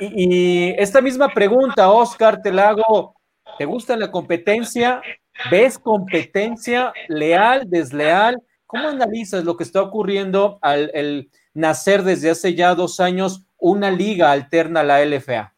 Y, 0.00 0.70
esta 0.78 1.00
misma 1.00 1.28
pregunta, 1.28 1.90
Oscar, 1.90 2.40
te 2.42 2.52
la 2.52 2.70
hago. 2.70 3.14
¿Te 3.58 3.64
gusta 3.64 3.96
la 3.96 4.10
competencia? 4.10 5.02
¿Ves 5.50 5.78
competencia 5.78 6.92
leal, 7.08 7.62
desleal? 7.66 8.40
¿Cómo 8.66 8.88
analizas 8.88 9.44
lo 9.44 9.56
que 9.56 9.64
está 9.64 9.82
ocurriendo 9.82 10.58
al 10.62 11.28
nacer 11.54 12.02
desde 12.02 12.30
hace 12.30 12.54
ya 12.54 12.74
dos 12.74 13.00
años 13.00 13.44
una 13.58 13.90
liga 13.90 14.32
alterna 14.32 14.80
a 14.80 14.84
la 14.84 15.04
LFA? 15.04 15.52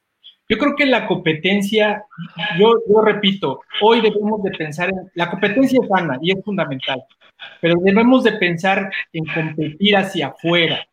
Yo 0.48 0.58
creo 0.58 0.76
que 0.76 0.84
la 0.84 1.06
competencia, 1.06 2.04
yo, 2.58 2.74
yo 2.86 3.00
repito, 3.00 3.60
hoy 3.80 4.02
debemos 4.02 4.42
de 4.42 4.50
pensar 4.50 4.90
en, 4.90 5.10
la 5.14 5.30
competencia 5.30 5.80
es 5.82 5.88
sana 5.88 6.18
y 6.20 6.32
es 6.32 6.44
fundamental, 6.44 7.02
pero 7.60 7.74
debemos 7.82 8.24
de 8.24 8.32
pensar 8.32 8.90
en 9.12 9.24
competir 9.26 9.96
hacia 9.96 10.28
afuera, 10.28 10.86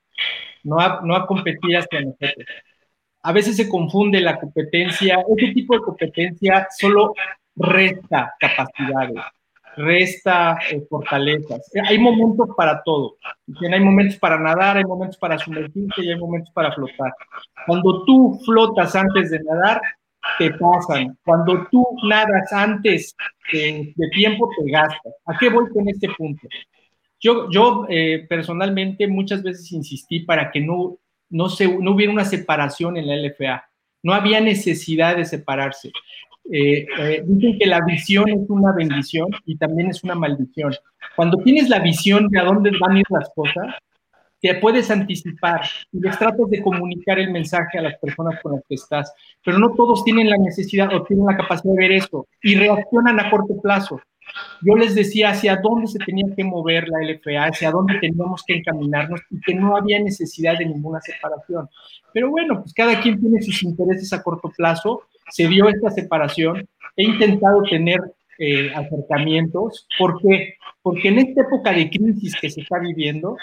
no 0.64 0.80
a, 0.80 1.02
no 1.04 1.16
a 1.16 1.26
competir 1.26 1.78
hacia 1.78 2.02
nosotros. 2.02 2.46
A 3.24 3.32
veces 3.32 3.56
se 3.56 3.70
confunde 3.70 4.20
la 4.20 4.40
competencia, 4.40 5.24
ese 5.38 5.54
tipo 5.54 5.76
de 5.76 5.82
competencia 5.82 6.68
solo 6.76 7.14
resta 7.56 8.34
capacidades 8.40 9.22
resta 9.76 10.60
eh, 10.70 10.82
fortalezas. 10.90 11.70
Hay 11.88 11.98
momentos 12.00 12.50
para 12.56 12.82
todo. 12.84 13.18
Hay 13.72 13.80
momentos 13.80 14.18
para 14.18 14.40
nadar, 14.40 14.78
hay 14.78 14.84
momentos 14.84 15.18
para 15.18 15.38
sumergirse 15.38 16.04
y 16.04 16.12
hay 16.12 16.18
momentos 16.18 16.52
para 16.54 16.72
flotar. 16.72 17.14
Cuando 17.66 18.04
tú 18.06 18.40
flotas 18.46 18.96
antes 18.96 19.32
de 19.32 19.40
nadar, 19.44 19.82
te 20.38 20.52
pasan. 20.52 21.18
Cuando 21.24 21.68
tú 21.72 21.86
nadas 22.04 22.52
antes 22.54 23.16
de, 23.52 23.94
tiempo, 24.14 24.50
te 24.58 24.72
gastas. 24.72 25.14
¿A 25.26 25.38
qué 25.38 25.50
voy 25.50 25.70
con 25.70 25.88
este 25.90 26.10
punto? 26.18 26.48
Yo, 27.20 27.50
yo 27.52 27.86
eh, 27.90 28.26
personalmente 28.28 29.08
muchas 29.08 29.44
veces 29.44 29.72
insistí 29.72 30.22
para 30.22 30.52
que 30.52 30.62
no, 30.62 30.98
no, 31.30 31.50
se, 31.50 31.68
no 31.78 31.92
hubiera 31.92 32.12
una 32.12 32.26
separación 32.26 32.98
en 32.98 33.08
la 33.08 33.16
LFA. 33.16 33.66
No 34.04 34.14
había 34.14 34.42
necesidad 34.42 35.18
de 35.18 35.26
separarse. 35.26 35.92
Eh, 36.52 36.88
eh, 37.00 37.24
dicen 37.26 37.60
que 37.60 37.68
la 37.68 37.82
visión 37.86 38.28
es 38.30 38.50
una 38.50 38.74
bendición 38.74 39.30
y 39.46 39.58
también 39.58 39.90
es 39.90 40.04
una 40.04 40.16
maldición. 40.16 40.74
Cuando 41.16 41.38
tienes 41.38 41.70
la 41.70 41.80
visión 41.80 42.28
de 42.30 42.40
a 42.40 42.44
dónde 42.44 42.72
van 42.80 42.96
a 42.96 43.00
ir 43.00 43.06
las 43.10 43.30
cosas, 43.36 43.76
te 44.42 44.56
puedes 44.56 44.90
anticipar 44.90 45.62
y 45.92 46.00
les 46.00 46.18
tratas 46.18 46.50
de 46.50 46.62
comunicar 46.62 47.20
el 47.20 47.32
mensaje 47.32 47.78
a 47.78 47.84
las 47.84 47.98
personas 48.00 48.42
con 48.42 48.54
las 48.54 48.64
que 48.68 48.76
estás, 48.76 49.14
pero 49.46 49.60
no 49.60 49.70
todos 49.76 50.04
tienen 50.04 50.30
la 50.30 50.38
necesidad 50.38 50.94
o 50.94 51.04
tienen 51.04 51.28
la 51.28 51.38
capacidad 51.38 51.74
de 51.74 51.80
ver 51.80 51.92
eso 51.92 52.28
y 52.42 52.56
reaccionan 52.56 53.20
a 53.20 53.30
corto 53.30 53.62
plazo. 53.62 54.02
Yo 54.62 54.76
les 54.76 54.96
decía 54.96 55.32
hacia 55.32 55.58
dónde 55.58 55.88
se 55.88 56.00
tenía 56.00 56.26
que 56.36 56.44
mover 56.44 56.88
la 56.88 57.00
LFA, 57.00 57.46
hacia 57.46 57.72
dónde 57.72 58.00
teníamos 58.00 58.44
que 58.46 58.56
encaminarnos 58.56 59.22
y 59.30 59.40
que 59.42 59.54
no 59.54 59.76
había 59.76 60.00
necesidad 60.00 60.58
de 60.58 60.66
ninguna 60.66 61.02
separación. 61.02 61.68
Pero 62.14 62.30
bueno, 62.30 62.62
pues 62.62 62.74
cada 62.74 63.00
quien 63.00 63.20
tiene 63.20 63.42
sus 63.42 63.62
intereses 63.64 64.12
a 64.14 64.24
corto 64.24 64.52
plazo, 64.56 65.04
se 65.30 65.48
dio 65.48 65.68
esta 65.70 65.90
separación, 65.92 66.68
he 66.96 67.04
intentado 67.04 67.62
tener 67.64 68.00
eh, 68.40 68.72
acercamientos. 68.74 69.88
¿Por 70.00 70.20
qué? 70.22 70.56
Porque 70.82 71.10
en 71.10 71.20
esta 71.20 71.42
época 71.42 71.72
de 71.72 71.90
crisis 71.90 72.36
que 72.40 72.50
se 72.50 72.62
está 72.62 72.80
viviendo, 72.80 73.38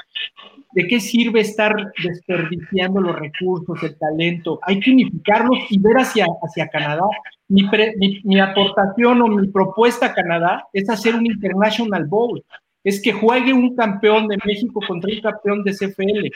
¿de 0.73 0.87
qué 0.87 1.01
sirve 1.01 1.41
estar 1.41 1.75
desperdiciando 2.03 3.01
los 3.01 3.19
recursos, 3.19 3.83
el 3.83 3.97
talento? 3.99 4.61
Hay 4.63 4.81
que 4.81 4.91
unificarlos 4.91 5.59
y 5.71 5.79
ver 5.79 5.97
hacia, 5.97 6.27
hacia 6.43 6.69
Canadá. 6.69 7.05
Mi, 7.49 7.69
mi, 7.97 8.21
mi 8.25 8.41
aportación 8.41 9.23
o 9.23 9.29
mi 9.29 9.49
propuesta 9.49 10.07
a 10.07 10.15
Canadá 10.15 10.67
es 10.73 10.89
hacer 10.91 11.15
un 11.15 11.27
International 11.27 12.07
Bowl. 12.07 12.45
Es 12.85 13.03
que 13.03 13.13
juegue 13.13 13.53
un 13.53 13.75
campeón 13.75 14.29
de 14.29 14.39
México 14.45 14.81
contra 14.87 15.11
un 15.13 15.21
campeón 15.21 15.65
de 15.65 15.73
CFL. 15.73 16.29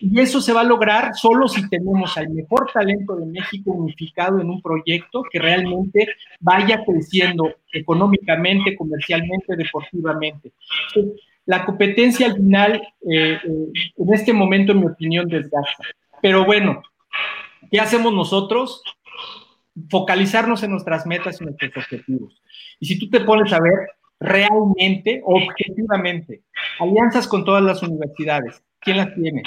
Y 0.00 0.20
eso 0.20 0.40
se 0.40 0.52
va 0.52 0.60
a 0.60 0.64
lograr 0.64 1.14
solo 1.14 1.48
si 1.48 1.68
tenemos 1.68 2.16
al 2.16 2.30
mejor 2.30 2.70
talento 2.72 3.16
de 3.16 3.26
México 3.26 3.72
unificado 3.72 4.40
en 4.40 4.48
un 4.48 4.62
proyecto 4.62 5.22
que 5.30 5.40
realmente 5.40 6.08
vaya 6.40 6.84
creciendo 6.84 7.54
económicamente, 7.72 8.76
comercialmente, 8.76 9.56
deportivamente. 9.56 10.52
La 11.46 11.64
competencia 11.64 12.26
al 12.26 12.36
final, 12.36 12.82
eh, 13.10 13.38
eh, 13.44 13.92
en 13.96 14.14
este 14.14 14.32
momento, 14.32 14.72
en 14.72 14.80
mi 14.80 14.86
opinión, 14.86 15.28
desgasta. 15.28 15.84
Pero 16.22 16.44
bueno, 16.44 16.82
¿qué 17.70 17.80
hacemos 17.80 18.12
nosotros? 18.12 18.82
Focalizarnos 19.90 20.62
en 20.62 20.70
nuestras 20.70 21.06
metas 21.06 21.40
y 21.40 21.44
nuestros 21.44 21.76
objetivos. 21.76 22.40
Y 22.80 22.86
si 22.86 22.98
tú 22.98 23.10
te 23.10 23.20
pones 23.20 23.52
a 23.52 23.60
ver 23.60 23.74
realmente, 24.20 25.20
objetivamente, 25.24 26.42
alianzas 26.80 27.28
con 27.28 27.44
todas 27.44 27.62
las 27.62 27.82
universidades, 27.82 28.62
¿quién 28.80 28.96
las 28.98 29.14
tiene? 29.14 29.42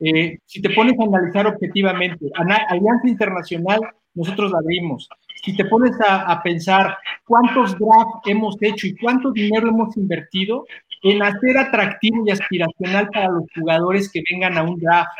Eh, 0.00 0.38
si 0.46 0.62
te 0.62 0.70
pones 0.70 0.98
a 0.98 1.04
analizar 1.04 1.46
objetivamente, 1.46 2.26
Alianza 2.34 3.06
Internacional, 3.06 3.80
nosotros 4.14 4.50
la 4.50 4.58
abrimos. 4.58 5.08
Si 5.42 5.56
te 5.56 5.64
pones 5.64 5.92
a, 6.06 6.42
pensar 6.42 6.96
cuántos 7.24 7.72
drafts 7.78 8.26
hemos 8.26 8.56
hecho 8.60 8.86
y 8.86 8.96
cuánto 8.96 9.30
dinero 9.32 9.68
hemos 9.68 9.96
invertido 9.96 10.66
en 11.02 11.22
hacer 11.22 11.56
atractivo 11.56 12.24
y 12.26 12.30
aspiracional 12.30 13.08
para 13.08 13.28
los 13.28 13.44
jugadores 13.54 14.10
que 14.10 14.22
vengan 14.30 14.58
a 14.58 14.62
un 14.62 14.78
draft. 14.78 15.10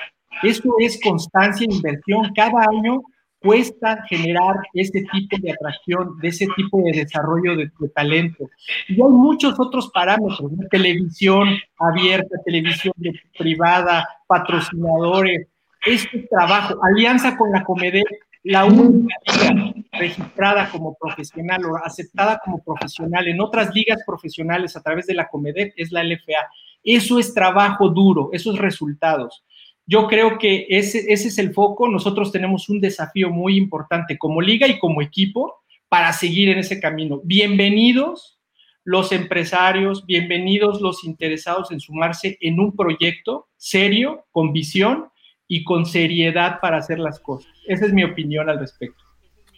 Eso 0.42 0.74
es 0.78 1.00
constancia 1.02 1.66
e 1.68 1.74
inversión. 1.74 2.32
Cada 2.34 2.66
año 2.70 3.02
cuesta 3.40 4.04
generar 4.08 4.56
ese 4.74 5.02
tipo 5.12 5.36
de 5.40 5.52
atracción, 5.52 6.18
de 6.18 6.28
ese 6.28 6.46
tipo 6.56 6.82
de 6.82 6.92
desarrollo 6.92 7.56
de, 7.56 7.70
talento. 7.94 8.48
Y 8.88 8.94
hay 8.94 9.08
muchos 9.08 9.58
otros 9.58 9.90
parámetros, 9.90 10.50
televisión 10.70 11.48
abierta, 11.78 12.36
televisión 12.44 12.92
privada, 13.38 14.06
patrocinadores, 14.26 15.48
este 15.86 16.28
trabajo, 16.30 16.78
alianza 16.82 17.36
con 17.36 17.50
la 17.50 17.64
Comedec, 17.64 18.06
la 18.43 18.64
única 18.64 19.14
liga 19.26 19.74
registrada 19.93 20.70
como 20.70 20.97
profesional 20.99 21.64
o 21.66 21.76
aceptada 21.76 22.41
como 22.43 22.62
profesional 22.62 23.28
en 23.28 23.41
otras 23.41 23.74
ligas 23.74 23.99
profesionales 24.07 24.76
a 24.76 24.82
través 24.82 25.07
de 25.07 25.14
la 25.14 25.28
Comedec 25.28 25.74
es 25.76 25.93
la 25.93 26.03
LFA. 26.03 26.49
Eso 26.82 27.18
es 27.18 27.34
trabajo 27.34 27.91
duro, 27.91 28.30
esos 28.32 28.59
resultados. 28.59 29.45
Yo 29.86 30.07
creo 30.07 30.38
que 30.38 30.66
ese 30.68 31.12
es 31.12 31.38
el 31.38 31.53
foco. 31.53 31.88
Nosotros 31.88 32.32
tenemos 32.32 32.68
un 32.68 32.80
desafío 32.80 33.30
muy 33.30 33.57
importante 33.57 34.16
como 34.16 34.41
liga 34.41 34.66
y 34.68 34.78
como 34.78 35.03
equipo 35.03 35.57
para 35.88 36.12
seguir 36.12 36.49
en 36.49 36.59
ese 36.59 36.80
camino. 36.80 37.20
Bienvenidos 37.24 38.38
los 38.84 39.12
empresarios, 39.12 40.07
bienvenidos 40.07 40.80
los 40.80 41.05
interesados 41.05 41.70
en 41.70 41.80
sumarse 41.80 42.38
en 42.41 42.59
un 42.61 42.74
proyecto 42.74 43.49
serio, 43.57 44.24
con 44.30 44.53
visión 44.53 45.11
y 45.53 45.64
con 45.64 45.84
seriedad 45.84 46.61
para 46.61 46.76
hacer 46.76 47.01
las 47.01 47.18
cosas. 47.18 47.53
Esa 47.66 47.84
es 47.84 47.92
mi 47.92 48.05
opinión 48.05 48.48
al 48.48 48.61
respecto. 48.61 49.03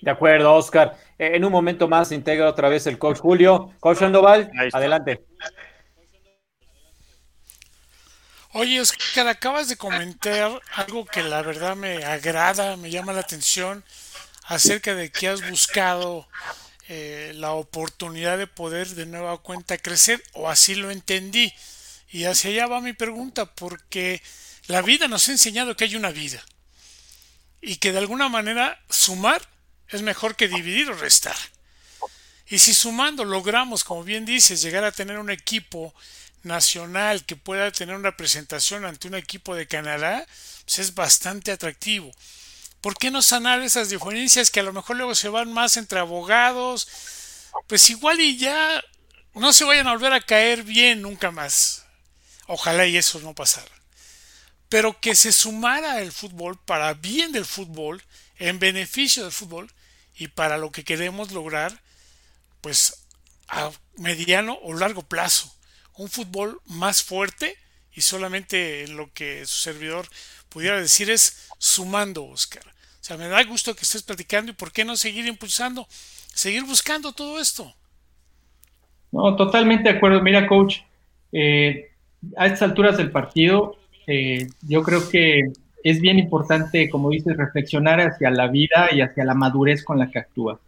De 0.00 0.10
acuerdo, 0.10 0.54
Oscar. 0.54 0.96
Eh, 1.18 1.32
en 1.34 1.44
un 1.44 1.52
momento 1.52 1.86
más 1.86 2.10
integra 2.12 2.48
otra 2.48 2.70
vez 2.70 2.86
el 2.86 2.98
coach 2.98 3.18
Julio. 3.18 3.74
Coach 3.78 3.98
Sandoval, 3.98 4.50
adelante. 4.72 5.22
Oye, 8.54 8.80
Oscar, 8.80 9.28
acabas 9.28 9.68
de 9.68 9.76
comentar 9.76 10.62
algo 10.76 11.04
que 11.04 11.22
la 11.22 11.42
verdad 11.42 11.76
me 11.76 12.02
agrada, 12.04 12.78
me 12.78 12.90
llama 12.90 13.12
la 13.12 13.20
atención, 13.20 13.84
acerca 14.46 14.94
de 14.94 15.10
que 15.10 15.28
has 15.28 15.46
buscado 15.46 16.26
eh, 16.88 17.32
la 17.34 17.52
oportunidad 17.52 18.38
de 18.38 18.46
poder 18.46 18.88
de 18.88 19.04
nueva 19.04 19.36
cuenta 19.36 19.76
crecer, 19.76 20.22
o 20.32 20.48
así 20.48 20.74
lo 20.74 20.90
entendí. 20.90 21.52
Y 22.10 22.24
hacia 22.24 22.50
allá 22.50 22.66
va 22.66 22.80
mi 22.80 22.94
pregunta, 22.94 23.44
porque 23.44 24.22
la 24.66 24.82
vida 24.82 25.08
nos 25.08 25.28
ha 25.28 25.32
enseñado 25.32 25.76
que 25.76 25.84
hay 25.84 25.96
una 25.96 26.10
vida 26.10 26.42
y 27.60 27.76
que 27.76 27.92
de 27.92 27.98
alguna 27.98 28.28
manera 28.28 28.80
sumar 28.88 29.42
es 29.88 30.02
mejor 30.02 30.36
que 30.36 30.48
dividir 30.48 30.90
o 30.90 30.94
restar. 30.94 31.36
Y 32.46 32.58
si 32.58 32.74
sumando 32.74 33.24
logramos, 33.24 33.84
como 33.84 34.04
bien 34.04 34.24
dices, 34.24 34.62
llegar 34.62 34.84
a 34.84 34.92
tener 34.92 35.18
un 35.18 35.30
equipo 35.30 35.94
nacional 36.42 37.24
que 37.24 37.36
pueda 37.36 37.70
tener 37.70 37.94
una 37.94 38.16
presentación 38.16 38.84
ante 38.84 39.08
un 39.08 39.14
equipo 39.14 39.54
de 39.54 39.66
Canadá, 39.66 40.26
pues 40.64 40.78
es 40.80 40.94
bastante 40.94 41.52
atractivo. 41.52 42.12
¿Por 42.80 42.96
qué 42.96 43.10
no 43.10 43.22
sanar 43.22 43.62
esas 43.62 43.90
diferencias 43.90 44.50
que 44.50 44.60
a 44.60 44.64
lo 44.64 44.72
mejor 44.72 44.96
luego 44.96 45.14
se 45.14 45.28
van 45.28 45.52
más 45.52 45.76
entre 45.76 46.00
abogados? 46.00 46.88
Pues 47.68 47.88
igual 47.90 48.20
y 48.20 48.36
ya 48.36 48.82
no 49.34 49.52
se 49.52 49.64
vayan 49.64 49.86
a 49.86 49.92
volver 49.92 50.12
a 50.12 50.20
caer 50.20 50.64
bien 50.64 51.02
nunca 51.02 51.30
más. 51.30 51.84
Ojalá 52.48 52.86
y 52.86 52.96
eso 52.96 53.20
no 53.20 53.34
pasara. 53.34 53.81
Pero 54.72 54.98
que 54.98 55.14
se 55.14 55.32
sumara 55.32 56.00
el 56.00 56.12
fútbol 56.12 56.56
para 56.56 56.94
bien 56.94 57.30
del 57.30 57.44
fútbol, 57.44 58.02
en 58.38 58.58
beneficio 58.58 59.22
del 59.22 59.30
fútbol 59.30 59.70
y 60.16 60.28
para 60.28 60.56
lo 60.56 60.72
que 60.72 60.82
queremos 60.82 61.30
lograr, 61.30 61.78
pues 62.62 63.04
a 63.48 63.70
mediano 63.98 64.58
o 64.62 64.72
largo 64.72 65.02
plazo 65.02 65.52
un 65.98 66.08
fútbol 66.08 66.58
más 66.64 67.02
fuerte 67.02 67.58
y 67.92 68.00
solamente 68.00 68.88
lo 68.88 69.12
que 69.12 69.44
su 69.44 69.58
servidor 69.60 70.06
pudiera 70.48 70.80
decir 70.80 71.10
es 71.10 71.50
sumando, 71.58 72.24
Oscar. 72.24 72.64
O 72.66 73.04
sea, 73.04 73.18
me 73.18 73.28
da 73.28 73.44
gusto 73.44 73.76
que 73.76 73.82
estés 73.82 74.02
platicando 74.02 74.52
y 74.52 74.54
por 74.54 74.72
qué 74.72 74.86
no 74.86 74.96
seguir 74.96 75.26
impulsando, 75.26 75.86
seguir 76.32 76.64
buscando 76.64 77.12
todo 77.12 77.38
esto. 77.38 77.74
No, 79.10 79.36
totalmente 79.36 79.90
de 79.90 79.98
acuerdo. 79.98 80.22
Mira, 80.22 80.46
coach, 80.46 80.78
eh, 81.30 81.92
a 82.38 82.46
estas 82.46 82.62
alturas 82.62 82.96
del 82.96 83.10
partido, 83.10 83.76
eh, 84.06 84.46
yo 84.62 84.82
creo 84.82 85.08
que 85.08 85.52
es 85.84 86.00
bien 86.00 86.18
importante, 86.18 86.88
como 86.88 87.10
dices, 87.10 87.36
reflexionar 87.36 88.00
hacia 88.00 88.30
la 88.30 88.48
vida 88.48 88.88
y 88.92 89.00
hacia 89.00 89.24
la 89.24 89.34
madurez 89.34 89.84
con 89.84 89.98
la 89.98 90.10
que 90.10 90.18
actúa. 90.18 90.60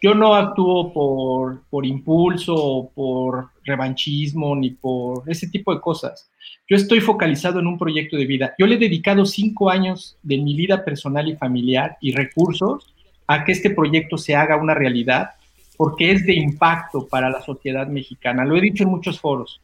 Yo 0.00 0.14
no 0.14 0.34
actúo 0.34 0.92
por, 0.92 1.62
por 1.70 1.84
impulso, 1.84 2.90
por 2.94 3.48
revanchismo, 3.64 4.54
ni 4.54 4.70
por 4.70 5.24
ese 5.26 5.48
tipo 5.48 5.74
de 5.74 5.80
cosas. 5.80 6.30
Yo 6.68 6.76
estoy 6.76 7.00
focalizado 7.00 7.58
en 7.60 7.66
un 7.66 7.78
proyecto 7.78 8.16
de 8.16 8.26
vida. 8.26 8.54
Yo 8.58 8.66
le 8.66 8.76
he 8.76 8.78
dedicado 8.78 9.26
cinco 9.26 9.70
años 9.70 10.16
de 10.22 10.38
mi 10.38 10.54
vida 10.54 10.84
personal 10.84 11.28
y 11.28 11.36
familiar 11.36 11.96
y 12.00 12.12
recursos 12.12 12.94
a 13.26 13.44
que 13.44 13.52
este 13.52 13.70
proyecto 13.70 14.16
se 14.18 14.36
haga 14.36 14.56
una 14.56 14.74
realidad, 14.74 15.30
porque 15.76 16.12
es 16.12 16.26
de 16.26 16.34
impacto 16.34 17.06
para 17.08 17.30
la 17.30 17.42
sociedad 17.42 17.86
mexicana. 17.88 18.44
Lo 18.44 18.56
he 18.56 18.60
dicho 18.60 18.84
en 18.84 18.90
muchos 18.90 19.20
foros. 19.20 19.60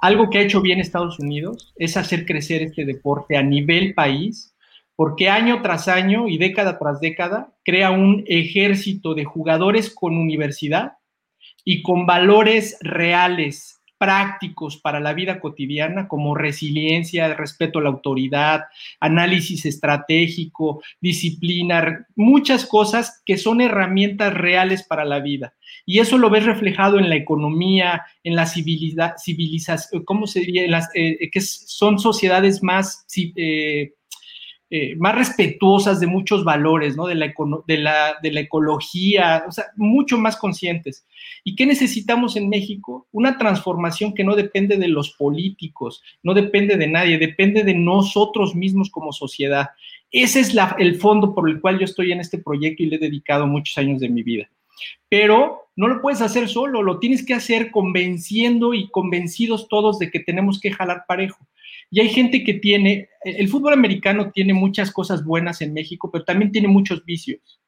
Algo 0.00 0.30
que 0.30 0.38
ha 0.38 0.42
hecho 0.42 0.62
bien 0.62 0.80
Estados 0.80 1.18
Unidos 1.18 1.72
es 1.76 1.96
hacer 1.96 2.24
crecer 2.24 2.62
este 2.62 2.84
deporte 2.84 3.36
a 3.36 3.42
nivel 3.42 3.94
país 3.94 4.54
porque 4.96 5.30
año 5.30 5.62
tras 5.62 5.88
año 5.88 6.28
y 6.28 6.36
década 6.36 6.78
tras 6.78 7.00
década 7.00 7.54
crea 7.64 7.90
un 7.90 8.22
ejército 8.26 9.14
de 9.14 9.24
jugadores 9.24 9.94
con 9.94 10.16
universidad 10.16 10.98
y 11.64 11.82
con 11.82 12.04
valores 12.04 12.76
reales, 12.82 13.79
prácticos 14.00 14.78
para 14.78 14.98
la 14.98 15.12
vida 15.12 15.40
cotidiana, 15.40 16.08
como 16.08 16.34
resiliencia, 16.34 17.34
respeto 17.34 17.78
a 17.78 17.82
la 17.82 17.90
autoridad, 17.90 18.62
análisis 18.98 19.66
estratégico, 19.66 20.82
disciplina, 21.02 22.06
muchas 22.16 22.64
cosas 22.64 23.22
que 23.26 23.36
son 23.36 23.60
herramientas 23.60 24.32
reales 24.32 24.84
para 24.84 25.04
la 25.04 25.20
vida. 25.20 25.52
Y 25.84 25.98
eso 25.98 26.16
lo 26.16 26.30
ves 26.30 26.46
reflejado 26.46 26.98
en 26.98 27.10
la 27.10 27.16
economía, 27.16 28.06
en 28.24 28.36
la 28.36 28.46
civilización, 28.46 30.04
¿cómo 30.06 30.26
se 30.26 30.40
diría? 30.40 30.66
las, 30.66 30.88
eh, 30.94 31.28
que 31.30 31.42
son 31.42 31.98
sociedades 31.98 32.62
más... 32.62 33.04
Eh, 33.36 33.92
eh, 34.72 34.94
más 34.96 35.16
respetuosas 35.16 35.98
de 35.98 36.06
muchos 36.06 36.44
valores, 36.44 36.96
¿no? 36.96 37.06
De 37.06 37.16
la, 37.16 37.34
de, 37.66 37.78
la, 37.78 38.16
de 38.22 38.30
la 38.30 38.40
ecología, 38.40 39.44
o 39.48 39.50
sea, 39.50 39.64
mucho 39.76 40.16
más 40.16 40.36
conscientes. 40.36 41.04
¿Y 41.42 41.56
qué 41.56 41.66
necesitamos 41.66 42.36
en 42.36 42.48
México? 42.48 43.08
Una 43.10 43.36
transformación 43.36 44.14
que 44.14 44.22
no 44.22 44.36
depende 44.36 44.76
de 44.76 44.86
los 44.86 45.10
políticos, 45.14 46.04
no 46.22 46.34
depende 46.34 46.76
de 46.76 46.86
nadie, 46.86 47.18
depende 47.18 47.64
de 47.64 47.74
nosotros 47.74 48.54
mismos 48.54 48.90
como 48.90 49.12
sociedad. 49.12 49.70
Ese 50.12 50.38
es 50.38 50.54
la, 50.54 50.76
el 50.78 50.94
fondo 50.96 51.34
por 51.34 51.50
el 51.50 51.60
cual 51.60 51.80
yo 51.80 51.84
estoy 51.84 52.12
en 52.12 52.20
este 52.20 52.38
proyecto 52.38 52.84
y 52.84 52.86
le 52.86 52.96
he 52.96 53.00
dedicado 53.00 53.48
muchos 53.48 53.76
años 53.76 54.00
de 54.00 54.08
mi 54.08 54.22
vida. 54.22 54.48
Pero 55.08 55.70
no 55.74 55.88
lo 55.88 56.00
puedes 56.00 56.20
hacer 56.20 56.48
solo, 56.48 56.82
lo 56.82 57.00
tienes 57.00 57.26
que 57.26 57.34
hacer 57.34 57.70
convenciendo 57.72 58.72
y 58.72 58.88
convencidos 58.90 59.68
todos 59.68 59.98
de 59.98 60.10
que 60.12 60.20
tenemos 60.20 60.60
que 60.60 60.70
jalar 60.70 61.04
parejo. 61.08 61.44
Y 61.90 62.00
hay 62.00 62.08
gente 62.08 62.44
que 62.44 62.54
tiene, 62.54 63.08
el 63.24 63.48
fútbol 63.48 63.72
americano 63.72 64.30
tiene 64.30 64.54
muchas 64.54 64.92
cosas 64.92 65.24
buenas 65.24 65.60
en 65.60 65.72
México, 65.72 66.10
pero 66.10 66.24
también 66.24 66.52
tiene 66.52 66.68
muchos 66.68 67.04
vicios. 67.04 67.60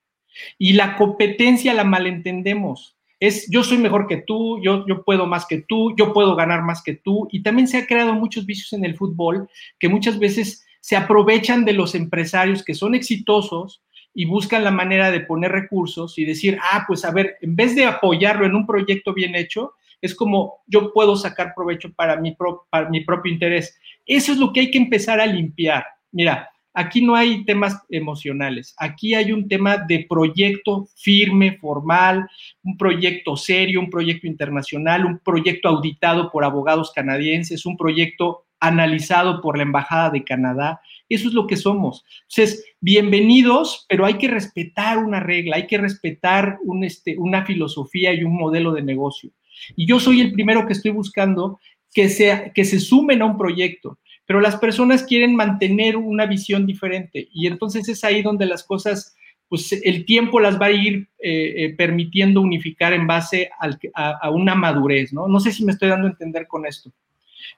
Y 0.58 0.74
la 0.74 0.96
competencia 0.96 1.74
la 1.74 1.84
malentendemos. 1.84 2.96
Es 3.18 3.48
yo 3.50 3.62
soy 3.62 3.78
mejor 3.78 4.06
que 4.06 4.18
tú, 4.18 4.60
yo, 4.62 4.86
yo 4.86 5.04
puedo 5.04 5.26
más 5.26 5.46
que 5.46 5.62
tú, 5.62 5.94
yo 5.96 6.12
puedo 6.12 6.34
ganar 6.34 6.62
más 6.62 6.82
que 6.82 6.94
tú. 6.94 7.28
Y 7.30 7.42
también 7.42 7.68
se 7.68 7.78
ha 7.78 7.86
creado 7.86 8.14
muchos 8.14 8.46
vicios 8.46 8.72
en 8.72 8.84
el 8.84 8.96
fútbol 8.96 9.48
que 9.78 9.88
muchas 9.88 10.18
veces 10.18 10.64
se 10.80 10.96
aprovechan 10.96 11.64
de 11.64 11.72
los 11.72 11.94
empresarios 11.94 12.64
que 12.64 12.74
son 12.74 12.94
exitosos 12.94 13.82
y 14.14 14.26
buscan 14.26 14.64
la 14.64 14.70
manera 14.70 15.10
de 15.10 15.20
poner 15.20 15.52
recursos 15.52 16.18
y 16.18 16.24
decir, 16.24 16.58
ah, 16.60 16.84
pues 16.86 17.04
a 17.04 17.12
ver, 17.12 17.36
en 17.40 17.56
vez 17.56 17.74
de 17.74 17.86
apoyarlo 17.86 18.44
en 18.44 18.54
un 18.54 18.66
proyecto 18.66 19.14
bien 19.14 19.34
hecho, 19.34 19.74
es 20.02 20.14
como 20.14 20.62
yo 20.66 20.92
puedo 20.92 21.16
sacar 21.16 21.54
provecho 21.54 21.92
para 21.94 22.20
mi, 22.20 22.32
propio 22.34 23.32
interés. 23.32 23.78
Eso 24.04 24.32
es 24.32 24.38
lo 24.38 24.52
que 24.52 24.60
hay 24.60 24.70
que 24.70 24.78
empezar 24.78 25.20
a 25.20 25.26
limpiar. 25.26 25.84
Mira, 26.10 26.50
aquí 26.74 27.00
no 27.00 27.14
hay 27.14 27.44
temas 27.44 27.80
emocionales, 27.88 28.74
aquí 28.78 29.14
hay 29.14 29.30
un 29.32 29.46
tema 29.46 29.76
de 29.76 30.04
proyecto 30.08 30.88
firme, 30.96 31.56
formal, 31.58 32.28
un 32.64 32.76
proyecto 32.76 33.36
serio, 33.36 33.80
un 33.80 33.90
proyecto 33.90 34.26
internacional, 34.26 35.06
un 35.06 35.18
proyecto 35.20 35.68
auditado 35.68 36.30
por 36.30 36.44
abogados 36.44 36.92
canadienses, 36.92 37.64
un 37.64 37.76
proyecto 37.76 38.44
analizado 38.58 39.40
por 39.40 39.56
la 39.56 39.64
Embajada 39.64 40.10
de 40.10 40.24
Canadá. 40.24 40.80
Eso 41.08 41.28
es 41.28 41.34
lo 41.34 41.46
que 41.46 41.56
somos. 41.56 42.04
Entonces, 42.22 42.64
bienvenidos, 42.80 43.86
pero 43.88 44.06
hay 44.06 44.14
que 44.14 44.28
respetar 44.28 44.98
una 44.98 45.20
regla, 45.20 45.56
hay 45.56 45.66
que 45.66 45.78
respetar 45.78 46.58
este, 46.82 47.18
una 47.18 47.44
filosofía 47.44 48.14
y 48.14 48.24
un 48.24 48.36
modelo 48.36 48.72
de 48.72 48.82
negocio. 48.82 49.30
Y 49.76 49.86
yo 49.86 50.00
soy 50.00 50.20
el 50.20 50.32
primero 50.32 50.66
que 50.66 50.72
estoy 50.72 50.90
buscando 50.90 51.58
que, 51.94 52.08
sea, 52.08 52.52
que 52.52 52.64
se 52.64 52.80
sumen 52.80 53.22
a 53.22 53.26
un 53.26 53.36
proyecto, 53.36 53.98
pero 54.26 54.40
las 54.40 54.56
personas 54.56 55.02
quieren 55.04 55.34
mantener 55.34 55.96
una 55.96 56.26
visión 56.26 56.66
diferente 56.66 57.28
y 57.32 57.46
entonces 57.46 57.88
es 57.88 58.02
ahí 58.04 58.22
donde 58.22 58.46
las 58.46 58.64
cosas, 58.64 59.14
pues 59.48 59.72
el 59.72 60.04
tiempo 60.06 60.40
las 60.40 60.60
va 60.60 60.66
a 60.66 60.72
ir 60.72 61.08
eh, 61.18 61.54
eh, 61.56 61.74
permitiendo 61.76 62.40
unificar 62.40 62.92
en 62.92 63.06
base 63.06 63.50
a, 63.94 64.10
a, 64.10 64.30
una 64.30 64.54
madurez, 64.54 65.12
¿no? 65.12 65.28
No 65.28 65.40
sé 65.40 65.52
si 65.52 65.64
me 65.64 65.72
estoy 65.72 65.90
dando 65.90 66.06
a 66.06 66.10
entender 66.10 66.46
con 66.46 66.64
esto. 66.66 66.90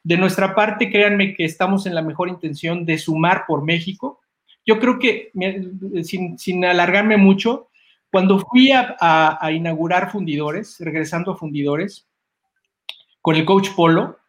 De 0.03 0.17
nuestra 0.17 0.55
parte, 0.55 0.91
créanme 0.91 1.35
que 1.35 1.45
estamos 1.45 1.87
en 1.87 1.95
la 1.95 2.03
mejor 2.03 2.29
intención 2.29 2.85
de 2.85 2.99
sumar 2.99 3.45
por 3.47 3.63
México. 3.65 4.21
Yo 4.67 4.81
creo 4.81 4.99
que, 4.99 5.31
sin, 6.03 6.39
sin 6.39 6.65
alargarme 6.65 7.17
mucho, 7.17 7.69
cuando 8.15 8.39
fui 8.39 8.71
a, 8.71 9.51
inaugurar 9.51 10.13
Fundidores, 10.13 10.77
regresando 10.79 11.33
a 11.33 11.37
Fundidores, 11.37 12.07
con 13.21 13.35
el 13.35 13.45
coach 13.45 13.71
Polo, 13.75 14.21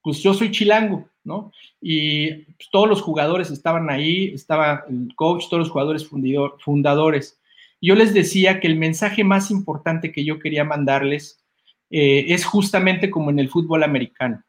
pues 0.00 0.22
yo 0.22 0.32
soy 0.34 0.52
chilango, 0.52 1.08
¿no? 1.24 1.50
Y 1.80 2.30
pues, 2.30 2.68
todos 2.70 2.88
los 2.88 3.02
jugadores 3.02 3.50
estaban 3.50 3.90
ahí, 3.90 4.32
estaba 4.32 4.84
el 4.88 5.12
coach, 5.16 5.46
todos 5.50 5.64
los 5.64 5.70
jugadores 5.70 6.06
fundidor, 6.06 6.58
fundadores. 6.60 7.40
Yo 7.80 7.96
les 7.96 8.14
decía 8.14 8.60
que 8.60 8.68
el 8.68 8.76
mensaje 8.76 9.24
más 9.24 9.50
importante 9.50 10.12
que 10.12 10.24
yo 10.24 10.38
quería 10.38 10.62
mandarles 10.62 11.44
eh, 11.90 12.26
es 12.28 12.44
justamente 12.44 13.10
como 13.10 13.30
en 13.30 13.40
el 13.40 13.48
fútbol 13.48 13.82
americano. 13.82 14.44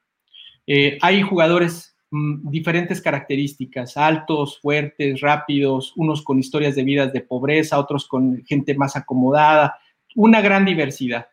Eh, 0.68 1.00
hay 1.02 1.24
jugadores 1.24 1.95
diferentes 2.12 3.02
características, 3.02 3.98
altos, 3.98 4.60
fuertes, 4.60 5.22
rápidos, 5.22 5.94
unos 5.96 6.22
con 6.22 6.40
historias 6.40 6.76
de 6.76 6.84
vidas 6.84 7.12
de 7.12 7.22
pobreza, 7.22 7.80
otros 7.80 8.08
con 8.08 8.44
gente 8.46 8.76
más 8.76 8.96
acomodada, 8.96 9.78
una 10.16 10.42
gran 10.42 10.66
diversidad. 10.66 11.28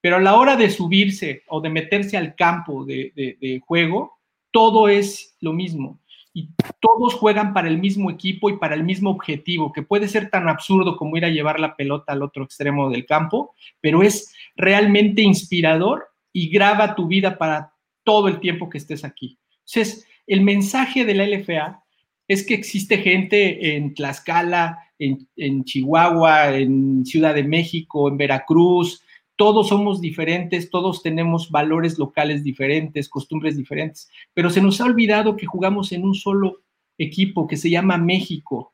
Pero 0.00 0.16
a 0.16 0.20
la 0.20 0.34
hora 0.34 0.56
de 0.56 0.70
subirse 0.70 1.42
o 1.48 1.60
de 1.60 1.70
meterse 1.70 2.16
al 2.16 2.34
campo 2.34 2.84
de, 2.84 3.60
juego, 3.64 4.18
todo 4.50 4.88
es 4.88 5.36
lo 5.40 5.52
mismo. 5.52 6.00
Y 6.32 6.50
todos 6.80 7.14
juegan 7.14 7.54
para 7.54 7.68
el 7.68 7.78
mismo 7.78 8.10
equipo 8.10 8.50
y 8.50 8.58
para 8.58 8.74
el 8.74 8.84
mismo 8.84 9.10
objetivo, 9.10 9.72
que 9.72 9.82
puede 9.82 10.06
ser 10.06 10.28
tan 10.28 10.48
absurdo 10.48 10.96
como 10.98 11.16
ir 11.16 11.24
a 11.24 11.30
llevar 11.30 11.58
la 11.58 11.74
pelota 11.74 12.12
al 12.12 12.22
otro 12.22 12.44
extremo 12.44 12.90
del 12.90 13.06
campo, 13.06 13.54
pero 13.80 14.02
es 14.02 14.34
realmente 14.54 15.22
inspirador 15.22 16.08
y 16.30 16.50
graba 16.50 16.94
tu 16.94 17.06
vida 17.06 17.38
para 17.38 17.72
todo 18.04 18.28
el 18.28 18.38
tiempo 18.38 18.68
que 18.68 18.78
estés 18.78 19.02
aquí. 19.02 19.38
Entonces, 19.60 20.06
el 20.26 20.42
mensaje 20.42 21.04
de 21.04 21.14
la 21.14 21.26
LFA 21.26 21.82
es 22.28 22.44
que 22.44 22.54
existe 22.54 22.98
gente 22.98 23.76
en 23.76 23.94
Tlaxcala, 23.94 24.80
en, 24.98 25.64
Chihuahua, 25.64 26.56
en 26.56 27.04
Ciudad 27.04 27.34
de 27.34 27.44
México, 27.44 28.08
en 28.08 28.16
Veracruz, 28.16 29.02
todos 29.36 29.68
somos 29.68 30.00
diferentes, 30.00 30.70
todos 30.70 31.02
tenemos 31.02 31.50
valores 31.50 31.98
locales 31.98 32.42
diferentes, 32.42 33.08
costumbres 33.08 33.56
diferentes, 33.56 34.08
pero 34.32 34.48
se 34.48 34.62
nos 34.62 34.80
ha 34.80 34.86
olvidado 34.86 35.36
que 35.36 35.46
jugamos 35.46 35.92
en 35.92 36.04
un 36.04 36.14
solo 36.14 36.62
equipo 36.96 37.46
que 37.46 37.58
se 37.58 37.68
llama 37.68 37.98
México. 37.98 38.72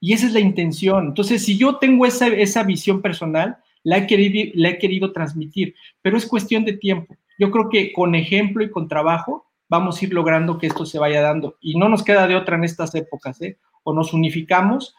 Y 0.00 0.12
esa 0.12 0.26
es 0.26 0.32
la 0.32 0.40
intención. 0.40 1.08
Entonces, 1.08 1.44
si 1.44 1.58
yo 1.58 1.76
tengo 1.76 2.06
esa, 2.06 2.28
esa 2.28 2.62
visión 2.62 3.02
personal, 3.02 3.56
la 3.82 3.98
he, 3.98 4.06
querido, 4.06 4.52
la 4.54 4.70
he 4.70 4.78
querido 4.78 5.12
transmitir, 5.12 5.74
pero 6.00 6.16
es 6.16 6.26
cuestión 6.26 6.64
de 6.64 6.74
tiempo. 6.74 7.16
Yo 7.38 7.50
creo 7.50 7.68
que 7.68 7.92
con 7.92 8.14
ejemplo 8.14 8.62
y 8.62 8.70
con 8.70 8.86
trabajo 8.86 9.46
vamos 9.68 10.00
a 10.00 10.04
ir 10.04 10.12
logrando 10.12 10.58
que 10.58 10.66
esto 10.66 10.86
se 10.86 10.98
vaya 10.98 11.20
dando. 11.22 11.56
Y 11.60 11.76
no 11.78 11.88
nos 11.88 12.02
queda 12.02 12.26
de 12.26 12.36
otra 12.36 12.56
en 12.56 12.64
estas 12.64 12.94
épocas, 12.94 13.40
¿eh? 13.42 13.58
O 13.82 13.92
nos 13.92 14.12
unificamos 14.12 14.94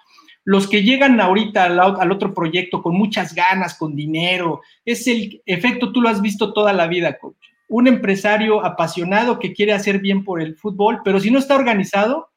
los 0.45 0.68
que 0.68 0.84
llegan 0.84 1.20
ahorita 1.20 1.66
al, 1.66 2.11
otro 2.11 2.34
proyecto 2.34 2.82
con 2.84 2.95
muchas 2.95 3.34
ganas, 3.34 3.74
con 3.74 3.95
dinero, 3.95 4.61
es 4.86 5.07
el 5.07 5.41
efecto, 5.47 5.91
tú 5.91 6.01
lo 6.01 6.09
has 6.09 6.22
visto 6.22 6.53
toda 6.53 6.72
la 6.72 6.88
vida, 6.88 7.18
coach. 7.18 7.36
Un 7.68 7.88
empresario 7.88 8.63
apasionado 8.63 9.39
que 9.39 9.53
quiere 9.53 9.74
hacer 9.74 9.99
bien 9.99 10.24
por 10.24 10.39
el 10.39 10.55
fútbol, 10.55 11.01
pero 11.03 11.20
si 11.20 11.32
no 11.32 11.39
está 11.39 11.55
organizado, 11.55 12.30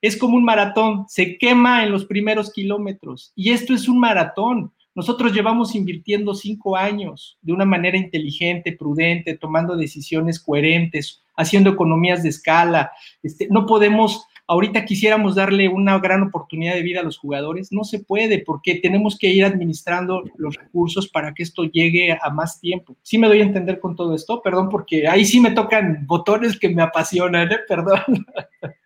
es 0.00 0.16
como 0.16 0.36
un 0.36 0.44
maratón, 0.44 1.06
se 1.08 1.38
quema 1.38 1.82
en 1.82 1.90
los 1.90 2.04
primeros 2.04 2.52
kilómetros. 2.52 3.32
Y 3.34 3.50
esto 3.50 3.74
es 3.74 3.88
un 3.88 3.98
maratón. 3.98 4.72
Nosotros 4.94 5.32
llevamos 5.32 5.74
invirtiendo 5.74 6.34
cinco 6.34 6.76
años 6.76 7.36
de 7.42 7.52
una 7.52 7.64
manera 7.64 7.98
inteligente, 7.98 8.76
prudente, 8.78 9.36
tomando 9.36 9.76
decisiones 9.76 10.38
coherentes, 10.38 11.24
haciendo 11.36 11.70
economías 11.70 12.22
de 12.22 12.30
escala. 12.30 12.92
Este, 13.22 13.48
no 13.50 13.66
podemos 13.66 14.26
ahorita 14.46 14.84
quisiéramos 14.84 15.34
darle 15.34 15.68
una 15.68 15.98
gran 15.98 16.22
oportunidad 16.22 16.74
de 16.74 16.82
vida 16.82 17.00
a 17.00 17.04
los 17.04 17.18
jugadores, 17.18 17.72
no 17.72 17.84
se 17.84 17.98
puede 18.00 18.38
porque 18.44 18.76
tenemos 18.76 19.18
que 19.18 19.28
ir 19.28 19.44
administrando 19.44 20.22
los 20.36 20.56
recursos 20.56 21.08
para 21.08 21.34
que 21.34 21.42
esto 21.42 21.64
llegue 21.64 22.16
a 22.20 22.30
más 22.30 22.60
tiempo. 22.60 22.96
Sí 23.02 23.18
me 23.18 23.26
doy 23.28 23.40
a 23.40 23.44
entender 23.44 23.80
con 23.80 23.96
todo 23.96 24.14
esto, 24.14 24.40
perdón, 24.42 24.68
porque 24.68 25.08
ahí 25.08 25.24
sí 25.24 25.40
me 25.40 25.50
tocan 25.50 26.06
botones 26.06 26.58
que 26.58 26.68
me 26.68 26.82
apasionan, 26.82 27.50
¿eh? 27.50 27.58
perdón. 27.68 28.00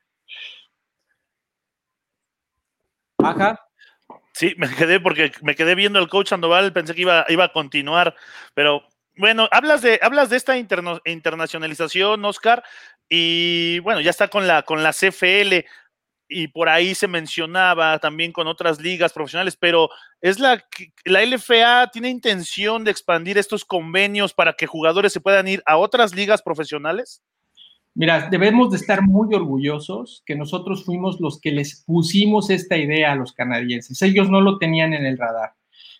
Ajá. 3.18 3.60
Sí, 4.32 4.54
me 4.56 4.70
quedé 4.70 5.00
porque 5.00 5.32
me 5.42 5.54
quedé 5.54 5.74
viendo 5.74 5.98
al 5.98 6.08
coach 6.08 6.28
Sandoval, 6.28 6.72
pensé 6.72 6.94
que 6.94 7.02
iba, 7.02 7.26
iba 7.28 7.44
a 7.44 7.52
continuar, 7.52 8.14
pero 8.54 8.84
bueno, 9.20 9.48
hablas 9.52 9.82
de, 9.82 10.00
hablas 10.02 10.30
de 10.30 10.38
esta 10.38 10.56
internacionalización, 10.56 12.24
Oscar, 12.24 12.64
y 13.08 13.78
bueno, 13.80 14.00
ya 14.00 14.10
está 14.10 14.28
con 14.28 14.46
la, 14.46 14.62
con 14.62 14.82
la 14.82 14.92
CFL 14.92 15.66
y 16.26 16.48
por 16.48 16.68
ahí 16.68 16.94
se 16.94 17.06
mencionaba 17.06 17.98
también 17.98 18.32
con 18.32 18.46
otras 18.46 18.80
ligas 18.80 19.12
profesionales, 19.12 19.56
pero 19.56 19.90
¿es 20.22 20.38
la, 20.38 20.64
la 21.04 21.22
LFA 21.22 21.90
tiene 21.92 22.08
intención 22.08 22.82
de 22.82 22.92
expandir 22.92 23.36
estos 23.36 23.64
convenios 23.64 24.32
para 24.32 24.54
que 24.54 24.66
jugadores 24.66 25.12
se 25.12 25.20
puedan 25.20 25.48
ir 25.48 25.62
a 25.66 25.76
otras 25.76 26.14
ligas 26.14 26.40
profesionales? 26.40 27.22
Mira, 27.94 28.28
debemos 28.30 28.70
de 28.70 28.76
estar 28.76 29.02
muy 29.02 29.34
orgullosos 29.34 30.22
que 30.24 30.36
nosotros 30.36 30.84
fuimos 30.84 31.20
los 31.20 31.40
que 31.40 31.50
les 31.50 31.84
pusimos 31.84 32.48
esta 32.48 32.78
idea 32.78 33.12
a 33.12 33.16
los 33.16 33.32
canadienses. 33.32 34.00
Ellos 34.00 34.30
no 34.30 34.40
lo 34.40 34.58
tenían 34.58 34.94
en 34.94 35.04
el 35.04 35.18
radar. 35.18 35.54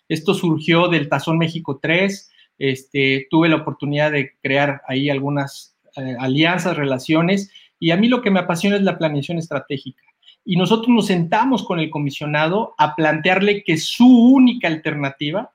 Esto 0.07 0.33
surgió 0.33 0.87
del 0.87 1.09
Tazón 1.09 1.37
México 1.37 1.79
3. 1.81 2.30
Este, 2.63 3.25
tuve 3.31 3.49
la 3.49 3.55
oportunidad 3.55 4.11
de 4.11 4.33
crear 4.39 4.83
ahí 4.87 5.09
algunas 5.09 5.75
eh, 5.97 6.15
alianzas, 6.19 6.77
relaciones, 6.77 7.51
y 7.79 7.89
a 7.89 7.97
mí 7.97 8.07
lo 8.07 8.21
que 8.21 8.29
me 8.29 8.39
apasiona 8.39 8.75
es 8.75 8.83
la 8.83 8.99
planeación 8.99 9.39
estratégica. 9.39 10.03
Y 10.45 10.57
nosotros 10.57 10.89
nos 10.89 11.07
sentamos 11.07 11.63
con 11.63 11.79
el 11.79 11.89
comisionado 11.89 12.75
a 12.77 12.95
plantearle 12.95 13.63
que 13.63 13.77
su 13.77 14.05
única 14.05 14.67
alternativa 14.67 15.51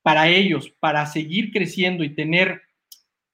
para 0.00 0.28
ellos, 0.28 0.72
para 0.80 1.04
seguir 1.04 1.52
creciendo 1.52 2.04
y 2.04 2.14
tener, 2.14 2.62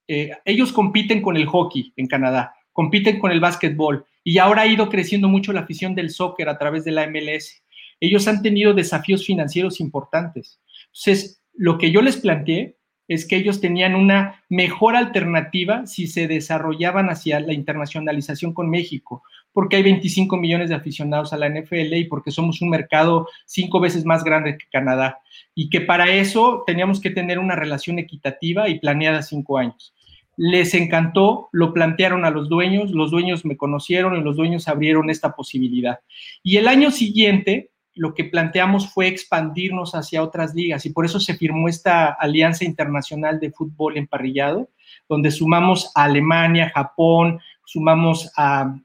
eh, 0.08 0.32
ellos 0.44 0.72
compiten 0.72 1.22
con 1.22 1.36
el 1.36 1.46
hockey 1.46 1.92
en 1.94 2.08
Canadá, 2.08 2.56
compiten 2.72 3.20
con 3.20 3.30
el 3.30 3.38
básquetbol 3.38 4.04
y 4.24 4.38
ahora 4.38 4.62
ha 4.62 4.66
ido 4.66 4.88
creciendo 4.88 5.28
mucho 5.28 5.52
la 5.52 5.60
afición 5.60 5.94
del 5.94 6.10
soccer 6.10 6.48
a 6.48 6.58
través 6.58 6.82
de 6.82 6.90
la 6.90 7.06
MLS. 7.06 7.62
Ellos 8.00 8.26
han 8.26 8.42
tenido 8.42 8.74
desafíos 8.74 9.24
financieros 9.24 9.78
importantes. 9.78 10.58
Entonces, 10.86 11.40
lo 11.54 11.78
que 11.78 11.92
yo 11.92 12.02
les 12.02 12.16
planteé 12.16 12.76
es 13.08 13.26
que 13.26 13.36
ellos 13.36 13.60
tenían 13.60 13.94
una 13.94 14.42
mejor 14.48 14.96
alternativa 14.96 15.86
si 15.86 16.06
se 16.06 16.26
desarrollaban 16.26 17.08
hacia 17.08 17.40
la 17.40 17.52
internacionalización 17.52 18.52
con 18.52 18.68
México, 18.68 19.22
porque 19.52 19.76
hay 19.76 19.82
25 19.82 20.36
millones 20.36 20.68
de 20.68 20.74
aficionados 20.74 21.32
a 21.32 21.38
la 21.38 21.48
NFL 21.48 21.94
y 21.94 22.04
porque 22.04 22.30
somos 22.30 22.60
un 22.60 22.70
mercado 22.70 23.28
cinco 23.46 23.80
veces 23.80 24.04
más 24.04 24.24
grande 24.24 24.58
que 24.58 24.66
Canadá, 24.70 25.20
y 25.54 25.70
que 25.70 25.80
para 25.80 26.12
eso 26.12 26.64
teníamos 26.66 27.00
que 27.00 27.10
tener 27.10 27.38
una 27.38 27.56
relación 27.56 27.98
equitativa 27.98 28.68
y 28.68 28.78
planeada 28.78 29.22
cinco 29.22 29.58
años. 29.58 29.94
Les 30.36 30.74
encantó, 30.74 31.48
lo 31.52 31.72
plantearon 31.72 32.26
a 32.26 32.30
los 32.30 32.50
dueños, 32.50 32.90
los 32.90 33.10
dueños 33.10 33.46
me 33.46 33.56
conocieron 33.56 34.16
y 34.16 34.22
los 34.22 34.36
dueños 34.36 34.68
abrieron 34.68 35.08
esta 35.08 35.34
posibilidad. 35.34 36.00
Y 36.42 36.58
el 36.58 36.68
año 36.68 36.90
siguiente, 36.90 37.70
lo 37.96 38.14
que 38.14 38.24
planteamos 38.24 38.92
fue 38.92 39.08
expandirnos 39.08 39.94
hacia 39.94 40.22
otras 40.22 40.54
ligas 40.54 40.84
y 40.86 40.90
por 40.90 41.06
eso 41.06 41.18
se 41.18 41.34
firmó 41.34 41.66
esta 41.66 42.12
Alianza 42.12 42.64
Internacional 42.64 43.40
de 43.40 43.50
Fútbol 43.50 43.96
Emparrillado, 43.96 44.68
donde 45.08 45.30
sumamos 45.30 45.90
a 45.94 46.04
Alemania, 46.04 46.70
Japón, 46.72 47.40
sumamos 47.64 48.30
a, 48.36 48.76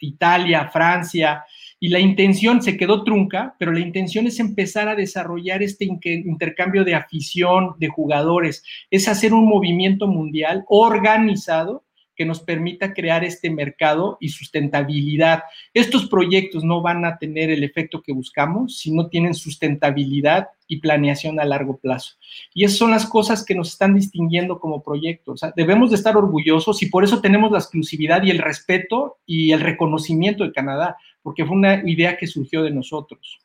Italia, 0.00 0.68
Francia, 0.68 1.42
y 1.80 1.88
la 1.88 1.98
intención 1.98 2.60
se 2.60 2.76
quedó 2.76 3.02
trunca, 3.02 3.56
pero 3.58 3.72
la 3.72 3.80
intención 3.80 4.26
es 4.26 4.38
empezar 4.38 4.90
a 4.90 4.94
desarrollar 4.94 5.62
este 5.62 5.86
intercambio 5.86 6.84
de 6.84 6.94
afición, 6.94 7.74
de 7.78 7.88
jugadores, 7.88 8.62
es 8.90 9.08
hacer 9.08 9.32
un 9.32 9.48
movimiento 9.48 10.06
mundial 10.06 10.66
organizado 10.68 11.83
que 12.14 12.24
nos 12.24 12.40
permita 12.40 12.92
crear 12.92 13.24
este 13.24 13.50
mercado 13.50 14.16
y 14.20 14.28
sustentabilidad. 14.28 15.44
Estos 15.72 16.08
proyectos 16.08 16.64
no 16.64 16.82
van 16.82 17.04
a 17.04 17.18
tener 17.18 17.50
el 17.50 17.64
efecto 17.64 18.02
que 18.02 18.12
buscamos 18.12 18.78
si 18.78 18.90
no 18.90 19.08
tienen 19.08 19.34
sustentabilidad 19.34 20.48
y 20.68 20.80
planeación 20.80 21.40
a 21.40 21.44
largo 21.44 21.76
plazo. 21.76 22.14
Y 22.54 22.64
esas 22.64 22.78
son 22.78 22.90
las 22.90 23.06
cosas 23.06 23.44
que 23.44 23.54
nos 23.54 23.70
están 23.70 23.94
distinguiendo 23.94 24.58
como 24.58 24.82
proyectos. 24.82 25.40
debemos 25.56 25.90
de 25.90 25.96
estar 25.96 26.16
orgullosos 26.16 26.82
y 26.82 26.86
por 26.86 27.04
eso 27.04 27.20
tenemos 27.20 27.50
la 27.50 27.58
exclusividad 27.58 28.22
y 28.22 28.30
el 28.30 28.38
respeto 28.38 29.18
y 29.26 29.52
el 29.52 29.60
reconocimiento 29.60 30.44
de 30.44 30.52
Canadá, 30.52 30.96
porque 31.22 31.44
fue 31.44 31.56
una 31.56 31.82
idea 31.88 32.16
que 32.16 32.26
surgió 32.26 32.62
de 32.62 32.70
nosotros. 32.70 33.40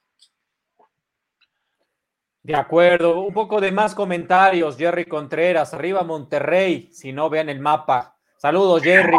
De 2.42 2.56
acuerdo, 2.56 3.20
un 3.22 3.34
poco 3.34 3.60
de 3.60 3.72
más 3.72 3.94
comentarios, 3.94 4.78
Jerry 4.78 5.06
Contreras, 5.06 5.74
arriba 5.74 6.04
Monterrey, 6.04 6.90
si 6.92 7.12
no 7.12 7.30
vean 7.30 7.50
el 7.50 7.60
mapa, 7.60 8.18
Saludos, 8.40 8.82
Jerry. 8.82 9.18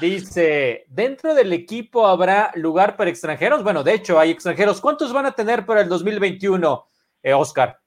Dice, 0.00 0.86
¿dentro 0.88 1.34
del 1.34 1.52
equipo 1.52 2.04
habrá 2.04 2.50
lugar 2.56 2.96
para 2.96 3.10
extranjeros? 3.10 3.62
Bueno, 3.62 3.84
de 3.84 3.94
hecho, 3.94 4.18
hay 4.18 4.30
extranjeros. 4.30 4.80
¿Cuántos 4.80 5.12
van 5.12 5.24
a 5.26 5.32
tener 5.32 5.64
para 5.64 5.82
el 5.82 5.88
2021, 5.88 6.84
eh, 7.22 7.32
Oscar? 7.32 7.78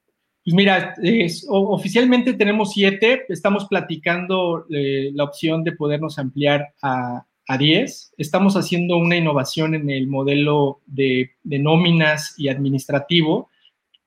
Pues 0.42 0.54
mira, 0.54 0.94
oficialmente 1.50 2.32
tenemos 2.32 2.72
siete. 2.72 3.26
Estamos 3.28 3.66
platicando 3.66 4.64
eh, 4.70 5.10
la 5.12 5.24
opción 5.24 5.64
de 5.64 5.72
podernos 5.72 6.18
ampliar 6.18 6.72
a, 6.80 7.26
a 7.46 7.58
10. 7.58 8.14
Estamos 8.16 8.56
haciendo 8.56 8.96
una 8.96 9.16
innovación 9.16 9.74
en 9.74 9.90
el 9.90 10.06
modelo 10.06 10.80
de, 10.86 11.32
de 11.42 11.58
nóminas 11.58 12.34
y 12.38 12.48
administrativo. 12.48 13.50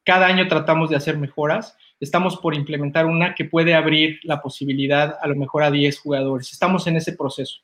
Cada 0.03 0.25
año 0.25 0.47
tratamos 0.47 0.89
de 0.89 0.95
hacer 0.95 1.17
mejoras 1.19 1.77
estamos 1.99 2.37
por 2.37 2.55
implementar 2.55 3.05
una 3.05 3.35
que 3.35 3.45
puede 3.45 3.75
abrir 3.75 4.19
la 4.23 4.41
posibilidad 4.41 5.17
a 5.21 5.27
lo 5.27 5.35
mejor 5.35 5.63
a 5.63 5.71
10 5.71 5.99
jugadores. 5.99 6.51
Estamos 6.51 6.85
en 6.87 6.97
ese 6.97 7.13
proceso. 7.13 7.59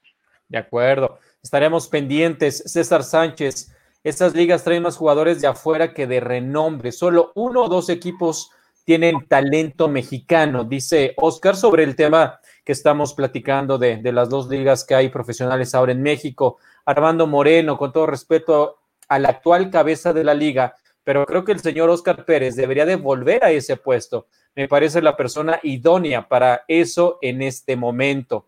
De 0.47 0.57
acuerdo. 0.57 1.19
Estaremos 1.41 1.87
pendientes. 1.87 2.63
César 2.65 3.03
Sánchez, 3.03 3.73
estas 4.03 4.33
ligas 4.33 4.63
traen 4.63 4.83
más 4.83 4.97
jugadores 4.97 5.41
de 5.41 5.47
afuera 5.47 5.93
que 5.93 6.07
de 6.07 6.19
renombre. 6.19 6.91
Solo 6.91 7.31
uno 7.35 7.63
o 7.63 7.69
dos 7.69 7.89
equipos 7.89 8.51
tienen 8.83 9.27
talento 9.27 9.87
mexicano, 9.87 10.63
dice 10.63 11.13
Oscar, 11.17 11.55
sobre 11.55 11.83
el 11.83 11.95
tema 11.95 12.39
que 12.65 12.71
estamos 12.71 13.13
platicando 13.13 13.77
de, 13.77 13.97
de 13.97 14.11
las 14.11 14.29
dos 14.29 14.47
ligas 14.49 14.83
que 14.83 14.95
hay 14.95 15.09
profesionales 15.09 15.75
ahora 15.75 15.91
en 15.91 16.01
México. 16.01 16.57
Armando 16.85 17.27
Moreno, 17.27 17.77
con 17.77 17.91
todo 17.91 18.07
respeto 18.07 18.79
a 19.07 19.19
la 19.19 19.29
actual 19.29 19.69
cabeza 19.69 20.11
de 20.13 20.23
la 20.23 20.33
liga, 20.33 20.75
pero 21.09 21.25
creo 21.25 21.43
que 21.43 21.53
el 21.53 21.59
señor 21.59 21.89
Oscar 21.89 22.23
Pérez 22.23 22.55
debería 22.55 22.85
de 22.85 22.95
volver 22.95 23.43
a 23.43 23.49
ese 23.49 23.77
puesto. 23.77 24.27
Me 24.55 24.67
parece 24.67 25.01
la 25.01 25.17
persona 25.17 25.59
idónea 25.63 26.27
para 26.27 26.65
eso 26.67 27.17
en 27.23 27.41
este 27.41 27.75
momento. 27.75 28.45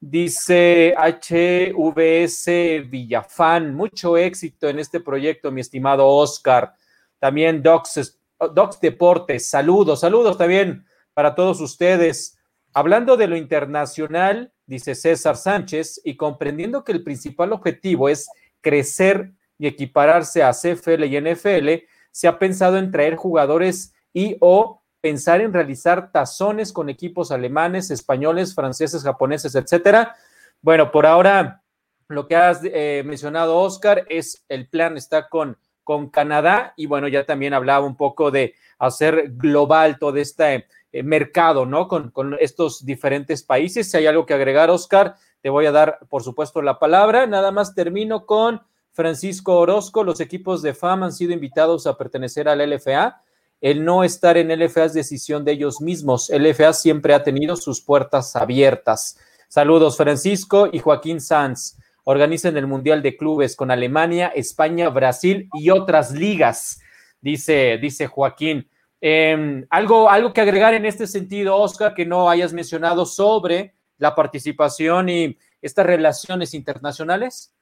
Dice 0.00 0.94
HVS 0.96 2.46
Villafán, 2.88 3.74
mucho 3.74 4.16
éxito 4.16 4.70
en 4.70 4.78
este 4.78 5.00
proyecto, 5.00 5.50
mi 5.50 5.60
estimado 5.60 6.08
Oscar. 6.08 6.72
También 7.18 7.62
Docs, 7.62 8.18
Docs 8.54 8.80
Deportes, 8.80 9.50
saludos, 9.50 10.00
saludos 10.00 10.38
también 10.38 10.86
para 11.12 11.34
todos 11.34 11.60
ustedes. 11.60 12.38
Hablando 12.72 13.18
de 13.18 13.26
lo 13.26 13.36
internacional, 13.36 14.50
dice 14.64 14.94
César 14.94 15.36
Sánchez, 15.36 16.00
y 16.06 16.16
comprendiendo 16.16 16.84
que 16.84 16.92
el 16.92 17.04
principal 17.04 17.52
objetivo 17.52 18.08
es 18.08 18.30
crecer 18.62 19.32
y 19.58 19.66
equipararse 19.66 20.42
a 20.42 20.52
CFL 20.52 21.04
y 21.04 21.20
NFL, 21.20 21.86
se 22.10 22.28
ha 22.28 22.38
pensado 22.38 22.78
en 22.78 22.90
traer 22.90 23.16
jugadores 23.16 23.94
y 24.12 24.36
o 24.40 24.82
pensar 25.00 25.40
en 25.40 25.52
realizar 25.52 26.12
tazones 26.12 26.72
con 26.72 26.88
equipos 26.88 27.32
alemanes, 27.32 27.90
españoles, 27.90 28.54
franceses, 28.54 29.02
japoneses, 29.02 29.54
etcétera. 29.54 30.14
Bueno, 30.60 30.92
por 30.92 31.06
ahora 31.06 31.62
lo 32.08 32.28
que 32.28 32.36
has 32.36 32.60
eh, 32.64 33.02
mencionado, 33.04 33.58
Oscar, 33.58 34.06
es 34.08 34.44
el 34.48 34.68
plan 34.68 34.96
está 34.96 35.28
con, 35.28 35.58
con 35.82 36.08
Canadá 36.08 36.72
y 36.76 36.86
bueno, 36.86 37.08
ya 37.08 37.24
también 37.24 37.54
hablaba 37.54 37.84
un 37.84 37.96
poco 37.96 38.30
de 38.30 38.54
hacer 38.78 39.32
global 39.32 39.98
todo 39.98 40.16
este 40.18 40.66
eh, 40.92 41.02
mercado, 41.02 41.66
¿no? 41.66 41.88
Con, 41.88 42.10
con 42.10 42.36
estos 42.38 42.84
diferentes 42.84 43.42
países. 43.42 43.90
Si 43.90 43.96
hay 43.96 44.06
algo 44.06 44.26
que 44.26 44.34
agregar, 44.34 44.70
Oscar, 44.70 45.16
te 45.40 45.50
voy 45.50 45.66
a 45.66 45.72
dar, 45.72 45.98
por 46.08 46.22
supuesto, 46.22 46.62
la 46.62 46.78
palabra. 46.78 47.26
Nada 47.26 47.50
más 47.50 47.74
termino 47.74 48.26
con 48.26 48.62
Francisco 48.92 49.58
Orozco, 49.58 50.04
los 50.04 50.20
equipos 50.20 50.60
de 50.60 50.74
FAM 50.74 51.04
han 51.04 51.12
sido 51.12 51.32
invitados 51.32 51.86
a 51.86 51.96
pertenecer 51.96 52.48
al 52.48 52.58
LFA. 52.70 53.22
El 53.60 53.84
no 53.84 54.04
estar 54.04 54.36
en 54.36 54.48
LFA 54.48 54.86
es 54.86 54.94
decisión 54.94 55.44
de 55.44 55.52
ellos 55.52 55.80
mismos. 55.80 56.30
LFA 56.30 56.72
siempre 56.74 57.14
ha 57.14 57.22
tenido 57.22 57.56
sus 57.56 57.80
puertas 57.80 58.36
abiertas. 58.36 59.18
Saludos, 59.48 59.96
Francisco 59.96 60.68
y 60.70 60.78
Joaquín 60.78 61.20
Sanz. 61.20 61.78
Organizan 62.04 62.56
el 62.56 62.66
Mundial 62.66 63.00
de 63.00 63.16
Clubes 63.16 63.56
con 63.56 63.70
Alemania, 63.70 64.28
España, 64.34 64.88
Brasil 64.88 65.48
y 65.54 65.70
otras 65.70 66.10
ligas, 66.10 66.80
dice, 67.20 67.78
dice 67.80 68.08
Joaquín. 68.08 68.68
Em, 69.00 69.66
¿algo, 69.70 70.10
algo 70.10 70.32
que 70.32 70.40
agregar 70.40 70.74
en 70.74 70.84
este 70.84 71.06
sentido, 71.06 71.56
Oscar, 71.56 71.94
que 71.94 72.04
no 72.04 72.28
hayas 72.28 72.52
mencionado 72.52 73.06
sobre 73.06 73.74
la 73.98 74.14
participación 74.14 75.08
y 75.08 75.38
estas 75.60 75.86
relaciones 75.86 76.54
internacionales? 76.54 77.52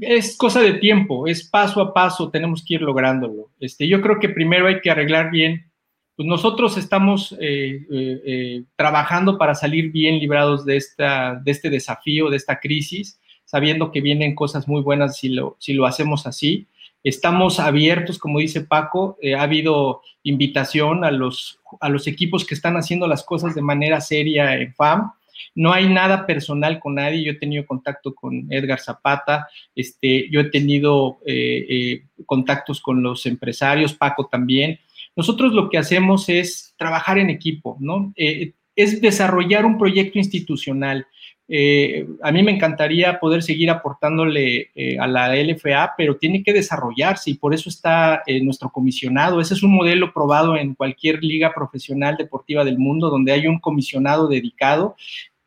Es 0.00 0.36
cosa 0.36 0.60
de 0.60 0.74
tiempo, 0.74 1.26
es 1.26 1.48
paso 1.48 1.80
a 1.80 1.94
paso, 1.94 2.30
tenemos 2.30 2.64
que 2.64 2.74
ir 2.74 2.82
lográndolo. 2.82 3.50
Este, 3.60 3.86
yo 3.86 4.00
creo 4.00 4.18
que 4.18 4.28
primero 4.28 4.66
hay 4.66 4.80
que 4.80 4.90
arreglar 4.90 5.30
bien, 5.30 5.70
pues 6.16 6.28
nosotros 6.28 6.76
estamos 6.76 7.32
eh, 7.40 7.86
eh, 7.90 8.22
eh, 8.24 8.62
trabajando 8.76 9.36
para 9.36 9.54
salir 9.54 9.90
bien 9.90 10.18
librados 10.18 10.64
de, 10.64 10.76
esta, 10.76 11.40
de 11.42 11.50
este 11.50 11.70
desafío, 11.70 12.30
de 12.30 12.36
esta 12.36 12.60
crisis, 12.60 13.20
sabiendo 13.44 13.90
que 13.90 14.00
vienen 14.00 14.34
cosas 14.34 14.68
muy 14.68 14.80
buenas 14.80 15.18
si 15.18 15.28
lo, 15.28 15.56
si 15.58 15.72
lo 15.72 15.86
hacemos 15.86 16.26
así. 16.26 16.66
Estamos 17.02 17.60
abiertos, 17.60 18.18
como 18.18 18.38
dice 18.38 18.62
Paco, 18.62 19.18
ha 19.36 19.42
habido 19.42 20.00
invitación 20.22 21.04
a 21.04 21.10
los, 21.10 21.60
a 21.80 21.90
los 21.90 22.06
equipos 22.06 22.46
que 22.46 22.54
están 22.54 22.76
haciendo 22.76 23.06
las 23.06 23.22
cosas 23.24 23.54
de 23.54 23.60
manera 23.60 24.00
seria 24.00 24.56
en 24.56 24.72
FAM 24.72 25.12
no 25.54 25.72
hay 25.72 25.88
nada 25.88 26.26
personal 26.26 26.80
con 26.80 26.96
nadie. 26.96 27.24
Yo 27.24 27.32
he 27.32 27.36
tenido 27.36 27.66
contacto 27.66 28.14
con 28.14 28.46
Edgar 28.50 28.80
Zapata, 28.80 29.48
este, 29.74 30.28
yo 30.30 30.40
he 30.40 30.50
tenido 30.50 31.18
eh, 31.26 31.66
eh, 31.68 32.02
contactos 32.26 32.80
con 32.80 33.02
los 33.02 33.26
empresarios, 33.26 33.94
Paco 33.94 34.26
también. 34.26 34.78
Nosotros 35.16 35.52
lo 35.52 35.70
que 35.70 35.78
hacemos 35.78 36.28
es 36.28 36.74
trabajar 36.76 37.18
en 37.18 37.30
equipo, 37.30 37.76
¿no? 37.80 38.12
Eh, 38.16 38.52
es 38.76 39.00
desarrollar 39.00 39.64
un 39.64 39.78
proyecto 39.78 40.18
institucional. 40.18 41.06
A 41.46 42.32
mí 42.32 42.42
me 42.42 42.52
encantaría 42.52 43.20
poder 43.20 43.42
seguir 43.42 43.68
aportándole 43.70 44.70
a 44.98 45.06
la 45.06 45.34
LFA, 45.34 45.92
pero 45.96 46.16
tiene 46.16 46.42
que 46.42 46.54
desarrollarse 46.54 47.30
y 47.30 47.34
por 47.34 47.52
eso 47.52 47.68
está 47.68 48.22
nuestro 48.42 48.70
comisionado. 48.70 49.40
Ese 49.40 49.54
es 49.54 49.62
un 49.62 49.74
modelo 49.74 50.12
probado 50.12 50.56
en 50.56 50.74
cualquier 50.74 51.22
liga 51.22 51.52
profesional 51.54 52.16
deportiva 52.16 52.64
del 52.64 52.78
mundo, 52.78 53.10
donde 53.10 53.32
hay 53.32 53.46
un 53.46 53.60
comisionado 53.60 54.26
dedicado 54.26 54.96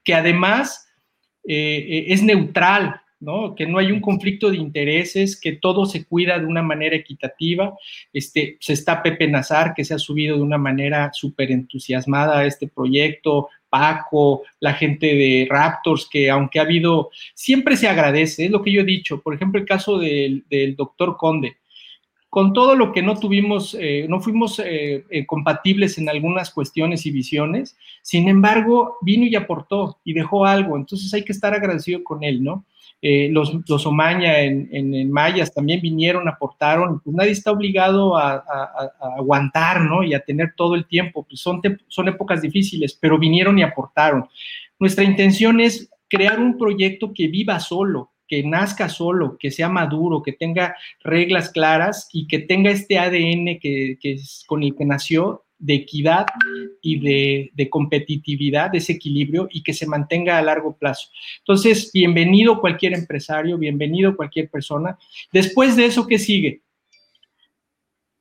que 0.08 0.16
además 0.16 0.88
eh, 1.46 1.86
eh, 1.90 2.06
es 2.08 2.24
neutral, 2.24 3.02
que 3.58 3.66
no 3.66 3.78
hay 3.78 3.92
un 3.92 4.00
conflicto 4.00 4.50
de 4.50 4.56
intereses, 4.56 5.38
que 5.38 5.54
todo 5.54 5.86
se 5.86 6.06
cuida 6.06 6.40
de 6.40 6.46
una 6.46 6.62
manera 6.62 6.96
equitativa. 6.96 7.76
Este, 8.14 8.56
se 8.62 8.72
está 8.72 9.04
Pepe 9.04 9.28
Nazar, 9.28 9.74
que 9.74 9.84
se 9.84 9.96
ha 9.96 10.00
subido 10.00 10.38
de 10.38 10.44
una 10.44 10.58
manera 10.58 11.10
súper 11.12 11.52
entusiasmada 11.52 12.40
a 12.40 12.46
este 12.46 12.70
proyecto, 12.70 13.50
Paco, 13.70 14.44
la 14.60 14.74
gente 14.74 15.08
de 15.08 15.48
Raptors, 15.50 16.08
que 16.10 16.30
aunque 16.30 16.60
ha 16.60 16.64
habido, 16.64 17.10
siempre 17.34 17.78
se 17.78 17.88
agradece, 17.88 18.46
es 18.46 18.52
lo 18.52 18.62
que 18.62 18.72
yo 18.72 18.82
he 18.82 18.86
dicho. 18.86 19.22
Por 19.22 19.34
ejemplo, 19.34 19.60
el 19.60 19.68
caso 19.68 19.98
del, 20.00 20.44
doctor 20.76 21.18
Conde. 21.18 21.58
Con 22.30 22.54
todo 22.54 22.76
lo 22.76 22.92
que 22.92 23.02
no 23.02 23.18
tuvimos, 23.18 23.76
eh, 23.80 24.06
no 24.10 24.20
fuimos 24.20 24.60
eh, 24.60 25.06
eh, 25.10 25.26
compatibles 25.26 25.98
en 25.98 26.10
algunas 26.10 26.52
cuestiones 26.52 27.06
y 27.06 27.12
visiones, 27.12 27.78
sin 28.02 28.28
embargo, 28.28 28.98
vino 29.02 29.26
y 29.26 29.36
aportó 29.36 29.98
y 30.04 30.14
dejó 30.14 30.46
algo. 30.46 30.76
Entonces 30.76 31.14
hay 31.14 31.24
que 31.24 31.32
estar 31.32 31.54
agradecido 31.54 32.04
con 32.04 32.24
él, 32.24 32.44
¿no? 32.44 32.66
Eh, 33.00 33.30
los, 33.30 33.54
los, 33.68 33.86
Omaña 33.86 34.40
en, 34.40 35.12
Mayas 35.12 35.54
también 35.54 35.82
vinieron, 35.82 36.28
aportaron, 36.28 37.00
pues 37.00 37.16
nadie 37.16 37.32
está 37.32 37.52
obligado 37.52 38.18
a, 38.18 38.44
aguantar, 39.18 39.82
¿no? 39.82 40.04
Y 40.04 40.16
a 40.16 40.20
tener 40.20 40.54
todo 40.56 40.74
el 40.74 40.88
tiempo, 40.88 41.24
pues 41.28 41.40
son, 41.40 41.62
son 41.88 42.08
épocas 42.08 42.42
difíciles, 42.42 42.98
pero 43.00 43.20
vinieron 43.20 43.60
y 43.60 43.64
aportaron. 43.64 44.28
Nuestra 44.80 45.04
intención 45.04 45.60
es 45.60 45.90
crear 46.10 46.40
un 46.40 46.58
proyecto 46.58 47.14
que 47.14 47.28
viva 47.28 47.60
solo, 47.60 48.12
que 48.28 48.44
nazca 48.44 48.90
solo, 48.90 49.38
que 49.38 49.52
sea 49.52 49.70
maduro, 49.70 50.24
que 50.24 50.34
tenga 50.34 50.76
reglas 51.04 51.50
claras 51.50 52.10
y 52.12 52.28
que 52.28 52.40
tenga 52.40 52.72
este 52.72 52.98
ADN 52.98 53.60
que, 53.60 53.98
que 54.02 54.14
es 54.14 54.44
con 54.48 54.64
el 54.64 54.76
que 54.76 54.86
nació 54.86 55.44
de 55.60 55.74
equidad 55.76 56.26
y 56.82 57.00
de, 57.56 57.70
competitividad, 57.70 58.72
de 58.72 58.78
ese 58.78 58.94
equilibrio 58.94 59.48
y 59.52 59.64
que 59.64 59.74
se 59.74 59.88
mantenga 59.88 60.38
a 60.38 60.42
largo 60.42 60.78
plazo. 60.78 61.10
Entonces, 61.40 61.92
bienvenido 61.94 62.60
cualquier 62.60 62.94
empresario, 62.94 63.58
bienvenido 63.58 64.16
cualquier 64.16 64.50
persona. 64.50 64.98
Después 65.32 65.76
de 65.76 65.86
eso, 65.86 66.08
¿qué 66.08 66.20
sigue? 66.20 66.62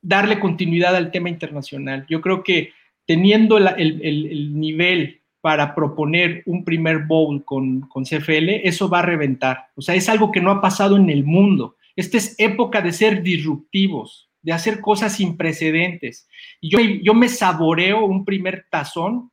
Darle 0.01 0.39
continuidad 0.39 0.95
al 0.95 1.11
tema 1.11 1.29
internacional. 1.29 2.05
Yo 2.09 2.21
creo 2.21 2.43
que 2.43 2.71
teniendo 3.05 3.57
el, 3.57 4.59
nivel 4.59 5.21
para 5.41 5.75
proponer 5.75 6.43
un 6.45 6.65
primer 6.65 7.05
bowl 7.05 7.43
con, 7.45 7.81
con 7.81 8.03
CFL, 8.03 8.67
eso 8.67 8.89
va 8.89 8.99
a 8.99 9.03
reventar. 9.03 9.67
O 9.75 9.81
sea, 9.81 9.95
es 9.95 10.09
algo 10.09 10.31
que 10.31 10.41
no 10.41 10.51
ha 10.51 10.61
pasado 10.61 10.97
en 10.97 11.09
el 11.09 11.23
mundo. 11.23 11.75
Esta 11.95 12.17
es 12.17 12.35
época 12.37 12.81
de 12.81 12.91
ser 12.91 13.21
disruptivos 13.21 14.26
de 14.41 14.53
hacer 14.53 14.79
cosas 14.81 15.15
sin 15.15 15.37
precedentes. 15.37 16.27
Yo, 16.61 17.13
me 17.13 17.29
saboreo 17.29 18.05
un 18.05 18.25
primer 18.25 18.65
tazón 18.69 19.31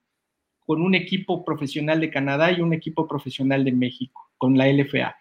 con 0.67 0.83
un 0.83 0.95
equipo 0.95 1.45
profesional 1.45 2.01
de 2.01 2.11
Canadá 2.11 2.51
y 2.53 2.61
un 2.61 2.73
equipo 2.73 3.07
profesional 3.07 3.65
de 3.65 3.73
México, 3.73 4.31
con 4.39 4.57
la 4.57 4.67
LFA. 4.67 5.17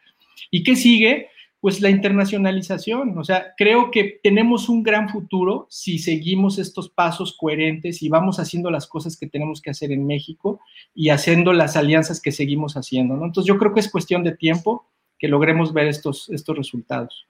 ¿Y 0.49 0.63
qué 0.63 0.75
sigue? 0.75 1.27
Pues 1.59 1.81
la 1.81 1.89
internacionalización. 1.89 3.17
O 3.17 3.23
sea, 3.23 3.53
creo 3.57 3.91
que 3.91 4.19
tenemos 4.23 4.69
un 4.69 4.83
gran 4.83 5.09
futuro 5.09 5.67
si 5.69 5.99
seguimos 5.99 6.59
estos 6.59 6.89
pasos 6.89 7.37
coherentes 7.37 8.01
y 8.01 8.09
vamos 8.09 8.39
haciendo 8.39 8.71
las 8.71 8.87
cosas 8.87 9.17
que 9.17 9.27
tenemos 9.27 9.61
que 9.61 9.69
hacer 9.69 9.91
en 9.91 10.05
México 10.05 10.59
y 10.95 11.09
haciendo 11.09 11.53
las 11.53 11.75
alianzas 11.75 12.21
que 12.21 12.31
seguimos 12.31 12.77
haciendo. 12.77 13.15
¿no? 13.15 13.25
Entonces 13.25 13.47
yo 13.47 13.57
creo 13.57 13.73
que 13.73 13.81
es 13.81 13.91
cuestión 13.91 14.23
de 14.23 14.35
tiempo 14.35 14.89
que 15.19 15.27
logremos 15.27 15.73
ver 15.73 15.87
estos 15.87 16.29
resultados. 16.47 17.27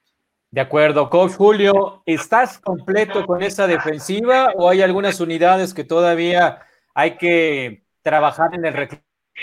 De 0.53 0.61
acuerdo, 0.61 1.09
coach 1.09 1.31
Julio, 1.31 2.03
¿estás 2.05 2.59
completo 2.59 3.25
con 3.25 3.41
esa 3.41 3.65
defensiva 3.65 4.51
o 4.53 4.69
hay 4.69 4.83
algunas 4.83 5.19
unidades 5.19 5.73
que 5.73 5.83
todavía 5.83 6.59
hay 6.93 7.17
que 7.17 7.81
trabajar 8.03 8.53
en 8.53 8.63
el 8.63 8.87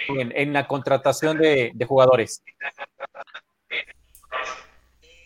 en, 0.06 0.52
la 0.52 0.68
contratación 0.68 1.36
de, 1.38 1.74
jugadores? 1.84 2.44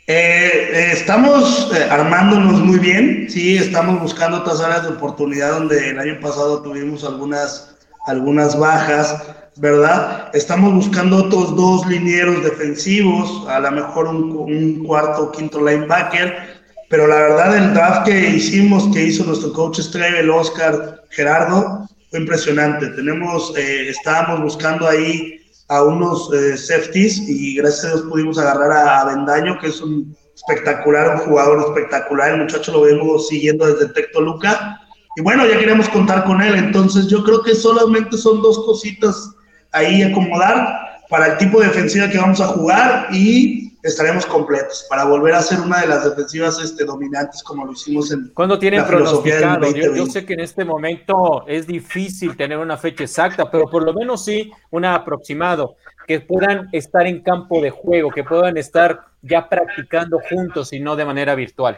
Eh, 0.07 0.71
eh, 0.73 0.91
estamos 0.93 1.71
eh, 1.77 1.87
armándonos 1.91 2.61
muy 2.61 2.79
bien, 2.79 3.29
sí, 3.29 3.59
estamos 3.59 4.01
buscando 4.01 4.39
otras 4.39 4.63
áreas 4.63 4.85
de 4.85 4.95
oportunidad 4.95 5.53
donde 5.53 5.91
el 5.91 5.99
año 5.99 6.19
pasado 6.19 6.63
tuvimos 6.63 7.05
algunas, 7.05 7.74
algunas 8.07 8.59
bajas 8.59 9.23
¿verdad? 9.57 10.31
Estamos 10.33 10.75
buscando 10.75 11.17
otros 11.17 11.55
dos 11.55 11.87
linieros 11.87 12.43
defensivos, 12.43 13.47
a 13.49 13.61
lo 13.61 13.71
mejor 13.71 14.09
un, 14.09 14.85
cuarto 14.85 15.25
o 15.25 15.33
quinto 15.33 15.65
linebacker, 15.65 16.55
pero 16.91 17.07
la 17.07 17.17
verdad 17.17 17.57
el 17.57 17.75
draft 17.75 18.07
que 18.07 18.31
hicimos, 18.31 18.93
que 18.93 19.05
hizo 19.05 19.25
nuestro 19.25 19.53
coach 19.53 19.79
estrella, 19.79 20.19
el 20.19 20.31
Oscar 20.31 21.03
Gerardo, 21.11 21.87
fue 22.11 22.21
impresionante. 22.21 22.89
Tenemos, 22.89 23.53
eh, 23.57 23.89
estábamos 23.89 24.43
buscando 24.43 24.89
ahí 24.89 25.41
a 25.69 25.83
unos 25.83 26.33
eh, 26.35 26.57
safeties 26.57 27.19
y 27.29 27.57
gracias 27.57 27.85
a 27.85 27.89
Dios 27.95 28.03
pudimos 28.11 28.39
agarrar 28.39 28.73
a, 28.73 29.01
a 29.01 29.05
Bendaño, 29.07 29.59
que 29.61 29.69
es 29.69 29.81
un 29.81 30.17
espectacular, 30.35 31.15
un 31.15 31.21
jugador 31.21 31.61
espectacular. 31.69 32.33
El 32.33 32.43
muchacho 32.43 32.73
lo 32.73 32.83
vemos 32.83 33.29
siguiendo 33.29 33.67
desde 33.67 33.93
Tecto 33.93 34.21
Luca. 34.21 34.81
Y 35.17 35.23
bueno, 35.23 35.47
ya 35.47 35.59
queremos 35.59 35.89
contar 35.89 36.25
con 36.25 36.43
él. 36.43 36.55
Entonces 36.57 37.07
yo 37.09 37.23
creo 37.25 37.43
que 37.43 37.55
solamente 37.55 38.17
son 38.17 38.43
dos 38.43 38.65
cositas 38.65 39.31
ahí 39.73 40.03
acomodar 40.03 41.01
para 41.09 41.33
el 41.33 41.39
tipo 41.39 41.61
de 41.61 41.69
defensiva 41.69 42.09
que 42.09 42.19
vamos 42.19 42.41
a 42.41 42.49
jugar 42.49 43.09
y 43.13 43.73
estaremos 43.83 44.25
completos 44.25 44.87
para 44.89 45.05
volver 45.05 45.35
a 45.35 45.43
ser 45.43 45.61
una 45.61 45.83
de 45.83 45.89
las 45.89 46.05
defensivas 46.05 46.59
este, 46.59 46.85
dominantes 46.85 47.43
como 47.43 47.67
lo 47.67 47.73
hicimos 47.73 48.11
en 48.11 48.29
¿Cuándo 48.29 48.59
tienen 48.59 48.85
pronosticado? 48.85 49.71
Yo, 49.75 49.95
yo, 49.95 50.07
sé 50.07 50.25
que 50.25 50.33
en 50.33 50.41
este 50.41 50.65
momento 50.65 51.45
es 51.47 51.67
difícil 51.67 52.35
tener 52.35 52.57
una 52.57 52.79
fecha 52.79 53.05
exacta, 53.05 53.51
pero 53.51 53.69
por 53.69 53.85
lo 53.85 53.93
menos 53.93 54.25
sí 54.25 54.51
un 54.71 54.87
aproximado, 54.87 55.77
que 56.07 56.21
puedan 56.21 56.69
estar 56.73 57.07
en 57.07 57.23
campo 57.23 57.61
de 57.61 57.71
juego, 57.71 58.11
que 58.11 58.25
puedan 58.25 58.57
estar 58.57 59.05
ya 59.23 59.49
practicando 59.49 60.19
juntos 60.31 60.73
y 60.73 60.81
no 60.81 60.97
de 60.97 61.05
manera 61.05 61.35
virtual. 61.35 61.77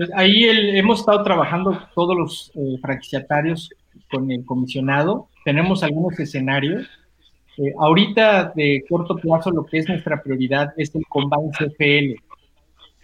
Pues 0.00 0.10
ahí 0.14 0.46
hemos 0.78 1.00
estado 1.00 1.22
trabajando 1.22 1.78
todos 1.94 2.16
los 2.16 2.52
eh, 2.54 2.78
franquiciatarios 2.80 3.68
con 4.10 4.30
el 4.30 4.46
comisionado 4.46 5.28
tenemos 5.44 5.82
algunos 5.82 6.18
escenarios. 6.18 6.88
Eh, 7.58 7.74
ahorita, 7.78 8.54
de 8.56 8.82
corto 8.88 9.16
plazo, 9.16 9.50
lo 9.50 9.66
que 9.66 9.76
es 9.76 9.88
nuestra 9.88 10.22
prioridad 10.22 10.72
es 10.78 10.94
el 10.94 11.04
Combine 11.06 11.50
CFL, 11.50 12.22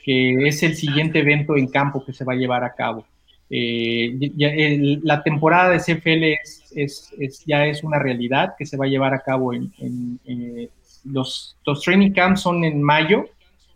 que 0.05 0.49
es 0.49 0.63
el 0.63 0.75
siguiente 0.75 1.19
evento 1.19 1.55
en 1.55 1.69
campo 1.69 2.03
que 2.03 2.15
se 2.15 2.25
va 2.25 2.33
a 2.33 2.37
llevar 2.37 2.65
a 2.65 2.73
cabo. 2.75 3.05
Eh, 3.51 4.33
la 5.03 5.23
temporada 5.23 5.69
de 5.69 5.81
CFL 5.81 6.25
es, 6.75 7.13
es, 7.19 7.45
ya 7.45 7.67
es 7.67 7.85
una 7.85 7.99
realidad 7.99 8.55
que 8.59 8.65
se 8.65 8.79
va 8.79 8.87
a 8.87 8.89
llevar 8.89 9.13
a 9.13 9.21
cabo 9.21 9.53
en, 9.53 9.71
eh, 10.25 10.71
los, 11.05 11.59
los 11.67 11.83
training 11.83 12.13
camps 12.13 12.41
son 12.41 12.65
en 12.65 12.83
mayo, 12.83 13.27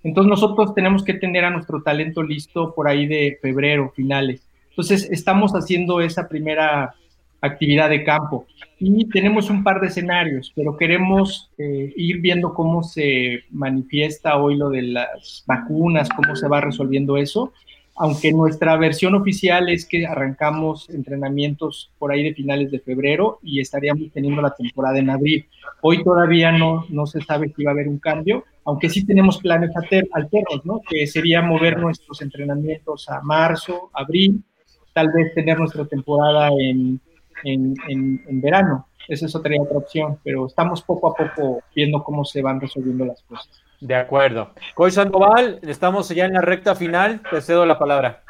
entonces 0.03 0.29
nosotros 0.31 0.75
tenemos 0.75 1.05
que 1.05 1.15
tener 1.15 1.45
a 1.45 1.51
nuestro 1.51 1.83
talento 1.83 2.23
listo 2.23 2.75
por 2.75 2.89
ahí 2.89 3.07
de 3.07 3.39
febrero, 3.41 3.93
finales. 3.95 4.47
Entonces 4.71 5.09
estamos 5.11 5.53
haciendo 5.53 6.01
esa 6.01 6.29
primera 6.29 6.95
actividad 7.41 7.91
de 7.91 8.05
campo. 8.05 8.47
Y 8.79 9.07
tenemos 9.07 9.51
un 9.51 9.63
par 9.63 9.81
de 9.81 9.89
escenarios, 9.89 10.53
pero 10.55 10.77
queremos 10.77 11.51
eh, 11.59 11.93
ir 11.97 12.21
viendo 12.21 12.55
cómo 12.55 12.83
se 12.83 13.45
manifiesta 13.51 14.37
hoy 14.37 14.57
lo 14.57 14.71
de 14.71 14.83
las 14.83 15.45
vacunas, 15.47 16.09
cómo 16.11 16.37
se 16.37 16.49
va 16.49 16.61
resolviendo 16.61 17.17
eso, 17.17 17.53
aunque 18.01 18.33
nuestra 18.33 18.77
versión 18.77 19.15
oficial 19.15 19.69
es 19.69 19.87
que 19.87 20.07
arrancamos 20.07 20.89
entrenamientos 20.91 21.93
por 21.99 22.11
ahí 22.11 22.23
de 22.23 22.35
finales 22.35 22.71
de 22.71 22.81
febrero 22.81 23.39
y 23.43 23.61
estaríamos 23.61 24.11
teniendo 24.13 24.43
la 24.43 24.55
temporada 24.55 24.99
en 24.99 25.11
abril. 25.11 25.47
Hoy 25.83 26.03
todavía 26.03 26.51
no, 26.51 26.87
no 26.89 27.07
se 27.07 27.21
sabe 27.21 27.53
si 27.55 27.63
va 27.63 27.71
a 27.71 27.75
haber 27.75 27.89
un 27.89 27.99
cambio, 27.99 28.45
aunque 28.65 28.89
sí 28.89 29.07
tenemos 29.07 29.39
planes 29.39 29.71
alternos, 29.77 30.65
¿no? 30.65 30.81
que 30.89 31.07
sería 31.07 31.43
mover 31.43 31.79
nuestros 31.79 32.21
entrenamientos 32.23 33.09
a 33.09 33.21
marzo, 33.21 33.91
abril, 33.93 34.43
tal 34.93 35.13
vez 35.13 35.33
tener 35.35 35.59
nuestra 35.59 35.85
temporada 35.85 36.49
en 36.59 37.01
en, 37.45 37.75
en, 37.89 38.41
verano. 38.41 38.87
Esa 39.09 39.27
es 39.27 39.35
otra, 39.35 39.55
otra 39.61 39.79
opción, 39.79 40.19
pero 40.23 40.47
estamos 40.47 40.83
poco 40.83 41.09
a 41.09 41.15
poco 41.15 41.63
viendo 41.75 42.03
cómo 42.03 42.25
se 42.25 42.43
van 42.43 42.61
resolviendo 42.61 43.05
las 43.05 43.23
cosas. 43.23 43.60
De 43.81 43.95
acuerdo. 43.95 44.55
Coy 44.75 44.93
Sandoval, 44.93 45.59
estamos 45.63 46.09
ya 46.11 46.27
en 46.27 46.35
la 46.35 46.43
recta 46.43 46.75
final, 46.75 47.23
te 47.31 47.41
cedo 47.41 47.65
la 47.65 47.79
palabra. 47.79 48.23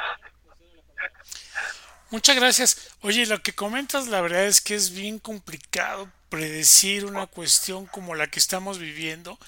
Muchas 2.11 2.37
gracias. 2.37 2.91
Oye, 3.03 3.27
lo 3.27 3.43
que 3.43 3.53
comentas, 3.53 4.07
la 4.07 4.21
verdad 4.21 4.45
es 4.45 4.61
que 4.61 4.77
es 4.77 4.93
bien 4.93 5.19
complicado 5.19 6.09
predecir 6.29 7.05
una 7.05 7.27
cuestión 7.27 7.87
como 7.87 8.15
la 8.15 8.29
que 8.29 8.39
estamos 8.39 8.79
viviendo. 8.79 9.39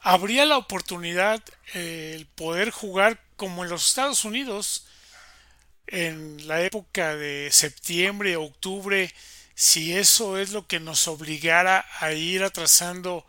Habría 0.00 0.44
la 0.44 0.56
oportunidad 0.56 1.42
eh, 1.74 2.12
el 2.14 2.26
poder 2.26 2.70
jugar 2.70 3.20
como 3.36 3.64
en 3.64 3.70
los 3.70 3.88
Estados 3.88 4.24
Unidos, 4.24 4.86
en 5.88 6.46
la 6.46 6.62
época 6.62 7.16
de 7.16 7.48
septiembre, 7.50 8.36
octubre, 8.36 9.12
si 9.54 9.96
eso 9.96 10.38
es 10.38 10.52
lo 10.52 10.68
que 10.68 10.78
nos 10.78 11.08
obligara 11.08 11.84
a 11.98 12.12
ir 12.12 12.44
atrasando 12.44 13.26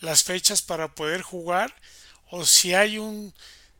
las 0.00 0.24
fechas 0.24 0.62
para 0.62 0.88
poder 0.88 1.22
jugar, 1.22 1.72
o 2.30 2.44
si 2.44 2.74
hay 2.74 2.98
un 2.98 3.32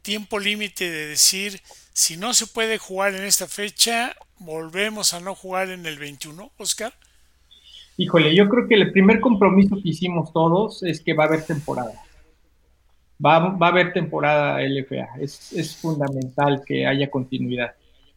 tiempo 0.02 0.38
límite 0.38 0.90
de 0.90 1.06
decir, 1.06 1.60
si 1.92 2.16
no 2.16 2.34
se 2.34 2.46
puede 2.46 2.78
jugar 2.78 3.14
en 3.14 3.24
esta 3.24 3.46
fecha, 3.46 4.14
volvemos 4.38 5.14
a 5.14 5.20
no 5.20 5.34
jugar 5.34 5.70
en 5.70 5.86
el 5.86 5.98
21, 5.98 6.52
Oscar. 6.58 6.92
Híjole, 7.96 8.34
yo 8.34 8.48
creo 8.48 8.68
que 8.68 8.74
el 8.74 8.92
primer 8.92 9.20
compromiso 9.20 9.76
que 9.76 9.88
hicimos 9.88 10.32
todos 10.32 10.82
es 10.82 11.00
que 11.00 11.14
va 11.14 11.24
a 11.24 11.26
haber 11.28 11.44
temporada. 11.44 11.92
Va, 13.24 13.38
va 13.38 13.66
a 13.68 13.70
haber 13.70 13.94
temporada 13.94 14.60
LFA. 14.60 15.18
Es, 15.18 15.52
es 15.52 15.76
fundamental 15.76 16.62
que 16.66 16.86
haya 16.86 17.10
continuidad. 17.10 17.74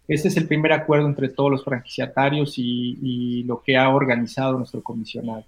Ese 0.09 0.27
es 0.27 0.37
el 0.37 0.47
primer 0.47 0.73
acuerdo 0.73 1.07
entre 1.07 1.29
todos 1.29 1.51
los 1.51 1.63
franquiciatarios 1.63 2.55
y, 2.57 3.43
lo 3.43 3.61
que 3.61 3.77
ha 3.77 3.89
organizado 3.89 4.57
nuestro 4.57 4.81
comisionado. 4.81 5.45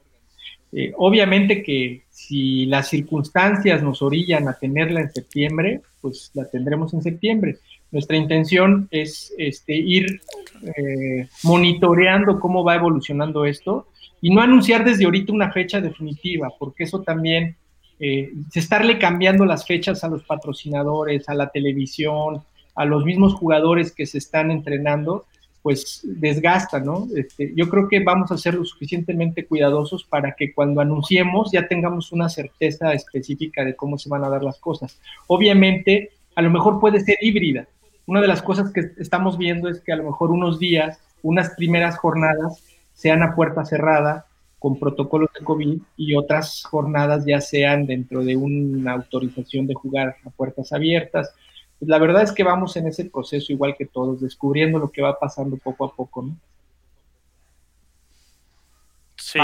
Eh, 0.74 0.93
obviamente 0.97 1.63
que 1.63 2.03
si 2.09 2.65
las 2.65 2.89
circunstancias 2.89 3.84
nos 3.84 4.01
orillan 4.01 4.47
a 4.47 4.53
tenerla 4.53 5.01
en 5.01 5.11
septiembre, 5.11 5.82
pues 5.99 6.32
la 6.34 6.45
tendremos 6.49 6.93
en 6.93 7.01
septiembre. 7.01 7.57
Nuestra 7.91 8.15
intención 8.15 8.88
es 8.89 9.34
este, 9.38 9.76
ir 9.76 10.22
eh, 10.63 11.28
monitoreando 11.43 12.39
cómo 12.39 12.63
va 12.63 12.76
evolucionando 12.76 13.45
esto 13.45 13.88
y 14.22 14.34
no 14.34 14.41
anunciar 14.41 14.86
desde 14.86 15.05
ahorita 15.05 15.34
una 15.34 15.51
fecha 15.51 15.82
definitiva, 15.82 16.53
porque 16.57 16.86
eso 16.86 17.01
también, 17.01 17.57
eh, 17.99 18.32
estarle 18.53 18.97
cambiando 18.97 19.45
las 19.45 19.65
fechas 19.65 20.03
a 20.03 20.07
los 20.07 20.24
patrocinadores, 20.24 21.28
a 21.28 21.34
la 21.34 21.49
televisión, 21.49 22.43
a 22.76 22.86
los 22.86 23.03
mismos 23.03 23.34
jugadores 23.34 23.91
que 23.91 24.05
se 24.05 24.19
están 24.19 24.51
entrenando, 24.51 25.26
pues 25.62 26.01
desgasta, 26.03 26.80
¿no? 26.80 27.07
Este, 27.16 27.53
yo 27.55 27.70
creo 27.70 27.88
que 27.88 28.03
vamos 28.03 28.32
a 28.32 28.38
ser 28.38 28.55
lo 28.55 28.66
suficientemente 28.66 29.45
cuidadosos 29.45 30.03
para 30.03 30.34
que 30.34 30.53
cuando 30.53 30.82
anunciemos 30.82 31.51
ya 31.51 31.68
tengamos 31.68 32.12
una 32.12 32.30
certeza 32.30 32.93
específica 32.93 33.64
de 33.64 33.76
cómo 33.76 33.97
se 33.97 34.09
van 34.09 34.24
a 34.24 34.30
dar 34.30 34.43
las 34.43 34.57
cosas. 34.59 34.99
Obviamente, 35.28 36.12
a 36.36 36.41
lo 36.41 36.49
mejor 36.49 36.80
puede 36.80 36.99
ser 37.01 37.18
híbrida. 37.22 37.68
Una 38.07 38.22
de 38.22 38.28
las 38.28 38.41
cosas 38.41 38.72
que 38.72 38.91
estamos 38.97 39.38
viendo 39.38 39.70
es 39.70 39.80
que 39.82 39.91
a 39.91 39.97
lo 39.97 40.03
mejor 40.03 40.32
unos 40.32 40.59
días, 40.59 40.99
unas 41.22 41.51
primeras 41.51 41.97
jornadas, 41.97 42.64
sean 42.93 43.22
a 43.24 43.36
puerta 43.36 43.64
cerrada 43.66 44.26
con 44.62 44.80
protocolos 44.80 45.30
de 45.38 45.43
COVID 45.43 45.80
y 45.97 46.16
otras 46.16 46.64
jornadas 46.64 47.26
ya 47.26 47.41
sean 47.41 47.88
dentro 47.88 48.24
de 48.24 48.36
una 48.36 48.93
autorización 48.93 49.66
de 49.66 49.74
jugar 49.74 50.18
a 50.24 50.30
puertas 50.30 50.72
abiertas. 50.72 51.34
Pues 51.82 51.89
la 51.89 51.97
verdad 51.97 52.21
es 52.21 52.32
que 52.32 52.43
vamos 52.43 52.77
en 52.77 52.86
ese 52.86 53.05
proceso 53.05 53.51
igual 53.51 53.75
que 53.75 53.88
todos, 53.88 54.21
descubriendo 54.21 54.77
lo 54.77 54.91
que 54.91 55.01
va 55.01 55.17
pasando 55.17 55.57
poco 55.57 55.86
a 55.86 55.91
poco, 55.91 56.21
¿no? 56.21 56.38
Sí. 59.15 59.39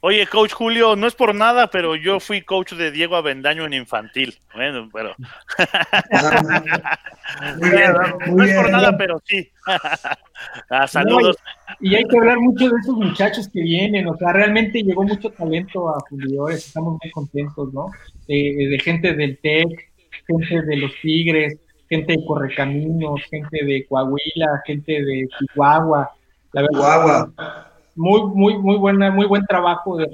Oye, 0.00 0.28
coach 0.28 0.52
Julio, 0.52 0.94
no 0.94 1.08
es 1.08 1.16
por 1.16 1.34
nada, 1.34 1.68
pero 1.68 1.96
yo 1.96 2.20
fui 2.20 2.42
coach 2.42 2.74
de 2.74 2.92
Diego 2.92 3.16
Avendaño 3.16 3.66
en 3.66 3.72
infantil. 3.72 4.38
Bueno, 4.54 4.88
pero. 4.92 5.16
muy 7.58 7.70
bien, 7.70 7.92
no 8.28 8.44
es 8.44 8.54
por 8.54 8.70
nada, 8.70 8.96
pero 8.96 9.20
sí. 9.24 9.50
ah, 10.70 10.86
saludos. 10.86 11.36
y, 11.80 11.96
hay 11.96 12.04
que 12.04 12.16
hablar 12.16 12.38
mucho 12.38 12.68
de 12.68 12.76
esos 12.80 12.94
muchachos 12.94 13.48
que 13.48 13.60
vienen. 13.60 14.06
O 14.06 14.16
sea, 14.16 14.32
realmente 14.32 14.84
llegó 14.84 15.02
mucho 15.02 15.30
talento 15.30 15.88
a 15.88 15.98
fundidores. 16.08 16.64
Estamos 16.64 16.96
muy 17.02 17.10
contentos, 17.10 17.74
¿no? 17.74 17.90
de 18.28 18.80
gente 18.84 19.14
del 19.14 19.36
TEC, 19.38 19.95
gente 20.26 20.62
de 20.62 20.76
los 20.76 20.92
Tigres, 21.00 21.58
gente 21.88 22.12
de 22.12 22.24
Correcaminos, 22.24 23.22
gente 23.30 23.64
de 23.64 23.86
Coahuila, 23.86 24.62
gente 24.66 25.04
de 25.04 25.28
Chihuahua. 25.38 26.10
La 26.52 26.62
verdad, 26.62 26.72
Chihuahua 26.72 27.66
muy, 27.96 28.22
muy, 28.26 28.58
muy 28.58 28.76
buena, 28.76 29.10
muy 29.10 29.26
buen 29.26 29.44
trabajo 29.46 29.96
de, 29.96 30.06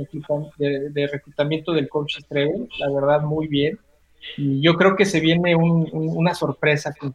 de, 0.90 1.06
reclutamiento 1.08 1.72
del 1.72 1.88
coach 1.88 2.18
Estrella, 2.18 2.52
la 2.78 2.90
verdad, 2.90 3.22
muy 3.22 3.48
bien. 3.48 3.78
Y 4.36 4.62
yo 4.62 4.76
creo 4.76 4.94
que 4.94 5.04
se 5.04 5.20
viene 5.20 5.56
una 5.56 6.32
sorpresa 6.32 6.94
con. 6.94 7.14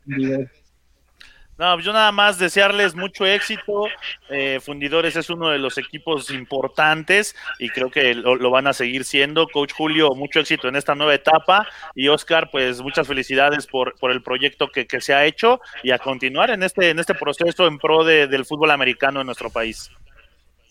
No, 1.57 1.79
yo 1.79 1.91
nada 1.91 2.11
más 2.11 2.37
desearles 2.37 2.95
mucho 2.95 3.25
éxito. 3.25 3.85
Eh, 4.29 4.59
Fundidores 4.61 5.15
es 5.15 5.27
uno 5.31 5.49
de 5.49 5.57
los 5.57 5.79
equipos 5.79 6.29
importantes 6.29 7.35
y 7.57 7.69
creo 7.69 7.89
que 7.89 8.13
lo, 8.13 8.51
van 8.51 8.67
a 8.67 8.73
seguir 8.73 9.03
siendo. 9.05 9.47
Coach 9.47 9.73
Julio, 9.75 10.13
mucho 10.13 10.39
éxito 10.39 10.67
en 10.67 10.75
esta 10.75 10.93
nueva 10.93 11.15
etapa. 11.15 11.67
Y 11.95 12.09
Oscar, 12.09 12.49
pues 12.51 12.79
muchas 12.83 13.07
felicidades 13.07 13.65
por, 13.65 13.95
por 13.99 14.11
el 14.11 14.21
proyecto 14.21 14.67
que, 14.67 14.85
que, 14.85 15.01
se 15.01 15.15
ha 15.15 15.25
hecho 15.25 15.59
y 15.81 15.89
a 15.89 15.97
continuar 15.97 16.51
en 16.51 16.61
este, 16.61 16.91
en 16.91 16.99
este 16.99 17.15
proceso 17.15 17.65
en 17.65 17.79
pro 17.79 18.03
del 18.03 18.45
fútbol 18.45 18.69
americano 18.69 19.21
en 19.21 19.25
nuestro 19.25 19.49
país. 19.49 19.89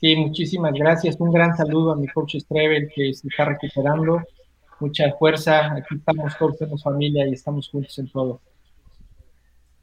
Sí, 0.00 0.14
muchísimas 0.14 0.72
gracias. 0.72 1.16
Un 1.18 1.32
gran 1.32 1.56
saludo 1.56 1.92
a 1.92 1.96
mi 1.96 2.06
coach 2.06 2.36
Strevel 2.36 2.92
que 2.94 3.12
se 3.12 3.26
está 3.26 3.46
recuperando. 3.46 4.22
Mucha 4.78 5.10
fuerza. 5.18 5.72
Aquí 5.72 5.96
estamos 5.96 6.38
todos, 6.38 6.58
somos 6.58 6.82
familia 6.84 7.26
y 7.26 7.32
estamos 7.32 7.68
juntos 7.68 7.98
en 7.98 8.08
todo. 8.08 8.40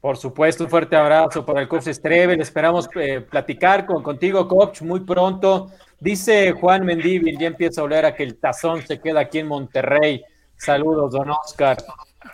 Por 0.04 0.18
supuesto, 0.18 0.64
un 0.64 0.68
fuerte 0.68 0.96
abrazo 0.96 1.46
para 1.46 1.62
el 1.62 1.66
coach 1.66 1.88
Strevel. 1.88 2.38
Esperamos 2.38 2.90
eh, 2.94 3.22
platicar 3.22 3.86
con, 3.86 4.02
contigo, 4.02 4.46
coach, 4.46 4.82
muy 4.82 5.00
pronto. 5.00 5.70
Dice 5.98 6.52
Juan 6.52 6.84
Mendívil, 6.84 7.38
ya 7.38 7.46
empieza 7.46 7.80
a 7.80 7.84
oler 7.84 8.04
a 8.04 8.14
que 8.14 8.22
el 8.22 8.36
tazón 8.36 8.86
se 8.86 9.00
queda 9.00 9.20
aquí 9.20 9.38
en 9.38 9.46
Monterrey. 9.46 10.22
Saludos, 10.58 11.12
don 11.12 11.30
Oscar. 11.30 11.78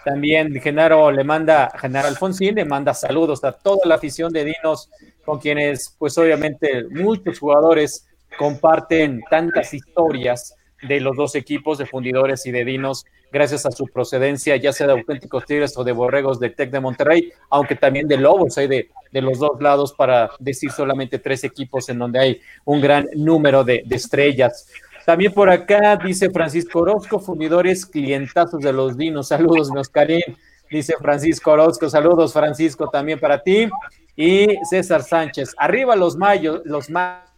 También 0.05 0.53
Genaro 0.61 1.13
le 1.13 1.23
manda, 1.23 1.71
Genaro 1.81 2.09
Alfonsín 2.09 2.57
le 2.57 2.65
manda 2.65 2.93
saludos 2.93 3.45
a 3.45 3.53
toda 3.53 3.87
la 3.87 3.95
afición 3.95 4.33
de 4.33 4.47
Dinos 4.47 4.91
con 5.25 5.39
quienes 5.39 5.95
pues 5.97 6.19
obviamente 6.19 6.89
muchos 6.91 7.39
jugadores 7.39 8.09
comparten 8.37 9.21
tantas 9.31 9.73
historias 9.73 10.57
de 10.83 10.99
los 10.99 11.17
dos 11.17 11.37
equipos 11.37 11.79
de 11.79 11.87
fundidores 11.87 12.45
y 12.47 12.51
de 12.51 12.65
dinos 12.65 13.05
gracias 13.33 13.67
a 13.67 13.71
su 13.71 13.87
procedencia, 13.87 14.57
ya 14.57 14.73
sea 14.73 14.87
de 14.87 14.93
auténticos 14.95 15.45
tigres 15.45 15.77
o 15.77 15.85
de 15.85 15.93
borregos 15.93 16.41
de 16.41 16.51
Tec 16.51 16.71
de 16.71 16.81
Monterrey, 16.81 17.33
aunque 17.49 17.77
también 17.77 18.09
de 18.09 18.17
lobos 18.17 18.59
hay 18.59 18.69
de, 18.69 18.91
de, 19.13 19.23
los 19.23 19.39
dos 19.39 19.61
lados 19.61 19.93
para 19.93 20.31
decir 20.39 20.71
solamente 20.71 21.19
tres 21.19 21.45
equipos 21.45 21.89
en 21.89 21.99
donde 21.99 22.19
hay 22.19 22.41
un 22.65 22.81
gran 22.81 23.07
número 23.15 23.65
de, 23.65 23.83
de 23.87 23.97
estrellas. 23.97 24.69
También 25.05 25.33
por 25.33 25.51
acá 25.51 25.97
dice 25.97 26.31
Francisco 26.31 26.81
Orozco, 26.81 27.19
fundidores 27.19 27.87
clientazos 27.87 28.61
de 28.61 28.73
los 28.73 28.97
dinos. 28.97 29.29
Saludos, 29.29 29.71
Oscarín. 29.75 30.37
Dice 30.71 30.95
Francisco 31.01 31.51
Orozco, 31.51 31.91
saludos 31.91 32.33
Francisco 32.33 32.89
también 32.89 33.19
para 33.19 33.43
ti 33.43 33.69
y 34.15 34.47
César 34.69 35.03
Sánchez. 35.03 35.53
Arriba 35.59 35.97
los 35.97 36.17
mayos, 36.17 36.61
los 36.65 36.89
mayos, 36.91 37.29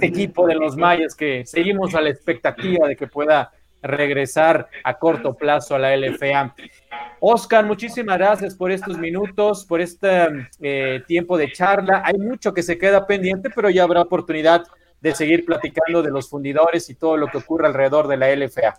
equipo 0.00 0.46
de 0.46 0.54
los 0.54 0.76
mayos 0.76 1.14
que 1.16 1.44
seguimos 1.46 1.94
a 1.94 2.00
la 2.00 2.10
expectativa 2.10 2.86
de 2.86 2.94
que 2.94 3.08
pueda 3.08 3.50
regresar 3.86 4.68
a 4.84 4.98
corto 4.98 5.34
plazo 5.34 5.74
a 5.74 5.78
la 5.78 5.96
LFA. 5.96 6.54
Oscar, 7.20 7.64
muchísimas 7.64 8.18
gracias 8.18 8.54
por 8.54 8.70
estos 8.70 8.98
minutos, 8.98 9.64
por 9.64 9.80
este 9.80 10.48
eh, 10.60 11.02
tiempo 11.06 11.36
de 11.36 11.52
charla. 11.52 12.02
Hay 12.04 12.18
mucho 12.18 12.52
que 12.52 12.62
se 12.62 12.78
queda 12.78 13.06
pendiente, 13.06 13.50
pero 13.54 13.70
ya 13.70 13.84
habrá 13.84 14.02
oportunidad 14.02 14.64
de 15.00 15.14
seguir 15.14 15.44
platicando 15.44 16.02
de 16.02 16.10
los 16.10 16.28
fundidores 16.28 16.88
y 16.90 16.94
todo 16.94 17.16
lo 17.16 17.28
que 17.28 17.38
ocurre 17.38 17.66
alrededor 17.66 18.08
de 18.08 18.16
la 18.16 18.34
LFA. 18.34 18.78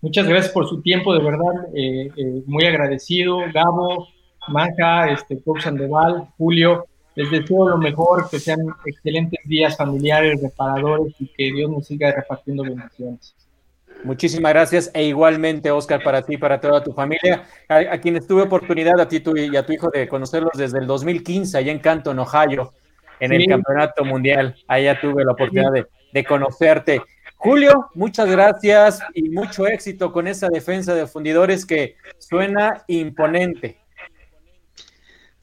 Muchas 0.00 0.26
gracias 0.26 0.52
por 0.52 0.68
su 0.68 0.82
tiempo, 0.82 1.14
de 1.14 1.22
verdad, 1.22 1.68
eh, 1.74 2.10
eh, 2.16 2.42
muy 2.46 2.66
agradecido. 2.66 3.38
Gabo, 3.54 4.08
Maja, 4.48 5.10
este, 5.12 5.40
Coach 5.42 5.62
Sandoval, 5.62 6.28
Julio, 6.36 6.86
les 7.14 7.30
deseo 7.30 7.68
lo 7.68 7.78
mejor, 7.78 8.28
que 8.28 8.38
sean 8.38 8.60
excelentes 8.84 9.38
días 9.44 9.76
familiares, 9.76 10.40
reparadores 10.42 11.14
y 11.20 11.26
que 11.28 11.52
Dios 11.52 11.70
nos 11.70 11.86
siga 11.86 12.10
repartiendo 12.10 12.64
bendiciones. 12.64 13.34
Muchísimas 14.04 14.52
gracias 14.52 14.90
e 14.94 15.04
igualmente, 15.04 15.70
Oscar, 15.70 16.02
para 16.02 16.22
ti 16.22 16.34
y 16.34 16.36
para 16.38 16.60
toda 16.60 16.82
tu 16.82 16.92
familia, 16.92 17.44
a, 17.68 17.98
quienes 17.98 18.26
tuve 18.26 18.42
oportunidad, 18.42 18.98
a 19.00 19.08
ti 19.08 19.22
y 19.36 19.56
a 19.56 19.64
tu 19.64 19.72
hijo, 19.72 19.90
de 19.90 20.08
conocerlos 20.08 20.52
desde 20.56 20.78
el 20.78 20.86
2015 20.86 21.56
allá 21.58 21.72
en 21.72 21.78
Canton, 21.78 22.18
Ohio, 22.18 22.72
en 23.20 23.32
el 23.32 23.46
Campeonato 23.46 24.04
Mundial. 24.04 24.56
Allá 24.66 25.00
tuve 25.00 25.24
la 25.24 25.32
oportunidad 25.32 25.72
de, 25.72 25.86
de 26.12 26.24
conocerte. 26.24 27.02
Julio, 27.36 27.90
muchas 27.94 28.28
gracias 28.30 29.00
y 29.14 29.28
mucho 29.28 29.66
éxito 29.66 30.12
con 30.12 30.26
esa 30.26 30.48
defensa 30.48 30.94
de 30.94 31.06
fundidores 31.06 31.66
que 31.66 31.96
suena 32.18 32.84
imponente. 32.86 33.82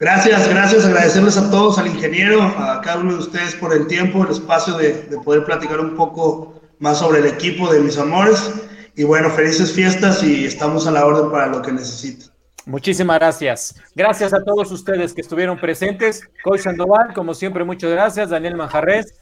Gracias, 0.00 0.48
gracias, 0.48 0.86
agradecerles 0.86 1.36
a 1.36 1.50
todos, 1.50 1.78
al 1.78 1.88
ingeniero, 1.88 2.40
a 2.40 2.80
cada 2.80 3.00
uno 3.00 3.12
de 3.12 3.18
ustedes 3.18 3.54
por 3.54 3.74
el 3.74 3.86
tiempo, 3.86 4.24
el 4.24 4.30
espacio 4.30 4.78
de, 4.78 4.92
poder 5.22 5.44
platicar 5.44 5.78
un 5.78 5.94
poco 5.94 6.59
más 6.80 6.98
sobre 6.98 7.20
el 7.20 7.26
equipo 7.26 7.72
de 7.72 7.78
mis 7.80 7.96
amores. 7.96 8.52
Y 8.96 9.04
bueno, 9.04 9.30
felices 9.30 9.72
fiestas 9.72 10.22
y 10.24 10.44
estamos 10.44 10.86
a 10.86 10.90
la 10.90 11.06
orden 11.06 11.30
para 11.30 11.46
lo 11.46 11.62
que 11.62 11.70
necesiten. 11.70 12.28
Muchísimas 12.66 13.18
gracias. 13.18 13.80
Gracias 13.94 14.34
a 14.34 14.42
todos 14.42 14.70
ustedes 14.72 15.14
que 15.14 15.20
estuvieron 15.20 15.58
presentes. 15.58 16.28
Coach 16.42 16.60
Sandoval, 16.60 17.14
como 17.14 17.32
siempre, 17.34 17.64
muchas 17.64 17.90
gracias. 17.90 18.30
Daniel 18.30 18.56
Manjarres, 18.56 19.18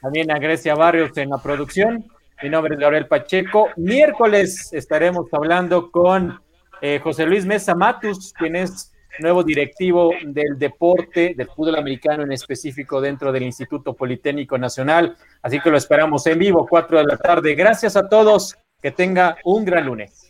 también 0.00 0.30
a 0.30 0.38
Grecia 0.38 0.74
Barrios 0.74 1.16
en 1.16 1.30
la 1.30 1.38
producción. 1.38 2.06
Mi 2.42 2.48
nombre 2.48 2.74
es 2.74 2.80
Gabriel 2.80 3.08
Pacheco. 3.08 3.68
Miércoles 3.76 4.72
estaremos 4.72 5.26
hablando 5.32 5.90
con 5.90 6.40
eh, 6.80 7.00
José 7.02 7.26
Luis 7.26 7.44
Mesa 7.44 7.74
Matus, 7.74 8.32
quien 8.38 8.56
es 8.56 8.92
nuevo 9.20 9.42
directivo 9.42 10.10
del 10.24 10.58
deporte, 10.58 11.34
del 11.36 11.46
fútbol 11.48 11.76
americano 11.76 12.22
en 12.22 12.32
específico 12.32 13.00
dentro 13.00 13.32
del 13.32 13.42
Instituto 13.42 13.94
Politécnico 13.94 14.58
Nacional. 14.58 15.16
Así 15.42 15.60
que 15.60 15.70
lo 15.70 15.76
esperamos 15.76 16.26
en 16.26 16.38
vivo, 16.38 16.66
cuatro 16.68 16.98
de 16.98 17.04
la 17.04 17.16
tarde. 17.16 17.54
Gracias 17.54 17.96
a 17.96 18.08
todos, 18.08 18.56
que 18.80 18.90
tenga 18.90 19.36
un 19.44 19.64
gran 19.64 19.86
lunes. 19.86 20.27